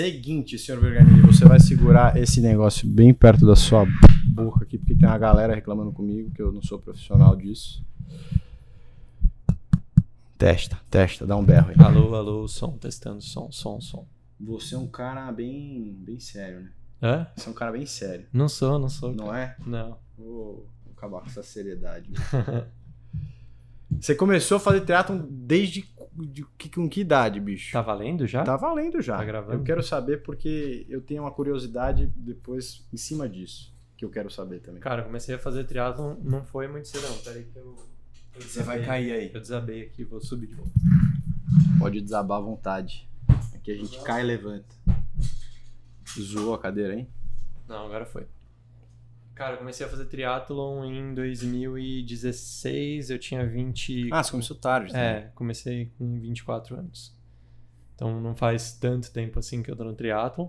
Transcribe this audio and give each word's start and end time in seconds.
Seguinte, 0.00 0.58
senhor 0.58 0.80
Verganini, 0.80 1.20
você 1.20 1.44
vai 1.44 1.60
segurar 1.60 2.16
esse 2.16 2.40
negócio 2.40 2.88
bem 2.88 3.12
perto 3.12 3.44
da 3.44 3.54
sua 3.54 3.84
boca 4.32 4.64
aqui, 4.64 4.78
porque 4.78 4.94
tem 4.94 5.06
uma 5.06 5.18
galera 5.18 5.54
reclamando 5.54 5.92
comigo 5.92 6.30
que 6.30 6.40
eu 6.40 6.50
não 6.50 6.62
sou 6.62 6.78
profissional 6.78 7.36
disso. 7.36 7.84
Testa, 10.38 10.80
testa, 10.88 11.26
dá 11.26 11.36
um 11.36 11.44
berro 11.44 11.68
aí. 11.68 11.74
Alô, 11.84 12.14
alô, 12.14 12.48
som, 12.48 12.78
testando, 12.78 13.20
som, 13.20 13.52
som, 13.52 13.78
som. 13.78 14.06
Você 14.40 14.74
é 14.74 14.78
um 14.78 14.86
cara 14.86 15.30
bem, 15.30 15.94
bem 15.98 16.18
sério, 16.18 16.60
né? 16.60 16.70
É? 17.02 17.26
Você 17.36 17.50
é 17.50 17.52
um 17.52 17.54
cara 17.54 17.72
bem 17.72 17.84
sério, 17.84 18.26
Não 18.32 18.48
sou, 18.48 18.78
não 18.78 18.88
sou. 18.88 19.12
não 19.14 19.34
é? 19.34 19.54
Não. 19.66 19.98
Vou, 20.16 20.66
vou 20.82 20.94
acabar 20.96 21.20
com 21.20 21.26
essa 21.26 21.42
seriedade. 21.42 22.10
Você 24.00 24.14
começou 24.14 24.56
a 24.56 24.60
fazer 24.60 24.80
teatro 24.80 25.14
desde 25.30 25.82
de, 26.12 26.44
que- 26.58 26.68
com 26.68 26.88
que 26.88 27.00
idade, 27.00 27.40
bicho? 27.40 27.72
Tá 27.72 27.80
valendo 27.82 28.26
já? 28.26 28.42
Tá 28.44 28.56
valendo 28.56 29.00
já. 29.00 29.16
Tá 29.16 29.24
gravando? 29.24 29.54
Eu 29.58 29.62
quero 29.62 29.82
saber 29.82 30.22
porque 30.22 30.86
eu 30.88 31.00
tenho 31.00 31.22
uma 31.22 31.30
curiosidade 31.30 32.06
depois 32.16 32.86
em 32.92 32.96
cima 32.96 33.28
disso, 33.28 33.74
que 33.96 34.04
eu 34.04 34.10
quero 34.10 34.30
saber 34.30 34.60
também. 34.60 34.80
Cara, 34.80 35.02
eu 35.02 35.06
comecei 35.06 35.34
a 35.34 35.38
fazer 35.38 35.64
triatlon, 35.64 36.16
não 36.22 36.44
foi 36.44 36.66
muito 36.68 36.88
cedo 36.88 37.08
não. 37.08 37.18
Peraí 37.18 37.44
que 37.44 37.56
eu... 37.56 37.76
eu 38.34 38.40
desabei. 38.40 38.84
aí. 38.88 39.30
Eu 39.32 39.40
desabei 39.40 39.82
aqui, 39.82 40.04
vou 40.04 40.20
subir 40.20 40.46
de 40.48 40.54
volta. 40.54 40.72
Pode 41.78 42.00
desabar 42.00 42.38
à 42.38 42.40
vontade. 42.40 43.08
Aqui 43.54 43.70
a 43.72 43.76
gente 43.76 44.00
cai 44.02 44.22
e 44.22 44.24
levanta. 44.24 44.74
Zoou 46.18 46.54
a 46.54 46.58
cadeira, 46.58 46.94
hein? 46.94 47.08
Não, 47.68 47.86
agora 47.86 48.04
foi. 48.04 48.26
Cara, 49.40 49.54
eu 49.54 49.58
comecei 49.58 49.86
a 49.86 49.88
fazer 49.88 50.04
triatlon 50.04 50.84
em 50.84 51.14
2016, 51.14 53.08
eu 53.08 53.18
tinha 53.18 53.46
20... 53.46 54.10
Ah, 54.12 54.22
você 54.22 54.32
começou 54.32 54.54
tarde, 54.54 54.92
né? 54.92 55.12
É, 55.12 55.30
comecei 55.34 55.90
com 55.96 56.20
24 56.20 56.76
anos. 56.76 57.16
Então 57.94 58.20
não 58.20 58.34
faz 58.34 58.74
tanto 58.74 59.10
tempo 59.10 59.38
assim 59.38 59.62
que 59.62 59.70
eu 59.70 59.76
tô 59.76 59.82
no 59.82 59.94
triatlon, 59.94 60.48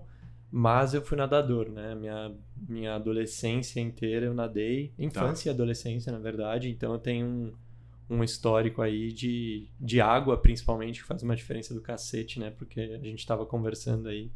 mas 0.50 0.92
eu 0.92 1.00
fui 1.00 1.16
nadador, 1.16 1.70
né? 1.70 1.94
Minha, 1.94 2.34
minha 2.68 2.94
adolescência 2.96 3.80
inteira 3.80 4.26
eu 4.26 4.34
nadei, 4.34 4.92
infância 4.98 5.48
e 5.48 5.50
adolescência, 5.54 6.12
na 6.12 6.18
verdade, 6.18 6.68
então 6.68 6.92
eu 6.92 6.98
tenho 6.98 7.26
um, 7.26 8.16
um 8.18 8.22
histórico 8.22 8.82
aí 8.82 9.10
de, 9.10 9.70
de 9.80 10.02
água, 10.02 10.36
principalmente, 10.36 11.00
que 11.00 11.06
faz 11.06 11.22
uma 11.22 11.34
diferença 11.34 11.72
do 11.72 11.80
cacete, 11.80 12.38
né? 12.38 12.50
Porque 12.50 12.78
a 12.78 12.98
gente 12.98 13.26
tava 13.26 13.46
conversando 13.46 14.10
aí. 14.10 14.30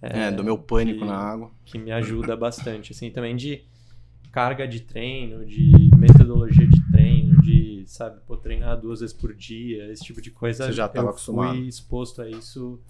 É, 0.00 0.30
do 0.30 0.42
meu 0.42 0.56
pânico 0.56 1.00
que- 1.00 1.04
na 1.04 1.18
água. 1.18 1.50
que 1.66 1.78
me 1.78 1.92
ajuda 1.92 2.34
bastante, 2.34 2.92
assim, 2.92 3.10
também 3.10 3.36
de 3.36 3.68
carga 4.30 4.66
de 4.66 4.80
treino, 4.80 5.44
de 5.44 5.90
metodologia 5.96 6.66
de 6.66 6.90
treino, 6.90 7.40
de, 7.42 7.84
sabe, 7.86 8.20
pô, 8.26 8.36
treinar 8.36 8.80
duas 8.80 9.00
vezes 9.00 9.14
por 9.14 9.34
dia, 9.34 9.90
esse 9.92 10.04
tipo 10.04 10.20
de 10.20 10.30
coisa. 10.30 10.66
Você 10.66 10.72
já 10.72 10.88
tava 10.88 11.06
eu 11.06 11.10
acostumado. 11.10 11.56
fui 11.56 11.66
exposto 11.66 12.22
a 12.22 12.28
isso 12.28 12.80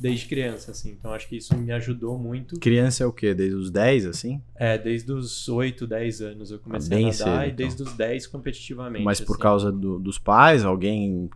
desde 0.00 0.26
criança, 0.26 0.70
assim, 0.70 0.90
então 0.92 1.12
acho 1.12 1.28
que 1.28 1.36
isso 1.36 1.56
me 1.56 1.72
ajudou 1.72 2.16
muito. 2.18 2.58
Criança 2.60 3.02
é 3.02 3.06
o 3.06 3.12
quê? 3.12 3.34
Desde 3.34 3.56
os 3.56 3.70
10, 3.70 4.06
assim? 4.06 4.40
É, 4.54 4.78
desde 4.78 5.10
os 5.12 5.48
8, 5.48 5.86
10 5.86 6.20
anos 6.22 6.50
eu 6.50 6.58
comecei 6.58 6.88
bem 6.88 7.06
a 7.06 7.08
nadar 7.08 7.16
cedo, 7.16 7.28
e 7.30 7.44
então. 7.46 7.56
desde 7.56 7.82
os 7.82 7.92
10 7.94 8.26
competitivamente. 8.26 9.04
Mas 9.04 9.20
por 9.20 9.32
assim. 9.34 9.42
causa 9.42 9.72
do- 9.72 9.98
dos 9.98 10.18
pais? 10.18 10.64
Alguém 10.64 11.28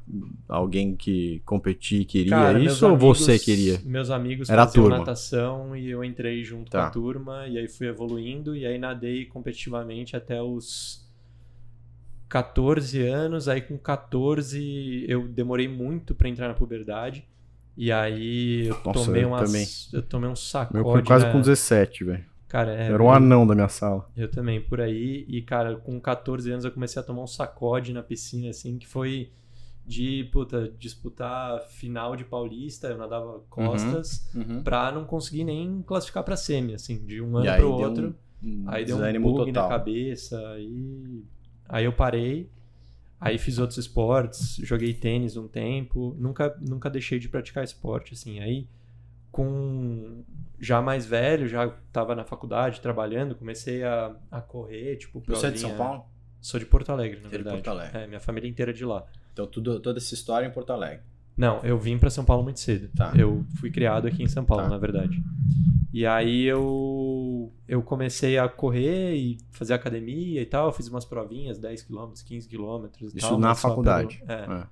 alguém 0.49 0.95
que 0.95 1.41
competir 1.45 2.05
queria 2.05 2.31
Cara, 2.31 2.59
isso 2.63 2.87
ou 2.87 2.93
amigos- 2.95 3.19
você 3.19 3.39
queria? 3.39 3.81
Meus 3.85 4.11
amigos 4.11 4.49
Era 4.49 4.65
faziam 4.67 4.85
turma. 4.85 4.99
natação 4.99 5.77
e 5.77 5.91
eu 5.91 6.05
entrei 6.05 6.45
junto 6.45 6.71
Tá. 6.71 6.83
com 6.83 6.87
a 6.87 6.91
turma 6.91 7.47
e 7.49 7.59
aí 7.59 7.69
fui 7.69 7.89
evoluindo 7.89 8.55
e 8.57 8.65
aí 8.65 8.79
nadei 8.79 9.25
competitivamente 9.25 10.15
até 10.17 10.41
os 10.41 11.03
14 12.29 13.03
anos, 13.03 13.47
aí 13.49 13.61
com 13.61 13.77
14 13.77 15.05
eu 15.07 15.29
demorei 15.29 15.69
muito 15.69 16.15
pra 16.15 16.29
entrar 16.29 16.49
na 16.49 16.55
puberdade. 16.55 17.27
E 17.77 17.91
aí 17.91 18.67
eu 18.67 18.77
Nossa, 18.85 19.05
tomei 19.07 19.25
eu 19.25 19.29
umas 19.29 19.51
também. 19.51 19.67
eu 19.93 20.03
tomei 20.03 20.29
um 20.31 20.37
sacode. 20.37 20.75
Meu 20.85 21.03
quase 21.05 21.25
na- 21.27 21.33
com 21.33 21.41
17, 21.41 22.05
velho. 22.05 22.25
Cara, 22.49 22.75
é, 22.75 22.89
Era 22.89 23.03
um 23.03 23.07
eu- 23.07 23.13
anão 23.13 23.47
da 23.47 23.55
minha 23.55 23.69
sala. 23.69 24.11
eu 24.15 24.31
também, 24.31 24.61
por 24.61 24.79
aí. 24.81 25.25
E, 25.27 25.41
cara, 25.41 25.75
com 25.77 25.99
14 25.99 26.51
anos 26.53 26.65
eu 26.67 26.71
comecei 26.71 27.01
a 27.01 27.05
tomar 27.05 27.23
um 27.23 27.27
sacode 27.27 27.95
na 27.95 28.03
piscina, 28.03 28.51
assim, 28.51 28.77
que 28.79 28.87
foi 28.87 29.31
de, 29.87 30.29
puta, 30.33 30.71
disputar 30.79 31.61
final 31.63 32.15
de 32.15 32.25
Paulista, 32.25 32.89
eu 32.89 32.99
nadava 32.99 33.41
costas, 33.49 34.31
pra 34.63 34.93
não 34.93 35.05
conseguir 35.05 35.45
nem 35.45 35.81
classificar 35.83 36.23
pra 36.23 36.37
semi, 36.37 36.75
assim, 36.75 36.99
de 37.05 37.21
um 37.23 37.37
ano 37.39 37.47
E 37.49 37.57
pro 37.57 37.73
outro. 37.73 38.15
um 38.45 38.65
aí 38.67 38.85
deu 38.85 38.99
um 38.99 39.23
bug 39.23 39.51
na 39.51 39.63
total. 39.63 39.69
cabeça, 39.71 40.39
aí... 40.51 41.25
aí 41.69 41.85
eu 41.87 41.93
parei, 41.93 42.51
aí 43.23 43.39
fiz 43.39 43.59
outros 43.59 43.79
esportes, 43.79 44.57
joguei 44.57 44.93
tênis 44.93 45.37
um 45.37 45.47
tempo, 45.49 46.15
nunca, 46.19 46.55
nunca 46.61 46.91
deixei 46.91 47.19
de 47.19 47.29
praticar 47.29 47.63
esporte, 47.65 48.15
assim, 48.15 48.41
aí 48.41 48.67
com 49.31 50.23
já 50.61 50.83
mais 50.83 51.07
velho, 51.07 51.49
já 51.49 51.69
tava 51.93 52.15
na 52.15 52.25
faculdade 52.25 52.81
trabalhando, 52.81 53.35
comecei 53.35 53.83
a, 53.83 54.15
a 54.31 54.41
correr, 54.41 54.97
tipo, 54.97 55.23
Você 55.27 55.47
é 55.47 55.51
de 55.51 55.59
São 55.61 55.75
Paulo? 55.77 56.05
Sou 56.41 56.59
de 56.61 56.67
Porto 56.67 56.91
Alegre, 56.91 57.21
na 57.21 57.29
Você 57.29 57.35
é 57.37 57.39
de 57.39 57.45
verdade. 57.45 57.57
Porto 57.57 57.69
Alegre. 57.69 57.99
É, 58.01 58.07
minha 58.07 58.21
família 58.21 58.49
inteira 58.49 58.73
é 58.73 58.75
de 58.75 58.85
lá. 58.85 59.05
Então 59.33 59.47
tudo, 59.47 59.81
toda 59.81 59.99
essa 59.99 60.13
história 60.13 60.45
é 60.47 60.49
em 60.49 60.53
Porto 60.53 60.71
Alegre. 60.73 61.01
Não, 61.37 61.61
eu 61.65 61.79
vim 61.79 61.97
pra 61.97 62.11
São 62.11 62.25
Paulo 62.25 62.43
muito 62.43 62.61
cedo. 62.61 62.89
Tá. 62.95 63.13
Eu 63.17 63.45
fui 63.59 63.71
criado 63.71 64.07
aqui 64.07 64.23
em 64.23 64.29
São 64.29 64.45
Paulo, 64.45 64.65
Tá. 64.65 64.69
na 64.69 64.77
verdade. 64.79 65.23
E 65.93 66.05
aí 66.07 66.45
eu 66.45 66.61
eu 67.67 67.83
comecei 67.83 68.37
a 68.39 68.49
correr 68.49 69.15
e 69.15 69.39
fazer 69.51 69.75
academia 69.75 70.41
e 70.41 70.47
tal, 70.47 70.73
fiz 70.73 70.89
umas 70.89 71.05
provinhas, 71.05 71.59
10 71.59 71.83
km, 71.83 72.13
15 72.25 72.49
km 72.49 72.87
e 73.01 73.07
Isso 73.07 73.17
tal. 73.29 73.39
na 73.39 73.55
faculdade. 73.55 74.19
pelo- 74.27 74.33
é. 74.33 74.69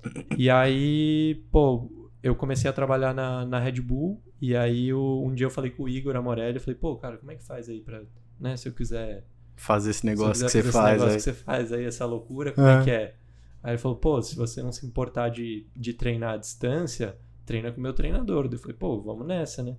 É. 0.00 0.36
E 0.36 0.48
aí, 0.48 1.44
pô, 1.50 1.90
eu 2.22 2.34
comecei 2.34 2.68
a 2.70 2.72
trabalhar 2.72 3.12
na, 3.14 3.44
na 3.44 3.58
Red 3.58 3.80
Bull 3.80 4.22
e 4.40 4.56
aí 4.56 4.88
eu- 4.88 5.22
um 5.24 5.34
dia 5.34 5.46
eu 5.46 5.50
falei 5.50 5.70
com 5.70 5.82
o 5.84 5.88
Igor 5.88 6.14
Amorelli, 6.16 6.56
eu 6.56 6.60
falei, 6.60 6.78
pô, 6.78 6.96
cara, 6.96 7.16
como 7.18 7.30
é 7.32 7.34
que 7.36 7.42
faz 7.44 7.68
aí 7.68 7.80
pra, 7.80 8.02
né, 8.38 8.56
se 8.56 8.68
eu 8.68 8.72
quiser 8.72 9.24
Fazer 9.56 9.90
esse 9.90 10.06
negócio 10.06 10.32
que 10.44 10.50
você 10.52 10.62
fazer 10.62 10.68
esse 10.68 10.72
faz 10.72 10.92
negócio 10.92 11.10
aí. 11.10 11.16
que 11.16 11.22
você 11.22 11.32
faz 11.32 11.72
aí, 11.72 11.84
essa 11.84 12.06
loucura, 12.06 12.52
como 12.52 12.66
É. 12.66 12.80
é 12.80 12.84
que 12.84 12.90
é? 12.92 13.14
Aí 13.60 13.72
ele 13.72 13.78
falou, 13.78 13.98
pô, 13.98 14.22
se 14.22 14.36
você 14.36 14.62
não 14.62 14.70
se 14.70 14.86
importar 14.86 15.30
de, 15.30 15.66
de 15.74 15.92
treinar 15.92 16.34
à 16.34 16.36
distância, 16.36 17.16
treina 17.44 17.72
com 17.72 17.80
o 17.80 17.82
meu 17.82 17.92
treinador. 17.92 18.48
Eu 18.52 18.56
falei, 18.58 18.76
pô, 18.76 19.00
vamos 19.02 19.26
nessa, 19.26 19.64
né? 19.64 19.76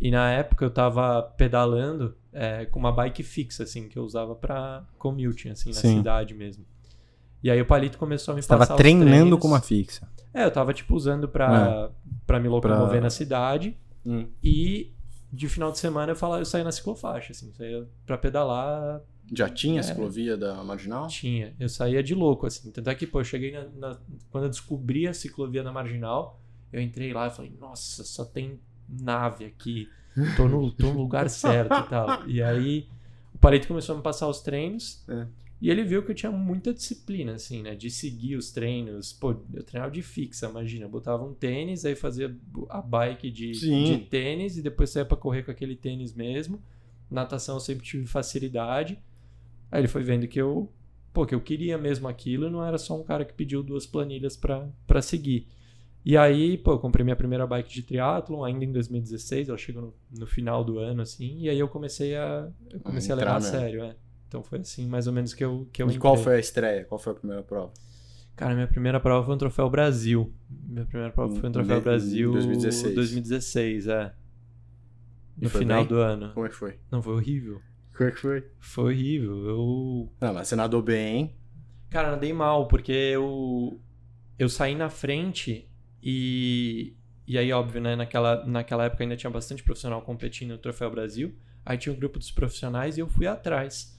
E 0.00 0.10
na 0.10 0.30
época 0.32 0.64
eu 0.64 0.70
tava 0.70 1.22
pedalando 1.36 2.16
é, 2.32 2.66
com 2.66 2.78
uma 2.80 2.90
bike 2.92 3.22
fixa, 3.22 3.62
assim, 3.62 3.88
que 3.88 3.98
eu 3.98 4.02
usava 4.04 4.34
pra 4.34 4.84
commute, 4.98 5.48
assim, 5.48 5.70
na 5.70 5.74
Sim. 5.76 5.96
cidade 5.98 6.34
mesmo. 6.34 6.64
E 7.42 7.50
aí 7.50 7.60
o 7.60 7.66
Palito 7.66 7.96
começou 7.98 8.32
a 8.32 8.34
me 8.34 8.42
Você 8.42 8.48
passar 8.48 8.66
tava 8.68 8.78
treinando 8.78 9.38
com 9.38 9.46
uma 9.48 9.60
fixa. 9.60 10.08
É, 10.32 10.44
eu 10.44 10.50
tava, 10.50 10.72
tipo, 10.74 10.94
usando 10.96 11.28
pra, 11.28 11.90
pra 12.26 12.40
me 12.40 12.48
locomover 12.48 12.88
Pra- 12.90 13.00
na 13.02 13.10
cidade. 13.10 13.76
E 14.42 14.92
de 15.32 15.48
final 15.48 15.70
de 15.72 15.78
semana 15.78 16.12
eu 16.12 16.16
falava, 16.16 16.40
eu 16.42 16.46
saía 16.46 16.64
na 16.64 16.72
ciclofaixa, 16.72 17.32
assim, 17.32 17.52
saía 17.54 17.88
pra 18.06 18.16
pedalar 18.18 19.00
Já 19.32 19.48
tinha 19.48 19.80
a 19.80 19.80
É. 19.80 19.82
ciclovia 19.82 20.36
da 20.36 20.62
Marginal? 20.62 21.06
tinha. 21.08 21.54
Eu 21.58 21.68
saía 21.68 22.02
de 22.02 22.14
louco, 22.14 22.46
assim. 22.46 22.70
Tanto 22.70 22.90
é 22.90 22.94
que, 22.94 23.06
pô, 23.06 23.20
eu 23.20 23.24
cheguei 23.24 23.52
na, 23.52 23.64
na- 23.74 23.98
Quando 24.30 24.44
eu 24.44 24.50
descobri 24.50 25.06
a 25.08 25.14
ciclovia 25.14 25.62
na 25.62 25.72
Marginal, 25.72 26.40
eu 26.72 26.80
entrei 26.80 27.12
lá 27.12 27.26
e 27.28 27.30
falei, 27.30 27.56
nossa, 27.58 28.04
só 28.04 28.24
tem 28.24 28.60
nave 28.88 29.44
aqui. 29.44 29.88
Tô 30.36 30.48
no, 30.48 30.70
tô 30.72 30.92
no 30.92 30.98
lugar 31.00 31.28
certo 31.28 31.74
e 31.74 31.88
tal. 31.88 32.28
E 32.28 32.42
aí, 32.42 32.88
o 33.34 33.38
Palito 33.38 33.68
começou 33.68 33.94
a 33.94 33.98
me 33.98 34.04
passar 34.04 34.28
os 34.28 34.40
treinos. 34.40 35.04
É. 35.08 35.26
E 35.60 35.70
ele 35.70 35.82
viu 35.82 36.02
que 36.02 36.10
eu 36.10 36.14
tinha 36.14 36.30
muita 36.30 36.74
disciplina, 36.74 37.32
assim, 37.32 37.62
né? 37.62 37.74
De 37.74 37.90
seguir 37.90 38.36
os 38.36 38.50
treinos. 38.52 39.12
Pô, 39.12 39.34
eu 39.54 39.62
treinava 39.62 39.90
de 39.90 40.02
fixa, 40.02 40.46
imagina. 40.46 40.84
Eu 40.84 40.90
botava 40.90 41.24
um 41.24 41.32
tênis, 41.32 41.84
aí 41.84 41.94
fazia 41.94 42.36
a 42.68 42.82
bike 42.82 43.30
de, 43.30 43.52
de 43.52 43.98
tênis 44.10 44.58
e 44.58 44.62
depois 44.62 44.90
saía 44.90 45.06
pra 45.06 45.16
correr 45.16 45.42
com 45.42 45.50
aquele 45.50 45.74
tênis 45.74 46.12
mesmo. 46.12 46.62
Natação 47.10 47.56
eu 47.56 47.60
sempre 47.60 47.84
tive 47.84 48.06
facilidade. 48.06 48.98
Aí 49.70 49.80
ele 49.80 49.88
foi 49.88 50.02
vendo 50.02 50.28
que 50.28 50.38
eu, 50.38 50.70
pô, 51.12 51.24
que 51.24 51.34
eu 51.34 51.40
queria 51.40 51.78
mesmo 51.78 52.08
aquilo 52.08 52.46
e 52.46 52.50
não 52.50 52.62
era 52.62 52.76
só 52.76 53.00
um 53.00 53.02
cara 53.02 53.24
que 53.24 53.32
pediu 53.32 53.62
duas 53.62 53.86
planilhas 53.86 54.36
pra 54.36 55.00
seguir. 55.00 55.48
E 56.04 56.18
aí, 56.18 56.58
pô, 56.58 56.72
eu 56.72 56.78
comprei 56.78 57.02
minha 57.02 57.16
primeira 57.16 57.46
bike 57.46 57.72
de 57.72 57.82
triatlon 57.82 58.44
ainda 58.44 58.64
em 58.64 58.70
2016, 58.70 59.48
ela 59.48 59.56
chegou 59.56 59.80
no, 59.80 59.94
no 60.20 60.26
final 60.26 60.62
do 60.62 60.78
ano, 60.78 61.00
assim, 61.00 61.38
e 61.38 61.48
aí 61.48 61.58
eu 61.58 61.66
comecei 61.66 62.14
a, 62.14 62.50
eu 62.70 62.80
comecei 62.80 63.10
a, 63.10 63.16
entrar 63.16 63.36
levar 63.36 63.36
a 63.36 63.40
mesmo. 63.40 63.58
sério, 63.58 63.84
é. 63.84 63.96
Então 64.28 64.42
foi 64.42 64.58
assim, 64.58 64.86
mais 64.86 65.06
ou 65.06 65.12
menos 65.12 65.32
que 65.32 65.42
eu 65.44 65.66
que 65.72 65.82
eu 65.82 65.88
E 65.90 65.96
qual 65.96 66.14
entrei. 66.14 66.24
foi 66.24 66.36
a 66.36 66.40
estreia? 66.40 66.84
Qual 66.84 66.98
foi 66.98 67.12
a 67.12 67.16
primeira 67.16 67.42
prova? 67.42 67.72
Cara, 68.36 68.52
minha 68.54 68.66
primeira 68.66 69.00
prova 69.00 69.24
foi 69.24 69.34
um 69.34 69.38
troféu 69.38 69.70
Brasil. 69.70 70.34
Minha 70.50 70.84
primeira 70.84 71.12
prova 71.12 71.34
foi 71.36 71.48
um 71.48 71.52
troféu 71.52 71.78
em 71.78 71.82
Brasil 71.82 72.32
2016. 72.32 72.94
2016, 72.94 73.86
é. 73.86 74.12
No 75.40 75.48
final 75.48 75.80
bem? 75.80 75.88
do 75.88 75.98
ano. 75.98 76.32
Como 76.34 76.44
é 76.44 76.48
que 76.48 76.54
foi? 76.54 76.78
Não, 76.90 77.00
foi 77.00 77.14
horrível. 77.14 77.60
Como 77.96 78.08
é 78.08 78.12
que 78.12 78.18
foi? 78.18 78.44
Foi 78.58 78.84
horrível. 78.92 79.46
Eu 79.46 80.12
Não, 80.20 80.34
mas 80.34 80.48
você 80.48 80.56
nadou 80.56 80.82
bem, 80.82 81.16
hein? 81.16 81.36
Cara, 81.90 82.10
nadei 82.10 82.32
mal, 82.32 82.66
porque 82.66 82.92
eu, 82.92 83.80
eu 84.36 84.48
saí 84.48 84.74
na 84.74 84.90
frente 84.90 85.68
e, 86.04 86.92
e 87.26 87.38
aí, 87.38 87.50
óbvio, 87.52 87.80
né? 87.80 87.96
Naquela, 87.96 88.44
naquela 88.44 88.84
época 88.84 89.02
ainda 89.02 89.16
tinha 89.16 89.30
bastante 89.30 89.62
profissional 89.62 90.02
competindo 90.02 90.50
no 90.50 90.58
Troféu 90.58 90.90
Brasil. 90.90 91.34
Aí 91.64 91.78
tinha 91.78 91.92
o 91.92 91.96
grupo 91.96 92.18
dos 92.18 92.30
profissionais 92.30 92.98
e 92.98 93.00
eu 93.00 93.08
fui 93.08 93.26
atrás. 93.26 93.98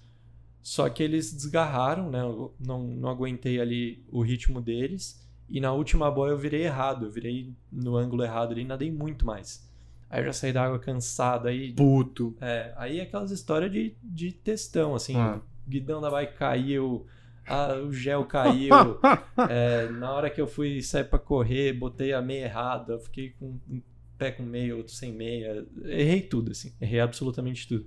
Só 0.61 0.87
que 0.87 1.01
eles 1.01 1.33
desgarraram, 1.33 2.11
né? 2.11 2.21
Eu 2.21 2.53
não, 2.59 2.83
não 2.83 3.09
aguentei 3.09 3.59
ali 3.59 4.03
o 4.11 4.21
ritmo 4.21 4.61
deles. 4.61 5.27
E 5.49 5.59
na 5.59 5.73
última 5.73 6.09
boia 6.11 6.31
eu 6.31 6.37
virei 6.37 6.63
errado. 6.63 7.05
Eu 7.05 7.11
virei 7.11 7.51
no 7.71 7.95
ângulo 7.97 8.23
errado 8.23 8.51
ali 8.51 8.61
e 8.61 8.65
nadei 8.65 8.91
muito 8.91 9.25
mais. 9.25 9.67
Aí 10.07 10.21
eu 10.21 10.25
já 10.25 10.33
saí 10.33 10.53
da 10.53 10.63
água 10.63 10.77
cansado, 10.77 11.47
aí... 11.47 11.73
Puto. 11.73 12.35
É, 12.39 12.71
aí 12.77 13.01
aquelas 13.01 13.31
histórias 13.31 13.71
de, 13.71 13.95
de 14.03 14.31
textão, 14.31 14.93
assim, 14.93 15.15
Ah. 15.15 15.41
o 15.65 15.69
guidão 15.69 15.99
da 15.99 16.11
bike 16.11 16.37
caiu, 16.37 17.07
ah, 17.47 17.75
o 17.75 17.91
gel 17.93 18.25
caiu, 18.25 18.73
é, 19.49 19.89
na 19.89 20.11
hora 20.11 20.29
que 20.29 20.41
eu 20.41 20.47
fui 20.47 20.81
sair 20.81 21.03
pra 21.03 21.19
correr, 21.19 21.73
botei 21.73 22.13
a 22.13 22.21
meia 22.21 22.45
errada, 22.45 22.93
eu 22.93 22.99
fiquei 22.99 23.31
com 23.31 23.59
um 23.69 23.81
pé 24.17 24.31
com 24.31 24.43
meia, 24.43 24.75
outro 24.75 24.93
sem 24.93 25.11
meia, 25.11 25.65
errei 25.83 26.21
tudo, 26.21 26.51
assim, 26.51 26.73
errei 26.79 26.99
absolutamente 26.99 27.67
tudo. 27.67 27.85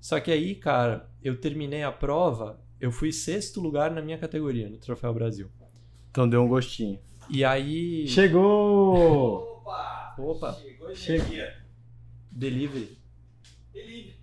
Só 0.00 0.20
que 0.20 0.30
aí, 0.30 0.54
cara, 0.54 1.10
eu 1.22 1.40
terminei 1.40 1.82
a 1.82 1.90
prova, 1.90 2.60
eu 2.80 2.92
fui 2.92 3.10
sexto 3.10 3.60
lugar 3.60 3.90
na 3.90 4.02
minha 4.02 4.18
categoria, 4.18 4.68
no 4.68 4.76
Troféu 4.76 5.12
Brasil. 5.12 5.50
Então 6.10 6.28
deu 6.28 6.42
um 6.42 6.48
gostinho. 6.48 6.98
E 7.28 7.44
aí... 7.44 8.06
Chegou! 8.06 9.62
Opa! 9.62 10.14
Opa, 10.18 10.52
Chegou 10.54 10.90
energia. 10.90 11.56
delivery. 12.30 12.98
Delivery. 13.72 14.14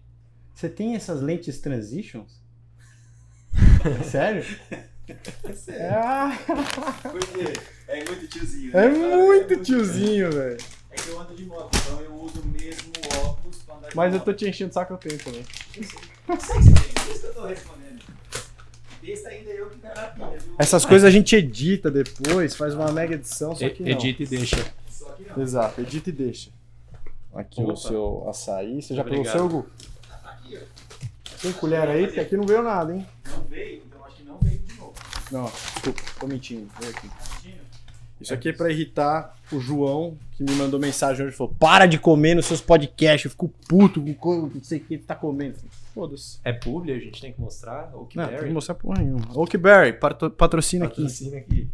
Você 0.53 0.69
tem 0.69 0.95
essas 0.95 1.21
lentes 1.21 1.59
transitions? 1.59 2.42
Sério? 4.05 4.45
Ah, 5.91 6.37
Por 7.01 7.19
quê? 7.19 7.53
É 7.87 8.03
muito 8.05 8.27
tiozinho. 8.27 8.77
é 8.77 8.89
né? 8.89 9.15
muito 9.17 9.57
tiozinho, 9.61 10.31
velho. 10.31 10.57
É 10.91 10.95
que 10.95 11.09
eu 11.09 11.19
ando 11.19 11.35
de 11.35 11.45
moto, 11.45 11.75
então 11.77 12.01
eu 12.01 12.13
uso 12.15 12.41
o 12.41 12.45
mesmo 12.45 12.91
óculos 13.25 13.57
pra 13.65 13.75
andar 13.75 13.89
de 13.89 13.95
Mas 13.95 14.13
eu 14.13 14.19
moto. 14.19 14.25
tô 14.25 14.33
te 14.33 14.47
enchendo 14.47 14.71
o 14.71 14.73
saco 14.73 14.93
eu 14.93 14.97
tenho 14.97 15.17
também. 15.19 15.43
Eu 15.77 15.83
sei. 15.83 15.99
Eu 16.29 16.39
sei 16.39 16.55
que 16.55 16.63
você 16.63 16.71
tem, 16.73 16.93
por 16.93 17.11
isso 17.11 17.19
que 17.21 17.25
eu 17.27 17.33
tô 17.33 17.45
respondendo. 17.45 17.83
Besta 19.01 19.29
ainda 19.29 19.49
é 19.49 19.59
eu 19.59 19.69
que 19.69 19.79
quero 19.79 19.99
a 19.99 20.03
pilha, 20.03 20.39
viu? 20.39 20.55
Essas 20.57 20.85
coisas 20.85 21.05
a 21.07 21.11
gente 21.11 21.35
edita 21.35 21.91
depois, 21.91 22.55
faz 22.55 22.73
uma 22.73 22.89
mega 22.91 23.15
edição, 23.15 23.53
só 23.53 23.67
que 23.69 23.83
não. 23.83 23.89
Edita 23.89 24.23
e 24.23 24.25
deixa. 24.27 24.65
Só 24.89 25.09
que 25.11 25.23
não. 25.29 25.43
Exato, 25.43 25.81
edita 25.81 26.09
e 26.09 26.13
deixa. 26.13 26.49
Aqui 27.35 27.61
Opa. 27.61 27.73
o 27.73 27.75
seu 27.77 28.29
açaí. 28.29 28.81
Você 28.81 28.95
já 28.95 29.01
Obrigado. 29.01 29.23
pegou 29.25 29.47
o 29.47 29.49
seu, 29.49 29.49
Gu? 29.49 29.67
Tem 31.43 31.51
colher 31.53 31.87
aí? 31.87 32.05
Porque 32.07 32.19
aqui 32.21 32.35
não 32.37 32.45
veio 32.45 32.63
nada, 32.63 32.95
hein? 32.95 33.05
Não 33.29 33.43
veio, 33.43 33.83
então 33.85 34.03
acho 34.05 34.15
que 34.15 34.23
não 34.23 34.37
veio 34.39 34.57
de 34.59 34.73
novo. 34.77 34.93
Não, 35.31 35.45
desculpa, 35.45 36.01
tô 36.19 36.25
mentindo. 36.27 36.67
Veio 36.79 36.91
aqui. 36.91 37.09
Isso 38.21 38.33
aqui 38.33 38.49
é 38.49 38.53
pra 38.53 38.71
irritar 38.71 39.37
o 39.51 39.59
João, 39.59 40.17
que 40.31 40.43
me 40.43 40.51
mandou 40.55 40.79
mensagem 40.79 41.25
hoje 41.25 41.35
e 41.35 41.37
falou: 41.37 41.53
para 41.59 41.85
de 41.85 41.99
comer 41.99 42.33
nos 42.35 42.45
seus 42.45 42.61
podcasts, 42.61 43.25
eu 43.25 43.31
fico 43.31 43.49
puto 43.67 44.01
com 44.01 44.13
co- 44.13 44.49
não 44.53 44.63
sei 44.63 44.79
o 44.79 44.81
que 44.81 44.97
tá 44.97 45.13
comendo. 45.13 45.57
Foda-se. 45.93 46.39
É 46.43 46.53
publi, 46.53 46.93
a 46.93 46.97
gente 46.99 47.19
tem 47.21 47.33
que 47.33 47.39
mostrar? 47.41 47.91
Que 48.09 48.15
Não, 48.17 48.27
tem 48.27 48.37
que 48.39 48.49
mostrar 48.49 48.75
porra 48.75 48.99
nenhuma. 49.03 49.27
Oakberry, 49.37 49.93
patro- 49.93 50.31
patrocina 50.31 50.85
aqui. 50.85 51.01
Patrocina 51.01 51.37
aqui. 51.37 51.69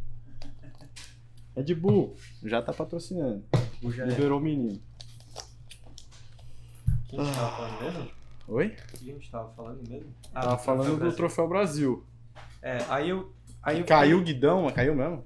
Red 1.56 1.75
Bull, 1.75 2.16
já 2.44 2.62
tá 2.62 2.74
patrocinando. 2.74 3.44
Já 3.95 4.04
é. 4.06 4.07
Liberou 4.07 4.39
o 4.39 4.42
menino. 4.42 4.81
Quem 7.07 7.19
a 7.19 7.24
gente 7.24 7.36
tava 7.36 7.56
falando 7.56 7.81
mesmo? 7.83 8.19
Oi? 8.50 8.68
O 8.68 8.98
que 8.98 9.10
a 9.10 9.13
gente 9.13 9.30
tava 9.31 9.50
falando 9.54 9.88
mesmo? 9.88 10.12
Ah, 10.34 10.42
Tava 10.42 10.56
do 10.56 10.62
falando 10.63 10.90
do 10.92 10.98
Brasil. 10.98 11.18
Troféu 11.18 11.48
Brasil. 11.48 12.06
É, 12.62 12.80
aí 12.90 13.10
eu. 13.10 13.31
Aí 13.62 13.80
eu 13.80 13.86
Caiu 13.86 14.18
o 14.18 14.24
guidão, 14.24 14.63
mas 14.63 14.74
caiu 14.74 14.96
mesmo. 14.96 15.24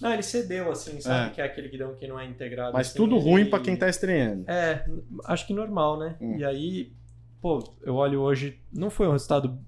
Não, 0.00 0.12
ele 0.12 0.22
cedeu, 0.22 0.70
assim, 0.70 1.00
sabe? 1.00 1.30
É. 1.30 1.34
Que 1.34 1.40
é 1.40 1.44
aquele 1.44 1.68
guidão 1.68 1.94
que 1.94 2.06
não 2.06 2.18
é 2.18 2.24
integrado. 2.26 2.72
Mas 2.72 2.88
assim, 2.88 2.96
tudo 2.96 3.18
ruim 3.18 3.48
pra 3.48 3.60
quem 3.60 3.76
tá 3.76 3.88
estreando. 3.88 4.50
É, 4.50 4.84
acho 5.24 5.46
que 5.46 5.52
normal, 5.52 5.98
né? 5.98 6.16
Hum. 6.20 6.36
E 6.38 6.44
aí, 6.44 6.92
pô, 7.40 7.62
eu 7.82 7.94
olho 7.94 8.20
hoje, 8.20 8.60
não 8.72 8.90
foi 8.90 9.06
um 9.06 9.12
resultado 9.12 9.58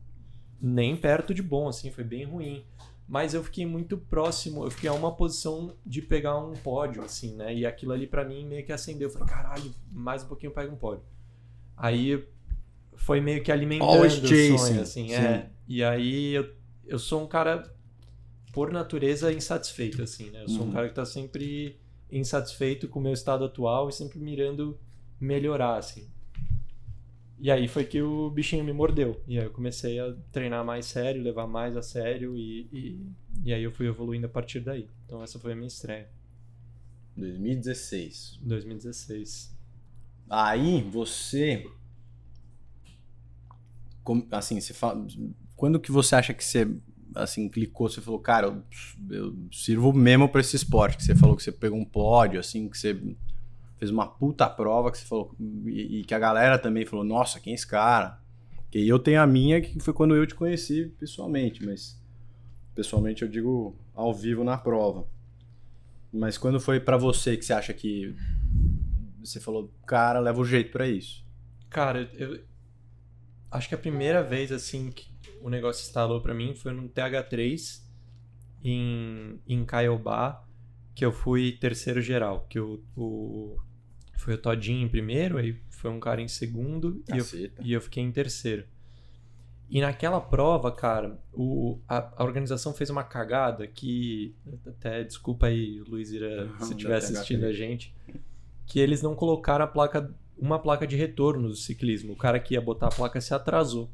nem 0.60 0.96
perto 0.96 1.32
de 1.34 1.42
bom, 1.42 1.68
assim, 1.68 1.90
foi 1.90 2.04
bem 2.04 2.24
ruim. 2.24 2.64
Mas 3.06 3.32
eu 3.32 3.42
fiquei 3.42 3.64
muito 3.64 3.96
próximo, 3.96 4.64
eu 4.64 4.70
fiquei 4.70 4.90
a 4.90 4.92
uma 4.92 5.14
posição 5.14 5.74
de 5.84 6.02
pegar 6.02 6.36
um 6.38 6.52
pódio, 6.52 7.02
assim, 7.02 7.34
né? 7.34 7.54
E 7.54 7.64
aquilo 7.64 7.92
ali 7.92 8.06
pra 8.06 8.22
mim 8.24 8.46
meio 8.46 8.64
que 8.64 8.72
acendeu. 8.72 9.08
Eu 9.08 9.12
falei, 9.12 9.28
caralho, 9.28 9.74
mais 9.90 10.22
um 10.22 10.28
pouquinho 10.28 10.50
eu 10.50 10.54
pego 10.54 10.74
um 10.74 10.76
pódio. 10.76 11.04
Aí 11.74 12.26
foi 12.98 13.20
meio 13.20 13.42
que 13.42 13.50
alimentando 13.50 13.90
Always 13.90 14.14
o 14.22 14.26
sonho, 14.26 14.82
assim, 14.82 15.08
sim. 15.08 15.14
é. 15.14 15.50
E 15.66 15.82
aí 15.82 16.34
eu, 16.34 16.50
eu 16.86 16.98
sou 16.98 17.22
um 17.22 17.26
cara, 17.26 17.62
por 18.52 18.70
natureza, 18.72 19.32
insatisfeito, 19.32 20.02
assim, 20.02 20.30
né? 20.30 20.42
Eu 20.44 20.48
sou 20.48 20.62
Uhum. 20.62 20.68
um 20.68 20.72
cara 20.72 20.88
que 20.88 20.94
tá 20.94 21.04
sempre 21.06 21.78
insatisfeito 22.10 22.88
com 22.88 22.98
o 22.98 23.02
meu 23.02 23.12
estado 23.12 23.44
atual 23.44 23.88
e 23.88 23.92
sempre 23.92 24.18
mirando 24.18 24.78
melhorar, 25.20 25.76
assim. 25.76 26.08
E 27.40 27.50
aí 27.50 27.68
foi 27.68 27.84
que 27.84 28.02
o 28.02 28.28
bichinho 28.30 28.64
me 28.64 28.72
mordeu. 28.72 29.22
E 29.26 29.38
aí 29.38 29.44
eu 29.44 29.50
comecei 29.50 30.00
a 30.00 30.12
treinar 30.32 30.64
mais 30.64 30.86
sério, 30.86 31.22
levar 31.22 31.46
mais 31.46 31.76
a 31.76 31.82
sério 31.82 32.36
e, 32.36 32.68
e, 32.72 33.06
e 33.44 33.52
aí 33.54 33.62
eu 33.62 33.70
fui 33.70 33.86
evoluindo 33.86 34.26
a 34.26 34.28
partir 34.28 34.58
daí. 34.60 34.88
Então 35.06 35.22
essa 35.22 35.38
foi 35.38 35.52
a 35.52 35.54
minha 35.56 35.68
estreia, 35.68 36.08
2016. 37.16 38.40
em 38.42 38.48
2016. 38.48 39.56
Aí 40.28 40.82
você. 40.82 41.64
Como- 44.08 44.26
Assim, 44.30 44.58
você 44.58 44.72
fala. 44.72 45.06
Quando 45.54 45.78
que 45.78 45.92
você 45.92 46.14
acha 46.16 46.32
que 46.32 46.42
você 46.42 46.66
assim, 47.14 47.46
clicou, 47.48 47.88
você 47.90 48.00
falou, 48.00 48.18
cara, 48.20 48.46
eu, 48.46 48.62
eu 49.10 49.36
sirvo 49.52 49.92
mesmo 49.92 50.28
pra 50.28 50.40
esse 50.40 50.56
esporte, 50.56 50.96
que 50.96 51.02
você 51.04 51.14
falou 51.14 51.36
que 51.36 51.42
você 51.42 51.52
pegou 51.52 51.78
um 51.78 51.84
pódio, 51.84 52.40
assim, 52.40 52.68
que 52.68 52.78
você 52.78 52.98
fez 53.76 53.90
uma 53.90 54.06
puta 54.06 54.48
prova, 54.48 54.90
que 54.90 54.98
você 54.98 55.04
falou, 55.04 55.34
e, 55.66 56.00
e 56.00 56.04
que 56.04 56.14
a 56.14 56.18
galera 56.18 56.58
também 56.58 56.86
falou, 56.86 57.04
nossa, 57.04 57.40
quem 57.40 57.52
é 57.52 57.54
esse 57.54 57.66
cara? 57.66 58.18
Que 58.70 58.86
eu 58.86 58.98
tenho 58.98 59.20
a 59.20 59.26
minha, 59.26 59.60
que 59.60 59.78
foi 59.80 59.92
quando 59.92 60.14
eu 60.14 60.26
te 60.26 60.34
conheci 60.34 60.86
pessoalmente, 60.98 61.64
mas 61.64 62.00
pessoalmente 62.74 63.22
eu 63.22 63.28
digo 63.28 63.74
ao 63.94 64.14
vivo 64.14 64.44
na 64.44 64.56
prova. 64.56 65.06
Mas 66.12 66.38
quando 66.38 66.60
foi 66.60 66.78
pra 66.80 66.96
você 66.96 67.36
que 67.36 67.44
você 67.44 67.52
acha 67.52 67.74
que 67.74 68.14
você 69.20 69.40
falou, 69.40 69.70
cara, 69.86 70.20
leva 70.20 70.40
o 70.40 70.44
jeito 70.44 70.70
pra 70.70 70.86
isso? 70.86 71.24
Cara, 71.68 72.08
eu 72.14 72.40
acho 73.50 73.68
que 73.68 73.74
a 73.74 73.78
primeira 73.78 74.22
vez 74.22 74.52
assim 74.52 74.90
que 74.90 75.10
o 75.40 75.48
negócio 75.48 75.86
instalou 75.86 76.20
pra 76.20 76.34
mim 76.34 76.54
foi 76.54 76.72
no 76.72 76.88
TH3 76.88 77.82
em, 78.62 79.40
em 79.46 79.64
Caiobá, 79.64 80.44
que 80.94 81.04
eu 81.04 81.12
fui 81.12 81.52
terceiro 81.52 82.00
geral, 82.00 82.46
que 82.48 82.58
o, 82.58 82.82
o 82.96 83.56
foi 84.16 84.34
o 84.34 84.38
Todinho 84.38 84.84
em 84.84 84.88
primeiro, 84.88 85.38
aí 85.38 85.60
foi 85.70 85.90
um 85.90 86.00
cara 86.00 86.20
em 86.20 86.28
segundo 86.28 87.02
e 87.12 87.18
eu, 87.18 87.24
e 87.62 87.72
eu 87.72 87.80
fiquei 87.80 88.02
em 88.02 88.10
terceiro. 88.10 88.64
E 89.70 89.80
naquela 89.80 90.20
prova, 90.20 90.72
cara, 90.72 91.20
o, 91.32 91.78
a, 91.86 92.10
a 92.16 92.24
organização 92.24 92.72
fez 92.72 92.88
uma 92.88 93.04
cagada 93.04 93.66
que. 93.66 94.34
Até 94.66 95.04
desculpa 95.04 95.46
aí, 95.46 95.80
Luiz 95.86 96.10
Ira, 96.10 96.50
se 96.60 96.72
estiver 96.72 96.98
TH3. 96.98 97.02
assistindo 97.02 97.44
a 97.44 97.52
gente. 97.52 97.94
Que 98.66 98.80
eles 98.80 99.02
não 99.02 99.14
colocaram 99.14 99.64
a 99.64 99.68
placa, 99.68 100.12
uma 100.38 100.58
placa 100.58 100.86
de 100.86 100.96
retorno 100.96 101.48
do 101.48 101.54
ciclismo. 101.54 102.12
O 102.12 102.16
cara 102.16 102.38
que 102.38 102.54
ia 102.54 102.60
botar 102.60 102.86
a 102.86 102.90
placa 102.90 103.20
se 103.20 103.34
atrasou. 103.34 103.90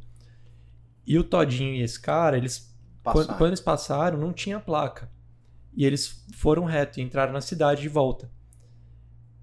E 1.06 1.18
o 1.18 1.24
Todinho 1.24 1.74
e 1.74 1.82
esse 1.82 2.00
cara, 2.00 2.36
eles 2.36 2.74
quando, 3.02 3.28
quando 3.36 3.48
eles 3.48 3.60
passaram, 3.60 4.18
não 4.18 4.32
tinha 4.32 4.58
placa. 4.58 5.10
E 5.76 5.84
eles 5.84 6.24
foram 6.34 6.64
reto 6.64 6.98
e 6.98 7.02
entraram 7.02 7.32
na 7.32 7.40
cidade 7.40 7.82
de 7.82 7.88
volta. 7.88 8.30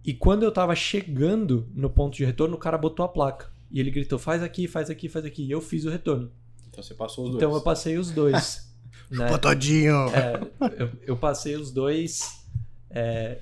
E 0.03 0.13
quando 0.13 0.43
eu 0.43 0.51
tava 0.51 0.73
chegando 0.75 1.69
no 1.73 1.89
ponto 1.89 2.15
de 2.15 2.25
retorno, 2.25 2.55
o 2.55 2.59
cara 2.59 2.77
botou 2.77 3.05
a 3.05 3.09
placa. 3.09 3.51
E 3.69 3.79
ele 3.79 3.91
gritou: 3.91 4.17
faz 4.17 4.41
aqui, 4.41 4.67
faz 4.67 4.89
aqui, 4.89 5.07
faz 5.07 5.25
aqui. 5.25 5.43
E 5.43 5.51
eu 5.51 5.61
fiz 5.61 5.85
o 5.85 5.89
retorno. 5.89 6.31
Então 6.69 6.81
você 6.81 6.93
passou 6.93 7.25
os 7.25 7.35
Então 7.35 7.49
eu 7.49 7.51
dois. 7.51 7.63
passei 7.63 7.97
os 7.97 8.09
dois. 8.11 8.73
né? 9.11 9.27
Potodinho! 9.27 10.07
É, 10.09 10.41
eu, 10.77 10.91
eu 11.01 11.17
passei 11.17 11.55
os 11.55 11.71
dois 11.71 12.45
é, 12.89 13.41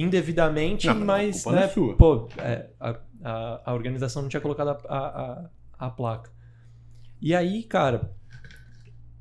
indevidamente, 0.00 0.86
Não, 0.86 0.94
mas 0.94 1.44
não 1.44 1.52
né, 1.52 1.64
é 1.64 1.94
pô, 1.94 2.28
é, 2.38 2.70
a, 2.78 3.00
a, 3.22 3.70
a 3.70 3.74
organização 3.74 4.22
não 4.22 4.28
tinha 4.28 4.40
colocado 4.40 4.68
a, 4.68 4.98
a, 4.98 5.50
a, 5.86 5.90
placa. 5.90 6.30
E 7.20 7.34
aí, 7.34 7.62
cara, 7.64 8.12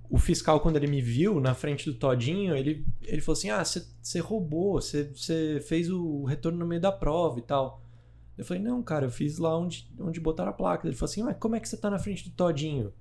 o 0.10 0.18
fiscal, 0.18 0.60
quando 0.60 0.76
ele 0.78 0.88
me 0.88 1.02
viu 1.02 1.40
na 1.40 1.54
frente 1.54 1.90
do 1.90 1.98
Todinho, 1.98 2.56
ele, 2.56 2.86
ele 3.02 3.22
falou 3.22 3.38
assim: 3.38 3.50
Ah, 3.50 3.64
você 3.64 4.20
roubou, 4.20 4.80
você 4.82 5.60
fez 5.68 5.90
o 5.90 6.24
retorno 6.26 6.60
no 6.60 6.66
meio 6.66 6.82
da 6.82 6.92
prova 6.92 7.40
e 7.40 7.42
tal. 7.42 7.82
Eu 8.38 8.46
falei: 8.46 8.62
Não, 8.62 8.82
cara, 8.84 9.06
eu 9.06 9.12
fiz 9.12 9.38
lá 9.38 9.58
onde, 9.58 9.92
onde 10.00 10.20
botaram 10.20 10.52
a 10.52 10.54
placa. 10.54 10.88
Ele 10.88 10.96
falou 10.96 11.10
assim: 11.10 11.24
Mas 11.24 11.38
como 11.38 11.56
é 11.56 11.60
que 11.60 11.68
você 11.68 11.78
tá 11.78 11.90
na 11.90 12.00
frente 12.00 12.30
do 12.30 12.36
Todinho? 12.36 12.94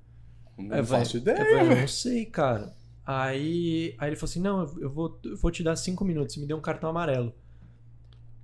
Não 0.59 0.76
eu 0.76 0.85
falei- 0.85 1.04
faço 1.04 1.18
ideia. 1.18 1.38
Eu 1.38 1.59
falei, 1.59 1.80
não 1.80 1.88
sei, 1.88 2.25
cara. 2.25 2.75
Aí, 3.04 3.95
aí 3.99 4.09
ele 4.09 4.16
falou 4.16 4.30
assim: 4.30 4.40
não, 4.40 4.61
eu- 4.80 4.90
vou, 4.90 5.21
eu 5.25 5.37
vou 5.37 5.50
te 5.50 5.62
dar 5.62 5.76
cinco 5.76 6.04
minutos. 6.04 6.37
Me 6.38 6.47
deu 6.47 6.56
um 6.56 6.61
cartão 6.62 6.90
amarelo. 6.90 7.33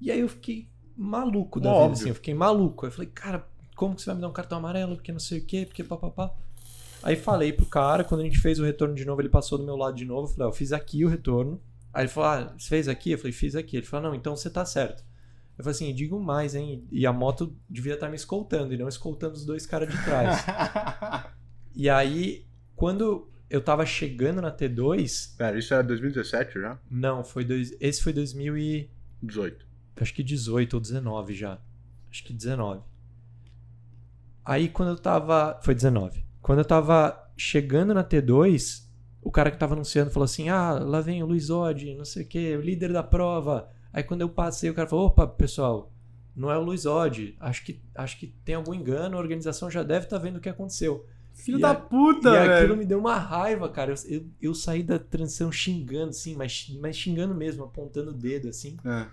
E 0.03 0.11
aí 0.11 0.21
eu 0.21 0.29
fiquei 0.29 0.69
maluco 0.97 1.61
da 1.61 1.71
vida, 1.71 1.81
Óbvio. 1.83 2.01
assim. 2.01 2.09
Eu 2.09 2.15
fiquei 2.15 2.35
maluco. 2.35 2.85
Eu 2.87 2.91
falei, 2.91 3.09
cara, 3.15 3.47
como 3.77 3.95
que 3.95 4.03
você 4.03 4.07
vai 4.07 4.17
me 4.17 4.21
dar 4.21 4.29
um 4.29 4.33
cartão 4.33 4.59
amarelo? 4.59 4.97
Porque 4.97 5.13
não 5.13 5.21
sei 5.21 5.39
o 5.39 5.45
quê, 5.45 5.65
porque 5.65 5.85
papapá. 5.85 6.35
Aí 7.03 7.17
falei 7.17 7.53
pro 7.53 7.67
cara, 7.67 8.05
quando 8.05 8.21
a 8.21 8.25
gente 8.25 8.39
fez 8.39 8.59
o 8.59 8.65
retorno 8.65 8.95
de 8.95 9.05
novo, 9.05 9.21
ele 9.21 9.29
passou 9.29 9.59
do 9.59 9.65
meu 9.65 9.77
lado 9.77 9.97
de 9.97 10.05
novo. 10.05 10.29
Eu 10.29 10.33
falei, 10.33 10.47
ó, 10.47 10.51
eu 10.51 10.55
fiz 10.55 10.73
aqui 10.73 11.05
o 11.05 11.09
retorno. 11.09 11.61
Aí 11.93 12.03
ele 12.03 12.09
falou, 12.09 12.31
ah, 12.31 12.55
você 12.59 12.69
fez 12.69 12.89
aqui? 12.89 13.13
Eu 13.13 13.19
falei, 13.19 13.33
fiz 13.33 13.55
aqui. 13.55 13.77
Ele 13.77 13.87
falou, 13.87 14.11
não, 14.11 14.15
então 14.17 14.35
você 14.37 14.51
tá 14.51 14.65
certo. 14.65 15.05
Eu 15.59 15.65
falei 15.65 15.75
assim, 15.77 15.95
digo 15.95 16.19
mais, 16.21 16.55
hein? 16.55 16.85
E 16.91 17.07
a 17.07 17.13
moto 17.13 17.55
devia 17.69 17.95
estar 17.95 18.09
me 18.09 18.17
escoltando 18.17 18.73
e 18.73 18.79
não 18.79 18.89
escoltando 18.89 19.35
os 19.35 19.45
dois 19.45 19.67
caras 19.67 19.89
de 19.89 20.03
trás. 20.05 20.45
E 21.75 21.89
aí, 21.89 22.45
quando 22.77 23.31
eu 23.49 23.61
tava 23.63 23.87
chegando 23.87 24.43
na 24.43 24.55
T2, 24.55 25.37
Pera, 25.39 25.59
isso 25.59 25.73
era 25.73 25.83
2017 25.83 26.61
já? 26.61 26.79
não, 26.91 27.25
foi 27.25 27.47
dois, 27.47 27.75
esse 27.81 28.03
foi 28.03 28.13
2000 28.13 28.59
e 28.59 28.91
18. 29.23 29.67
Acho 29.97 30.15
que 30.15 30.23
18 30.23 30.75
ou 30.75 30.81
19 30.81 31.35
já. 31.35 31.59
Acho 32.11 32.25
que 32.25 32.33
19. 32.33 32.81
Aí 34.45 34.69
quando 34.69 34.91
eu 34.91 34.97
tava. 34.99 35.59
Foi 35.63 35.75
19. 35.75 36.25
Quando 36.41 36.59
eu 36.59 36.65
tava 36.65 37.31
chegando 37.37 37.95
na 37.95 38.03
T2, 38.05 38.85
o 39.23 39.31
cara 39.31 39.51
que 39.51 39.59
tava 39.59 39.75
anunciando 39.75 40.11
falou 40.11 40.25
assim: 40.25 40.49
Ah, 40.49 40.73
lá 40.73 41.01
vem 41.01 41.23
o 41.23 41.27
Luiz 41.27 41.51
Odi, 41.51 41.95
não 41.95 42.05
sei 42.05 42.25
o 42.25 42.27
quê, 42.29 42.57
o 42.57 42.61
líder 42.61 42.93
da 42.93 43.03
prova. 43.03 43.69
Aí 43.93 44.03
quando 44.03 44.23
eu 44.23 44.29
passei, 44.29 44.69
o 44.71 44.75
cara 44.75 44.89
falou: 44.89 45.07
opa, 45.07 45.27
pessoal, 45.27 45.93
não 46.35 46.51
é 46.51 46.59
o 46.59 46.63
Luiz 46.63 46.87
Odi. 46.87 47.37
Acho 47.39 47.65
que, 47.65 47.81
acho 47.95 48.19
que 48.19 48.27
tem 48.45 48.55
algum 48.57 48.75
engano, 48.75 49.17
a 49.17 49.21
organização 49.21 49.71
já 49.71 49.83
deve 49.83 50.07
estar 50.07 50.19
vendo 50.19 50.37
o 50.39 50.41
que 50.41 50.49
aconteceu. 50.49 51.07
Filho 51.35 51.59
E 51.59 51.63
da 51.63 51.71
a- 51.71 51.75
puta, 51.75 52.29
e 52.31 52.37
aquilo 52.37 52.69
velho. 52.69 52.77
me 52.77 52.85
deu 52.85 52.99
uma 52.99 53.17
raiva, 53.17 53.67
cara. 53.69 53.93
Eu, 53.93 53.97
eu, 54.11 54.27
eu 54.41 54.55
saí 54.55 54.83
da 54.83 54.99
transição 54.99 55.51
xingando, 55.51 56.11
assim, 56.11 56.35
mas, 56.37 56.77
mas 56.81 56.95
xingando 56.97 57.35
mesmo, 57.35 57.65
apontando 57.65 58.11
o 58.11 58.15
dedo, 58.15 58.49
assim. 58.49 58.77
É. 58.85 59.07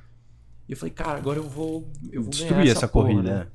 E 0.70 0.74
eu 0.74 0.78
falei, 0.78 0.94
cara, 0.94 1.18
agora 1.18 1.40
eu 1.40 1.44
vou. 1.44 1.92
Eu 2.12 2.22
vou 2.22 2.30
Destruir 2.30 2.70
essa, 2.70 2.88
porra, 2.88 3.08
corrida, 3.10 3.40
né? 3.40 3.48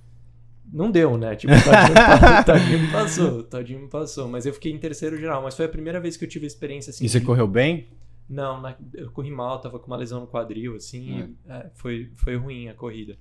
Não 0.72 0.90
deu, 0.90 1.16
né? 1.16 1.36
Tipo, 1.36 1.52
o 1.52 1.56
Todinho, 1.62 1.94
pa- 1.94 2.40
o 2.40 2.44
Todinho 2.44 2.78
me 2.80 2.90
passou, 2.90 3.38
o 3.38 3.42
Todinho 3.44 3.80
me 3.82 3.88
passou. 3.88 4.28
Mas 4.28 4.44
eu 4.46 4.52
fiquei 4.52 4.72
em 4.72 4.78
terceiro 4.78 5.16
geral. 5.16 5.40
Mas 5.42 5.54
foi 5.56 5.66
a 5.66 5.68
primeira 5.68 6.00
vez 6.00 6.16
que 6.16 6.24
eu 6.24 6.28
tive 6.28 6.44
a 6.44 6.48
experiência 6.48 6.90
assim. 6.90 7.04
E 7.04 7.08
você 7.08 7.20
de- 7.20 7.26
correu 7.26 7.46
bem? 7.46 7.86
Não, 8.28 8.60
na- 8.60 8.74
eu 8.94 9.10
corri 9.12 9.30
mal, 9.30 9.60
tava 9.60 9.78
com 9.78 9.86
uma 9.86 9.96
lesão 9.96 10.20
no 10.22 10.26
quadril, 10.26 10.74
assim. 10.74 11.20
e, 11.46 11.50
é, 11.52 11.70
foi, 11.74 12.10
foi 12.16 12.34
ruim 12.36 12.68
a 12.68 12.74
corrida. 12.74 13.16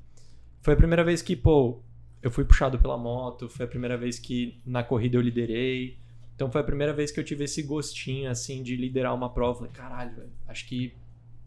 Foi 0.62 0.74
a 0.74 0.78
primeira 0.78 1.04
vez 1.04 1.22
que, 1.22 1.36
pô, 1.36 1.80
eu 2.22 2.32
fui 2.32 2.44
puxado 2.46 2.80
pela 2.80 2.98
moto. 2.98 3.48
Foi 3.48 3.66
a 3.66 3.70
primeira 3.70 3.96
vez 3.98 4.18
que 4.18 4.60
na 4.66 4.82
corrida 4.84 5.18
eu 5.18 5.22
liderei. 5.22 6.00
Então 6.36 6.50
foi 6.52 6.62
a 6.62 6.64
primeira 6.64 6.92
vez 6.94 7.12
que 7.12 7.20
eu 7.20 7.24
tive 7.24 7.44
esse 7.44 7.62
gostinho, 7.62 8.32
assim, 8.32 8.64
de 8.64 8.76
liderar 8.76 9.14
uma 9.14 9.30
prova. 9.32 9.60
Falei, 9.60 9.72
caralho, 9.72 10.16
velho, 10.16 10.30
acho 10.48 10.66
que 10.68 10.96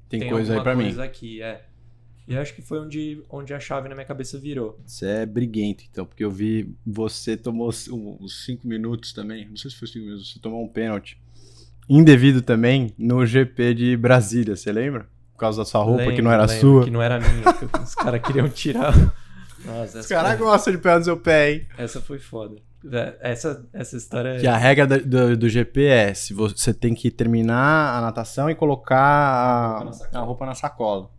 Tem, 0.08 0.28
coisa 0.30 0.54
aí 0.54 0.60
pra 0.62 0.76
mim. 0.76 0.84
coisa 0.84 1.02
aqui, 1.02 1.42
é. 1.42 1.64
E 2.28 2.36
acho 2.36 2.54
que 2.54 2.62
foi 2.62 2.80
onde, 2.80 3.22
onde 3.30 3.54
a 3.54 3.60
chave 3.60 3.88
na 3.88 3.94
minha 3.94 4.06
cabeça 4.06 4.36
virou. 4.38 4.80
Você 4.84 5.06
é 5.06 5.26
briguento, 5.26 5.84
então, 5.90 6.04
porque 6.04 6.24
eu 6.24 6.30
vi 6.30 6.74
você 6.84 7.36
tomou 7.36 7.68
uns- 7.68 7.88
uns 7.88 8.44
5 8.44 8.66
minutos 8.66 9.12
também. 9.12 9.48
Não 9.48 9.56
sei 9.56 9.70
se 9.70 9.76
foi 9.76 9.86
5 9.86 10.04
minutos, 10.04 10.32
você 10.32 10.40
tomou 10.40 10.64
um 10.64 10.68
pênalti. 10.68 11.20
Indevido 11.88 12.42
também 12.42 12.92
no 12.98 13.24
GP 13.24 13.74
de 13.74 13.96
Brasília, 13.96 14.56
você 14.56 14.72
lembra? 14.72 15.06
Por 15.34 15.38
causa 15.38 15.58
da 15.58 15.64
sua 15.64 15.82
roupa 15.84 16.02
que 16.02 16.08
Lembro, 16.08 16.24
não 16.24 16.32
era 16.32 16.42
lembro, 16.46 16.60
sua. 16.60 16.84
Que 16.84 16.90
não 16.90 17.02
era 17.02 17.20
minha. 17.20 17.52
que 17.52 17.78
os 17.82 17.94
caras 17.94 18.20
queriam 18.22 18.48
tirar. 18.48 18.92
Nossa, 19.64 20.00
Os 20.00 20.06
caras 20.06 20.36
foi, 20.36 20.46
gostam 20.46 20.72
de 20.72 20.78
pegar 20.80 20.98
no 20.98 21.04
seu 21.04 21.16
pé, 21.16 21.52
hein? 21.52 21.66
essa 21.78 22.00
foi 22.00 22.18
foda. 22.18 22.56
Vé, 22.84 23.16
Essa, 23.20 23.66
essa 23.72 23.96
história 23.96 24.30
é. 24.30 24.40
Que 24.40 24.46
a 24.46 24.56
regra 24.56 24.86
da- 24.86 24.98
do, 24.98 25.36
do 25.36 25.48
GP 25.48 25.84
é: 25.86 26.14
se 26.14 26.32
você 26.34 26.72
tem 26.72 26.94
que 26.94 27.10
terminar 27.10 27.98
a 27.98 28.00
natação 28.00 28.48
e 28.48 28.54
colocar 28.54 28.96
a, 28.98 29.74
A 29.74 29.78
roupa 29.78 29.84
na 29.84 29.92
sacola. 29.92 30.22
a 30.22 30.24
roupa 30.24 30.46
na 30.46 30.54
sacola. 30.54 31.10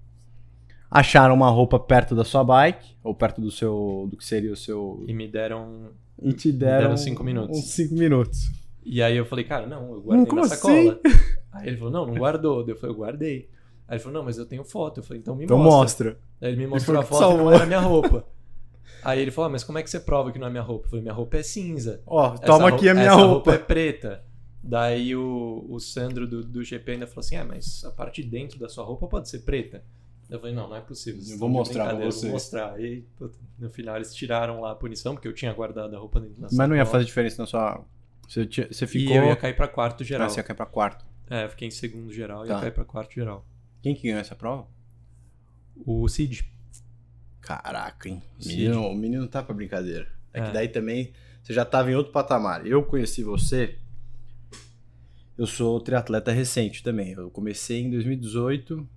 Acharam 0.89 1.33
uma 1.35 1.49
roupa 1.49 1.77
perto 1.79 2.15
da 2.15 2.23
sua 2.23 2.43
bike, 2.43 2.95
ou 3.03 3.13
perto 3.13 3.41
do 3.41 3.51
seu. 3.51 4.07
do 4.09 4.15
que 4.17 4.25
seria 4.25 4.51
o 4.53 4.55
seu. 4.55 5.03
E 5.07 5.13
me 5.13 5.27
deram. 5.27 5.89
E 6.21 6.33
te 6.33 6.51
deram, 6.51 6.81
deram 6.83 6.97
cinco 6.97 7.23
minutos. 7.23 7.57
Uns 7.59 7.65
5 7.65 7.93
minutos. 7.93 8.49
E 8.83 9.01
aí 9.03 9.15
eu 9.17 9.25
falei, 9.25 9.43
cara, 9.45 9.67
não, 9.67 9.93
eu 9.93 10.01
guardei 10.01 10.25
como 10.25 10.41
na 10.41 10.47
assim? 10.47 10.55
sacola. 10.55 10.99
Aí 11.51 11.67
ele 11.67 11.77
falou, 11.77 11.91
não, 11.91 12.05
não 12.05 12.15
guardou. 12.15 12.65
Eu 12.67 12.75
falei, 12.75 12.95
eu 12.95 12.97
guardei. 12.97 13.49
Aí 13.87 13.95
ele 13.95 13.99
falou, 14.03 14.19
não, 14.19 14.25
mas 14.25 14.37
eu 14.37 14.45
tenho 14.45 14.63
foto. 14.63 14.99
Eu 14.99 15.03
falei, 15.03 15.19
então 15.21 15.35
me 15.35 15.43
Então 15.43 15.57
mostra. 15.57 16.11
mostra. 16.11 16.19
Aí 16.41 16.49
ele 16.53 16.57
me 16.57 16.67
mostrou 16.67 16.95
foi 16.95 17.03
a 17.03 17.07
foto 17.07 17.17
e 17.17 17.19
salvou. 17.27 17.45
não 17.45 17.53
era 17.53 17.65
minha 17.65 17.79
roupa. 17.79 18.25
Aí 19.03 19.19
ele 19.21 19.29
falou, 19.31 19.49
ah, 19.49 19.51
mas 19.51 19.63
como 19.63 19.77
é 19.77 19.83
que 19.83 19.89
você 19.89 19.99
prova 19.99 20.31
que 20.31 20.39
não 20.39 20.47
é 20.47 20.49
minha 20.49 20.61
roupa? 20.63 20.85
Eu 20.85 20.89
falei, 20.89 21.03
minha 21.03 21.13
roupa 21.13 21.37
é 21.37 21.43
cinza. 21.43 22.01
Ó, 22.07 22.33
Essa 22.33 22.43
toma 22.43 22.69
rou- 22.69 22.77
aqui 22.77 22.89
a 22.89 22.93
minha 22.93 23.07
essa 23.07 23.15
roupa. 23.15 23.53
é 23.53 23.57
preta. 23.57 24.23
Daí 24.63 25.15
o, 25.15 25.65
o 25.69 25.79
Sandro 25.79 26.25
do, 26.27 26.41
do 26.43 26.63
GP 26.63 26.93
ainda 26.93 27.07
falou 27.07 27.19
assim: 27.19 27.35
Ah, 27.35 27.45
mas 27.45 27.83
a 27.85 27.91
parte 27.91 28.23
de 28.23 28.29
dentro 28.29 28.57
da 28.59 28.67
sua 28.69 28.83
roupa 28.83 29.07
pode 29.07 29.29
ser 29.29 29.39
preta. 29.39 29.83
Eu 30.29 30.39
falei: 30.39 30.53
Não, 30.53 30.67
não 30.69 30.75
é 30.75 30.81
possível. 30.81 31.21
Eu 31.29 31.37
vou 31.37 31.47
mostrar 31.49 31.85
pra 31.95 31.95
vocês. 32.05 32.23
Vou 32.23 32.31
mostrar. 32.31 32.75
Puta, 33.17 33.37
no 33.57 33.69
final, 33.69 33.95
eles 33.95 34.13
tiraram 34.13 34.59
lá 34.61 34.71
a 34.71 34.75
punição, 34.75 35.13
porque 35.15 35.27
eu 35.27 35.33
tinha 35.33 35.53
guardado 35.53 35.95
a 35.95 35.99
roupa 35.99 36.19
dentro 36.19 36.35
da 36.41 36.47
Mas 36.51 36.69
não 36.69 36.75
ia 36.75 36.85
fazer 36.85 37.05
diferença 37.05 37.41
na 37.41 37.45
sua. 37.47 37.83
Você, 38.27 38.45
você 38.45 38.83
E 38.85 38.87
ficou. 38.87 39.15
eu 39.15 39.25
ia 39.25 39.35
cair 39.37 39.55
pra 39.55 39.67
quarto 39.69 40.03
geral. 40.03 40.27
Ah, 40.27 40.29
você 40.29 40.39
ia 40.39 40.43
cair 40.43 40.55
pra 40.57 40.65
quarto. 40.65 41.05
É, 41.29 41.45
eu 41.45 41.49
fiquei 41.49 41.67
em 41.67 41.71
segundo 41.71 42.11
geral 42.11 42.43
e 42.45 42.47
Tá. 42.49 42.55
ia 42.55 42.59
cair 42.61 42.71
pra 42.73 42.83
quarto 42.85 43.13
geral. 43.13 43.45
Quem 43.81 43.95
que 43.95 44.03
ganhou 44.03 44.19
essa 44.19 44.35
prova? 44.35 44.67
O 45.85 46.07
Cid. 46.09 46.43
Caraca, 47.41 48.09
hein? 48.09 48.21
O 48.37 48.43
Cid. 48.43 48.55
menino, 48.57 48.81
o 48.87 48.95
menino 48.95 49.27
tá 49.27 49.41
pra 49.41 49.55
brincadeira. 49.55 50.07
É, 50.33 50.41
que 50.41 50.47
É. 50.49 50.51
daí 50.51 50.67
também 50.67 51.13
você 51.41 51.53
já 51.53 51.63
tava 51.63 51.89
em 51.89 51.95
outro 51.95 52.11
patamar. 52.11 52.67
Eu 52.67 52.83
conheci 52.83 53.23
você. 53.23 53.77
Eu 55.37 55.45
sou 55.45 55.79
triatleta 55.79 56.31
recente 56.31 56.83
também. 56.83 57.11
Eu 57.13 57.29
comecei 57.29 57.81
em 57.83 57.91
2018, 57.91 58.87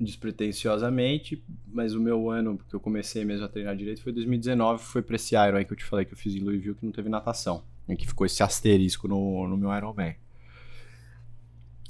despretensiosamente, 0.00 1.42
mas 1.70 1.94
o 1.94 2.00
meu 2.00 2.30
ano 2.30 2.58
que 2.68 2.74
eu 2.74 2.80
comecei 2.80 3.24
mesmo 3.24 3.44
a 3.44 3.48
treinar 3.48 3.76
direito 3.76 4.02
foi 4.02 4.12
2019, 4.12 4.82
foi 4.82 5.02
pra 5.02 5.16
esse 5.16 5.34
Iron 5.34 5.56
aí 5.56 5.64
que 5.64 5.72
eu 5.72 5.76
te 5.76 5.84
falei 5.84 6.04
que 6.04 6.14
eu 6.14 6.16
fiz 6.16 6.34
em 6.34 6.40
Louisville 6.40 6.74
que 6.74 6.84
não 6.84 6.92
teve 6.92 7.08
natação. 7.08 7.62
Em 7.88 7.96
que 7.96 8.06
ficou 8.06 8.24
esse 8.24 8.42
asterisco 8.42 9.06
no, 9.06 9.46
no 9.48 9.56
meu 9.56 9.74
Ironman. 9.76 10.14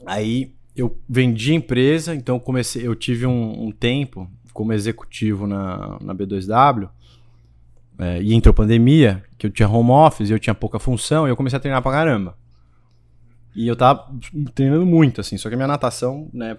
Aí 0.07 0.55
eu 0.75 0.99
vendi 1.09 1.53
a 1.53 1.55
empresa, 1.55 2.15
então 2.15 2.37
eu 2.37 2.41
comecei, 2.41 2.87
eu 2.87 2.95
tive 2.95 3.27
um, 3.27 3.67
um 3.67 3.71
tempo 3.71 4.31
como 4.53 4.73
executivo 4.73 5.47
na, 5.47 5.99
na 6.01 6.15
B2W, 6.15 6.89
é, 7.99 8.23
e 8.23 8.33
entrou 8.33 8.55
pandemia, 8.55 9.23
que 9.37 9.47
eu 9.47 9.51
tinha 9.51 9.69
home 9.69 9.91
office, 9.91 10.31
eu 10.31 10.39
tinha 10.39 10.55
pouca 10.55 10.79
função, 10.79 11.27
e 11.27 11.31
eu 11.31 11.37
comecei 11.37 11.59
a 11.59 11.61
treinar 11.61 11.83
pra 11.83 11.93
caramba. 11.93 12.37
E 13.55 13.67
eu 13.67 13.77
tava 13.77 14.11
treinando 14.55 14.87
muito, 14.87 15.21
assim, 15.21 15.37
só 15.37 15.49
que 15.49 15.55
a 15.55 15.59
minha 15.59 15.69
natação, 15.69 16.31
né, 16.33 16.57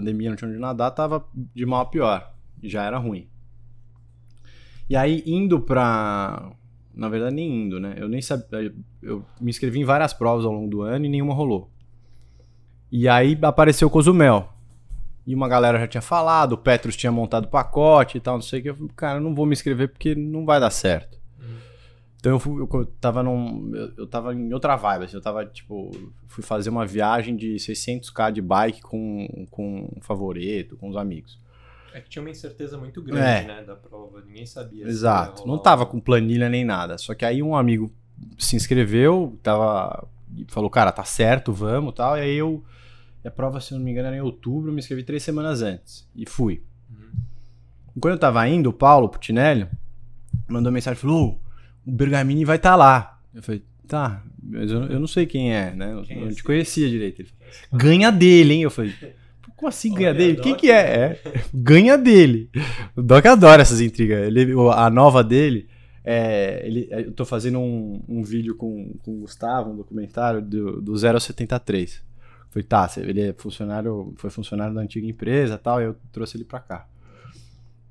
pandemia, 0.00 0.30
não 0.30 0.36
tinha 0.36 0.50
onde 0.50 0.58
nadar, 0.58 0.90
tava 0.90 1.24
de 1.54 1.64
mal 1.64 1.80
a 1.80 1.86
pior, 1.86 2.32
já 2.62 2.84
era 2.84 2.98
ruim. 2.98 3.28
E 4.88 4.96
aí, 4.96 5.22
indo 5.26 5.60
pra... 5.60 6.52
Na 6.94 7.08
verdade, 7.08 7.34
nem 7.34 7.64
indo, 7.64 7.78
né, 7.78 7.94
eu 7.98 8.08
nem 8.08 8.22
sabia, 8.22 8.72
eu 9.02 9.24
me 9.38 9.50
inscrevi 9.50 9.80
em 9.80 9.84
várias 9.84 10.14
provas 10.14 10.46
ao 10.46 10.52
longo 10.52 10.70
do 10.70 10.80
ano 10.80 11.04
e 11.04 11.08
nenhuma 11.08 11.34
rolou. 11.34 11.70
E 12.90 13.08
aí 13.08 13.38
apareceu 13.42 13.88
o 13.88 13.90
Cozumel. 13.90 14.48
E 15.26 15.34
uma 15.34 15.48
galera 15.48 15.78
já 15.78 15.88
tinha 15.88 16.00
falado, 16.00 16.52
o 16.52 16.58
Petros 16.58 16.96
tinha 16.96 17.10
montado 17.10 17.48
pacote 17.48 18.16
e 18.16 18.20
tal, 18.20 18.36
não 18.36 18.42
sei 18.42 18.60
o 18.60 18.62
que. 18.62 18.70
Eu 18.70 18.76
falei, 18.76 18.92
cara, 18.94 19.20
não 19.20 19.34
vou 19.34 19.44
me 19.44 19.52
inscrever 19.52 19.88
porque 19.88 20.14
não 20.14 20.46
vai 20.46 20.60
dar 20.60 20.70
certo. 20.70 21.18
Então 22.18 22.32
eu, 22.32 22.38
fui, 22.40 22.60
eu 22.62 22.86
tava 23.00 23.22
num. 23.22 23.72
Eu, 23.74 23.92
eu 23.98 24.06
tava 24.06 24.34
em 24.34 24.52
outra 24.52 24.74
vibe, 24.76 25.04
assim, 25.04 25.16
eu 25.16 25.20
tava, 25.20 25.44
tipo, 25.46 25.90
fui 26.26 26.42
fazer 26.42 26.70
uma 26.70 26.84
viagem 26.86 27.36
de 27.36 27.54
600k 27.56 28.32
de 28.32 28.40
bike 28.42 28.80
com, 28.82 29.46
com 29.50 29.88
um 29.96 30.00
favoreto, 30.00 30.76
com 30.76 30.88
os 30.88 30.96
amigos. 30.96 31.38
É 31.94 32.00
que 32.00 32.08
tinha 32.10 32.22
uma 32.22 32.30
incerteza 32.30 32.76
muito 32.76 33.00
grande, 33.02 33.22
É. 33.22 33.46
né, 33.46 33.64
da 33.64 33.74
prova. 33.76 34.22
Ninguém 34.26 34.44
sabia. 34.44 34.86
Exato. 34.86 35.46
Não 35.46 35.56
tava 35.58 35.86
com 35.86 35.98
planilha 36.00 36.48
nem 36.48 36.64
nada. 36.64 36.98
Só 36.98 37.14
que 37.14 37.24
aí 37.24 37.42
um 37.42 37.54
amigo 37.56 37.90
se 38.38 38.56
inscreveu, 38.56 39.38
tava. 39.42 40.06
Falou, 40.48 40.68
cara, 40.68 40.92
tá 40.92 41.04
certo, 41.04 41.52
vamos 41.52 41.94
tal. 41.94 42.16
E 42.18 42.20
aí 42.20 42.36
eu. 42.36 42.62
E 43.24 43.28
a 43.28 43.30
prova, 43.30 43.60
se 43.60 43.72
não 43.72 43.80
me 43.80 43.90
engano, 43.90 44.08
era 44.08 44.16
em 44.16 44.20
outubro, 44.20 44.70
me 44.72 44.78
inscrevi 44.78 45.02
três 45.04 45.22
semanas 45.22 45.62
antes. 45.62 46.06
E 46.14 46.28
fui. 46.28 46.62
Uhum. 46.90 48.00
Quando 48.00 48.14
eu 48.14 48.18
tava 48.20 48.46
indo, 48.48 48.68
o 48.70 48.72
Paulo 48.72 49.08
Putinelli 49.08 49.66
mandou 50.48 50.70
mensagem 50.72 51.00
falou: 51.00 51.30
"Ô, 51.42 51.45
o 51.86 51.92
Bergamini 51.92 52.44
vai 52.44 52.56
estar 52.56 52.74
lá. 52.76 53.20
Eu 53.34 53.42
falei, 53.42 53.62
tá, 53.86 54.22
mas 54.42 54.70
eu, 54.70 54.84
eu 54.84 55.00
não 55.00 55.06
sei 55.06 55.26
quem 55.26 55.54
é, 55.54 55.74
né? 55.74 55.92
Eu 55.92 56.02
Quem 56.02 56.16
é 56.16 56.20
não 56.20 56.28
te 56.28 56.34
esse? 56.34 56.42
conhecia 56.42 56.88
direito. 56.88 57.22
Ele 57.22 57.28
falou, 57.28 57.84
ganha 57.84 58.10
dele, 58.10 58.54
hein? 58.54 58.62
Eu 58.62 58.70
falei, 58.70 58.92
como 59.56 59.68
assim 59.68 59.92
ganha 59.92 60.10
Olha, 60.10 60.18
dele? 60.18 60.40
Quem 60.40 60.54
que 60.54 60.70
é? 60.70 60.74
é? 60.74 61.20
Ganha 61.52 61.96
dele. 61.96 62.50
O 62.94 63.02
Doc 63.02 63.24
adora 63.24 63.62
essas 63.62 63.80
intrigas. 63.80 64.26
Ele, 64.26 64.52
a 64.74 64.90
nova 64.90 65.24
dele. 65.24 65.68
É, 66.04 66.62
ele, 66.64 66.86
eu 66.90 67.12
tô 67.12 67.24
fazendo 67.24 67.58
um, 67.58 68.00
um 68.08 68.22
vídeo 68.22 68.54
com, 68.54 68.94
com 69.02 69.16
o 69.16 69.20
Gustavo, 69.20 69.70
um 69.72 69.76
documentário 69.76 70.40
do, 70.40 70.80
do 70.80 70.96
0 70.96 71.16
a 71.16 71.20
73. 71.20 72.02
Falei, 72.50 72.64
tá, 72.64 72.88
ele 72.98 73.20
é 73.20 73.32
funcionário, 73.32 74.14
foi 74.16 74.30
funcionário 74.30 74.74
da 74.74 74.80
antiga 74.80 75.06
empresa 75.06 75.54
e 75.54 75.58
tal, 75.58 75.80
e 75.80 75.84
eu 75.84 75.96
trouxe 76.12 76.36
ele 76.36 76.44
pra 76.44 76.60
cá. 76.60 76.86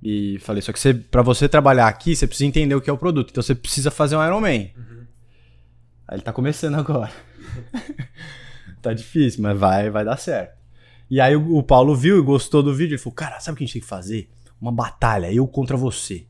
E 0.07 0.38
falei, 0.38 0.62
só 0.62 0.71
que 0.71 0.79
você, 0.79 0.93
pra 0.93 1.24
você 1.24 1.50
trabalhar 1.50 1.88
aqui, 1.88 2.15
você 2.15 2.27
precisa 2.27 2.47
entender 2.47 2.75
o 2.75 2.79
que 2.79 2.91
é 2.91 2.93
o 2.93 2.97
produto. 2.97 3.31
Então 3.31 3.41
você 3.41 3.55
precisa 3.55 3.89
fazer 3.89 4.15
um 4.15 4.24
Ironman. 4.24 4.71
Uhum. 4.77 5.03
Aí 6.07 6.17
ele 6.17 6.21
tá 6.21 6.31
começando 6.31 6.75
agora. 6.75 7.12
tá 8.83 8.93
difícil, 8.93 9.41
mas 9.41 9.57
vai, 9.57 9.89
vai 9.89 10.05
dar 10.05 10.17
certo. 10.17 10.55
E 11.09 11.19
aí 11.19 11.35
o, 11.35 11.57
o 11.57 11.63
Paulo 11.63 11.95
viu 11.95 12.19
e 12.19 12.21
gostou 12.21 12.62
do 12.62 12.71
vídeo. 12.71 12.93
Ele 12.93 13.01
falou, 13.01 13.15
cara, 13.15 13.39
sabe 13.39 13.55
o 13.55 13.57
que 13.57 13.63
a 13.63 13.65
gente 13.65 13.74
tem 13.74 13.81
que 13.81 13.88
fazer? 13.88 14.29
Uma 14.62 14.71
batalha, 14.71 15.33
eu 15.33 15.47
contra 15.47 15.75
você. 15.75 16.27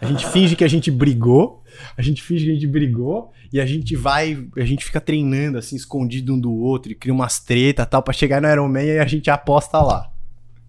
A 0.00 0.06
gente 0.06 0.24
finge 0.30 0.54
que 0.54 0.62
a 0.62 0.68
gente 0.68 0.88
brigou, 0.88 1.64
a 1.96 2.02
gente 2.02 2.22
finge 2.22 2.44
que 2.44 2.52
a 2.52 2.54
gente 2.54 2.68
brigou, 2.68 3.32
e 3.52 3.60
a 3.60 3.66
gente 3.66 3.96
vai, 3.96 4.46
a 4.56 4.64
gente 4.64 4.84
fica 4.84 5.00
treinando 5.00 5.58
assim, 5.58 5.74
escondido 5.74 6.34
um 6.34 6.38
do 6.38 6.52
outro, 6.52 6.92
e 6.92 6.94
cria 6.94 7.12
umas 7.12 7.40
tretas 7.40 7.84
e 7.84 7.88
tal, 7.88 8.00
pra 8.00 8.14
chegar 8.14 8.40
no 8.40 8.48
Ironman 8.48 8.84
e 8.84 8.98
a 9.00 9.06
gente 9.06 9.28
aposta 9.28 9.80
lá. 9.80 10.08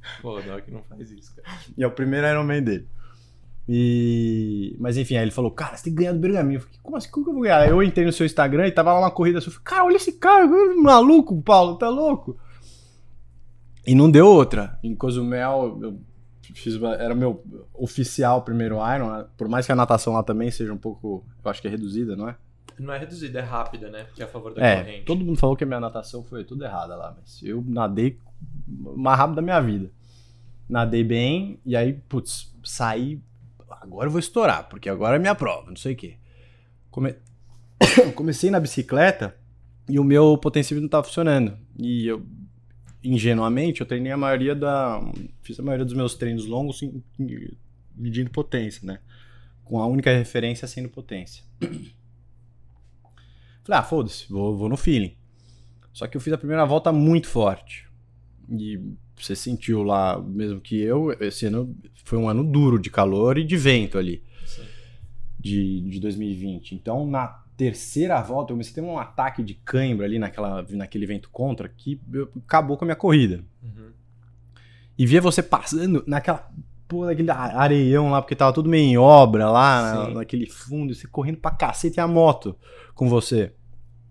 Pô, 0.22 0.38
o 0.38 0.42
Doc 0.42 0.68
não 0.70 0.84
faz 0.84 1.12
isso, 1.12 1.36
cara. 1.36 1.48
E 1.78 1.84
é 1.84 1.88
o 1.88 1.92
primeiro 1.92 2.28
Ironman 2.28 2.62
dele. 2.64 2.88
E... 3.68 4.76
Mas 4.80 4.98
enfim, 4.98 5.16
aí 5.16 5.24
ele 5.24 5.32
falou, 5.32 5.52
cara, 5.52 5.78
você 5.78 5.84
tem 5.86 5.94
que 5.94 6.00
ganhar 6.00 6.14
do 6.14 6.20
Bergaminho. 6.20 6.58
Eu 6.58 6.62
falei, 6.62 6.80
como 6.82 6.98
assim? 6.98 7.12
Como 7.12 7.24
que 7.26 7.30
eu 7.30 7.34
vou 7.36 7.44
ganhar? 7.44 7.60
Aí 7.62 7.70
Eu 7.70 7.84
entrei 7.84 8.06
no 8.06 8.12
seu 8.12 8.26
Instagram 8.26 8.68
e 8.68 8.72
tava 8.72 8.92
lá 8.94 9.00
uma 9.00 9.12
corrida 9.12 9.40
sua. 9.40 9.50
Eu 9.52 9.54
falei, 9.54 9.64
cara, 9.66 9.86
olha 9.86 9.96
esse 9.96 10.14
cara, 10.14 10.48
maluco, 10.76 11.40
Paulo, 11.42 11.76
tá 11.78 11.88
louco? 11.88 12.38
E 13.86 13.94
não 13.96 14.10
deu 14.10 14.28
outra. 14.28 14.80
Em 14.84 14.96
Cozumel, 14.96 15.78
eu 15.82 16.00
fiz, 16.54 16.76
uma- 16.76 16.96
era 16.96 17.14
meu 17.14 17.44
oficial 17.74 18.42
primeiro 18.42 18.78
Iron, 18.96 19.26
por 19.38 19.48
mais 19.48 19.66
que 19.66 19.72
a 19.72 19.76
natação 19.76 20.14
lá 20.14 20.24
também 20.24 20.50
seja 20.52 20.74
um 20.74 20.78
pouco, 20.78 21.24
eu 21.44 21.52
acho 21.52 21.62
que 21.62 21.68
é 21.68 21.72
reduzida, 21.72 22.16
não 22.16 22.28
é? 22.28 22.36
Não 22.80 22.94
é 22.94 22.98
reduzida, 22.98 23.40
é 23.40 23.42
rápida, 23.44 23.90
né? 23.90 24.06
Porque 24.06 24.22
é 24.22 24.26
a 24.26 24.28
favor 24.28 24.54
da 24.54 24.66
É, 24.66 24.84
corrente. 24.84 25.06
todo 25.06 25.24
mundo 25.26 25.38
falou 25.38 25.56
que 25.56 25.64
a 25.64 25.68
minha 25.68 25.80
natação 25.80 26.24
foi 26.24 26.44
tudo 26.44 26.64
errada 26.64 26.96
lá, 26.96 27.16
mas 27.20 27.42
eu 27.44 27.64
nadei 27.68 28.18
mais 28.68 29.18
rápido 29.18 29.36
da 29.36 29.42
minha 29.42 29.60
vida. 29.60 29.92
Nadei 30.70 31.04
bem, 31.04 31.60
e 31.66 31.76
aí, 31.76 31.94
putz, 31.94 32.54
saí. 32.64 33.20
Agora 33.82 34.08
eu 34.08 34.12
vou 34.12 34.20
estourar, 34.20 34.70
porque 34.70 34.88
agora 34.88 35.16
é 35.16 35.20
minha 35.20 35.34
prova, 35.34 35.68
não 35.70 35.76
sei 35.76 35.94
o 35.94 35.96
quê. 35.96 36.18
Come- 36.92 37.16
Comecei 38.16 38.52
na 38.52 38.60
bicicleta 38.60 39.36
e 39.88 39.98
o 40.00 40.04
meu 40.04 40.38
potencímetro 40.38 40.84
não 40.84 40.90
tava 40.90 41.06
funcionando. 41.06 41.58
E 41.78 42.06
eu, 42.08 42.24
ingenuamente, 43.04 43.82
eu 43.82 43.88
treinei 43.88 44.12
a 44.12 44.18
maioria 44.18 44.54
da. 44.56 45.00
Fiz 45.42 45.60
a 45.60 45.64
maioria 45.64 45.86
dos 45.86 45.96
meus 45.96 46.14
treinos 46.14 46.46
longos 46.46 46.82
medindo 47.96 48.30
potência, 48.30 48.86
né? 48.86 49.00
Com 49.64 49.80
a 49.80 49.88
única 49.88 50.12
referência 50.12 50.68
sendo 50.68 50.90
potência. 50.90 51.44
Falei, 53.64 53.80
ah, 53.80 53.84
foda-se, 53.84 54.28
vou, 54.32 54.56
vou 54.56 54.70
no 54.70 54.78
feeling. 54.78 55.16
Só 55.94 56.08
que 56.08 56.16
eu 56.18 56.22
fiz 56.22 56.34
a 56.34 56.38
primeira 56.38 56.66
volta 56.66 56.92
muito 56.92 57.28
forte. 57.28 57.88
E 58.50 58.80
você 59.26 59.36
sentiu 59.36 59.84
lá, 59.84 60.20
mesmo 60.22 60.60
que 60.62 60.80
eu, 60.82 61.12
esse 61.20 61.46
ano 61.46 61.76
foi 62.06 62.18
um 62.18 62.28
ano 62.30 62.44
duro 62.44 62.80
de 62.80 62.90
calor 62.90 63.38
e 63.38 63.44
de 63.44 63.56
vento 63.58 63.98
ali, 63.98 64.24
Sim. 64.46 64.64
de, 65.40 65.82
de 65.82 66.00
2020. 66.00 66.74
Então, 66.76 67.06
na 67.08 67.28
terceira 67.58 68.22
volta, 68.22 68.52
eu 68.52 68.56
comecei 68.56 68.72
a 68.72 68.76
ter 68.76 68.82
um 68.82 68.98
ataque 68.98 69.44
de 69.44 69.54
cãibra 69.54 70.06
ali 70.06 70.18
naquela, 70.18 70.66
naquele 70.70 71.06
vento 71.06 71.30
contra 71.30 71.68
que 71.68 72.00
eu- 72.14 72.30
acabou 72.46 72.78
com 72.78 72.86
a 72.86 72.88
minha 72.88 72.96
corrida. 72.96 73.44
Uhum. 73.62 73.90
E 74.98 75.06
ver 75.06 75.22
você 75.22 75.42
passando 75.44 76.04
naquela. 76.08 76.50
Pô, 76.88 77.06
naquele 77.06 77.30
areião 77.30 78.10
lá, 78.10 78.20
porque 78.22 78.36
tava 78.36 78.52
tudo 78.52 78.68
meio 78.68 78.84
em 78.84 78.98
obra 78.98 79.50
lá, 79.52 79.94
na- 80.08 80.14
naquele 80.16 80.48
fundo, 80.48 80.94
você 80.96 81.08
correndo 81.08 81.38
pra 81.38 81.52
cacete 81.52 81.98
e 81.98 82.02
a 82.02 82.08
moto 82.08 82.56
com 82.96 83.08
você. 83.08 83.54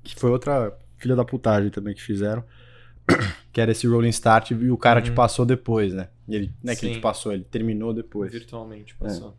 Que 0.05 0.15
foi 0.15 0.31
outra 0.31 0.73
filha 0.97 1.17
da 1.17 1.25
putagem 1.25 1.71
também 1.71 1.93
que 1.95 2.01
fizeram. 2.03 2.45
Que 3.53 3.61
era 3.61 3.73
esse 3.73 3.87
rolling 3.89 4.11
start 4.11 4.53
e 4.53 4.71
o 4.71 4.77
cara 4.77 5.03
te 5.03 5.09
Uhum. 5.11 5.17
passou 5.17 5.45
depois, 5.45 5.93
né? 5.93 6.09
E 6.29 6.35
ele, 6.37 6.53
não 6.63 6.73
é 6.73 6.77
que 6.77 6.87
ele 6.87 6.95
te 6.97 7.01
passou, 7.01 7.33
ele 7.33 7.43
terminou 7.45 7.93
depois. 7.93 8.31
Virtualmente 8.31 8.95
passou. 8.95 9.35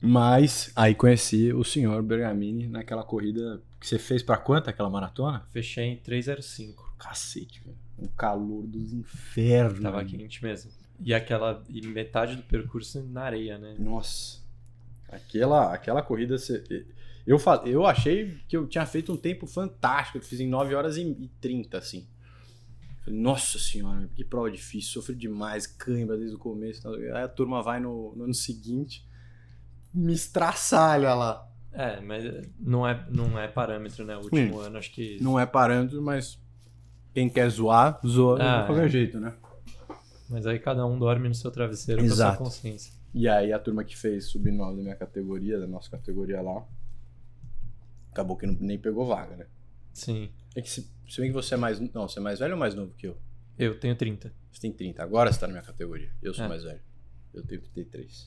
Mas 0.00 0.70
aí 0.76 0.94
conheci 0.94 1.52
o 1.52 1.64
senhor 1.64 2.02
Bergamini 2.02 2.66
naquela 2.66 3.02
corrida 3.02 3.60
que 3.80 3.86
você 3.86 3.98
fez 3.98 4.22
pra 4.22 4.36
quanto 4.36 4.68
aquela 4.68 4.90
maratona? 4.90 5.46
Fechei 5.52 5.84
em 5.86 5.96
305. 5.96 6.94
Cacete, 6.98 7.60
velho. 7.64 7.76
Um 7.98 8.06
calor 8.08 8.66
dos 8.66 8.92
infernos. 8.92 9.80
Tava 9.80 9.98
mano. 9.98 10.08
quente 10.08 10.42
mesmo. 10.42 10.70
E 11.00 11.12
aquela. 11.14 11.62
E 11.68 11.86
metade 11.86 12.36
do 12.36 12.42
percurso 12.42 13.02
na 13.02 13.22
areia, 13.22 13.58
né? 13.58 13.74
Nossa. 13.78 14.38
Aquela, 15.08 15.72
aquela 15.72 16.02
corrida. 16.02 16.36
você- 16.38 16.62
Eu, 17.26 17.38
eu 17.64 17.86
achei 17.86 18.38
que 18.48 18.56
eu 18.56 18.66
tinha 18.66 18.84
feito 18.84 19.12
um 19.12 19.16
tempo 19.16 19.46
fantástico. 19.46 20.18
Eu 20.18 20.22
fiz 20.22 20.40
em 20.40 20.48
9 20.48 20.74
horas 20.74 20.96
e 20.96 21.02
e 21.02 21.28
30, 21.40 21.78
assim. 21.78 22.06
Falei, 23.04 23.18
Nossa 23.20 23.58
senhora, 23.58 24.08
que 24.14 24.24
prova 24.24 24.50
difícil. 24.50 24.92
Sofri 24.92 25.14
demais, 25.14 25.66
cãibra 25.66 26.16
desde 26.16 26.36
o 26.36 26.38
começo. 26.38 26.82
tal. 26.82 26.94
Aí 26.94 27.10
a 27.22 27.28
turma 27.28 27.62
vai 27.62 27.80
no, 27.80 28.14
no 28.14 28.24
ano 28.24 28.34
seguinte, 28.34 29.06
me 29.92 30.12
estraçalha 30.12 31.14
lá. 31.14 31.48
É, 31.72 32.00
mas 32.00 32.24
não 32.60 32.86
é, 32.86 33.04
não 33.10 33.38
é 33.38 33.48
parâmetro, 33.48 34.04
né? 34.04 34.16
O 34.16 34.22
último 34.24 34.58
ano, 34.60 34.78
acho 34.78 34.92
que. 34.92 35.18
Não 35.20 35.40
é 35.40 35.44
parâmetro, 35.46 36.00
mas 36.02 36.38
quem 37.12 37.28
quer 37.28 37.48
zoar, 37.48 38.00
zoa 38.06 38.38
Ah, 38.40 38.60
de 38.60 38.66
qualquer 38.66 38.86
é. 38.86 38.88
jeito, 38.88 39.18
né? 39.18 39.34
Mas 40.28 40.46
aí 40.46 40.58
cada 40.58 40.86
um 40.86 40.98
dorme 40.98 41.28
no 41.28 41.34
seu 41.34 41.50
travesseiro 41.50 42.00
com 42.00 42.06
a 42.06 42.10
Exato. 42.10 42.36
sua 42.36 42.44
consciência. 42.46 42.92
E 43.12 43.28
aí 43.28 43.52
a 43.52 43.58
turma 43.58 43.84
que 43.84 43.96
fez 43.96 44.26
sub-9 44.26 44.76
da 44.76 44.82
minha 44.82 44.96
categoria, 44.96 45.58
da 45.58 45.66
nossa 45.66 45.90
categoria 45.90 46.40
lá, 46.40 46.64
acabou 48.14 48.36
que 48.36 48.46
não, 48.46 48.54
nem 48.60 48.78
pegou 48.78 49.04
vaga, 49.06 49.36
né? 49.36 49.46
Sim. 49.92 50.30
É 50.56 50.62
que 50.62 50.70
se, 50.70 50.88
se 51.08 51.20
bem 51.20 51.30
que 51.30 51.34
você 51.34 51.54
é 51.54 51.56
mais. 51.56 51.78
Não, 51.80 52.08
você 52.08 52.18
é 52.18 52.22
mais 52.22 52.38
velho 52.38 52.54
ou 52.54 52.58
mais 52.58 52.74
novo 52.74 52.94
que 52.96 53.06
eu? 53.08 53.16
Eu 53.58 53.78
tenho 53.78 53.94
30. 53.94 54.32
Você 54.50 54.60
tem 54.60 54.72
30. 54.72 55.02
Agora 55.02 55.32
você 55.32 55.38
tá 55.38 55.46
na 55.46 55.52
minha 55.52 55.64
categoria. 55.64 56.10
Eu 56.22 56.32
sou 56.32 56.44
É. 56.44 56.48
mais 56.48 56.62
velho. 56.64 56.80
Eu 57.32 57.44
tenho 57.44 57.60
33. 57.60 58.26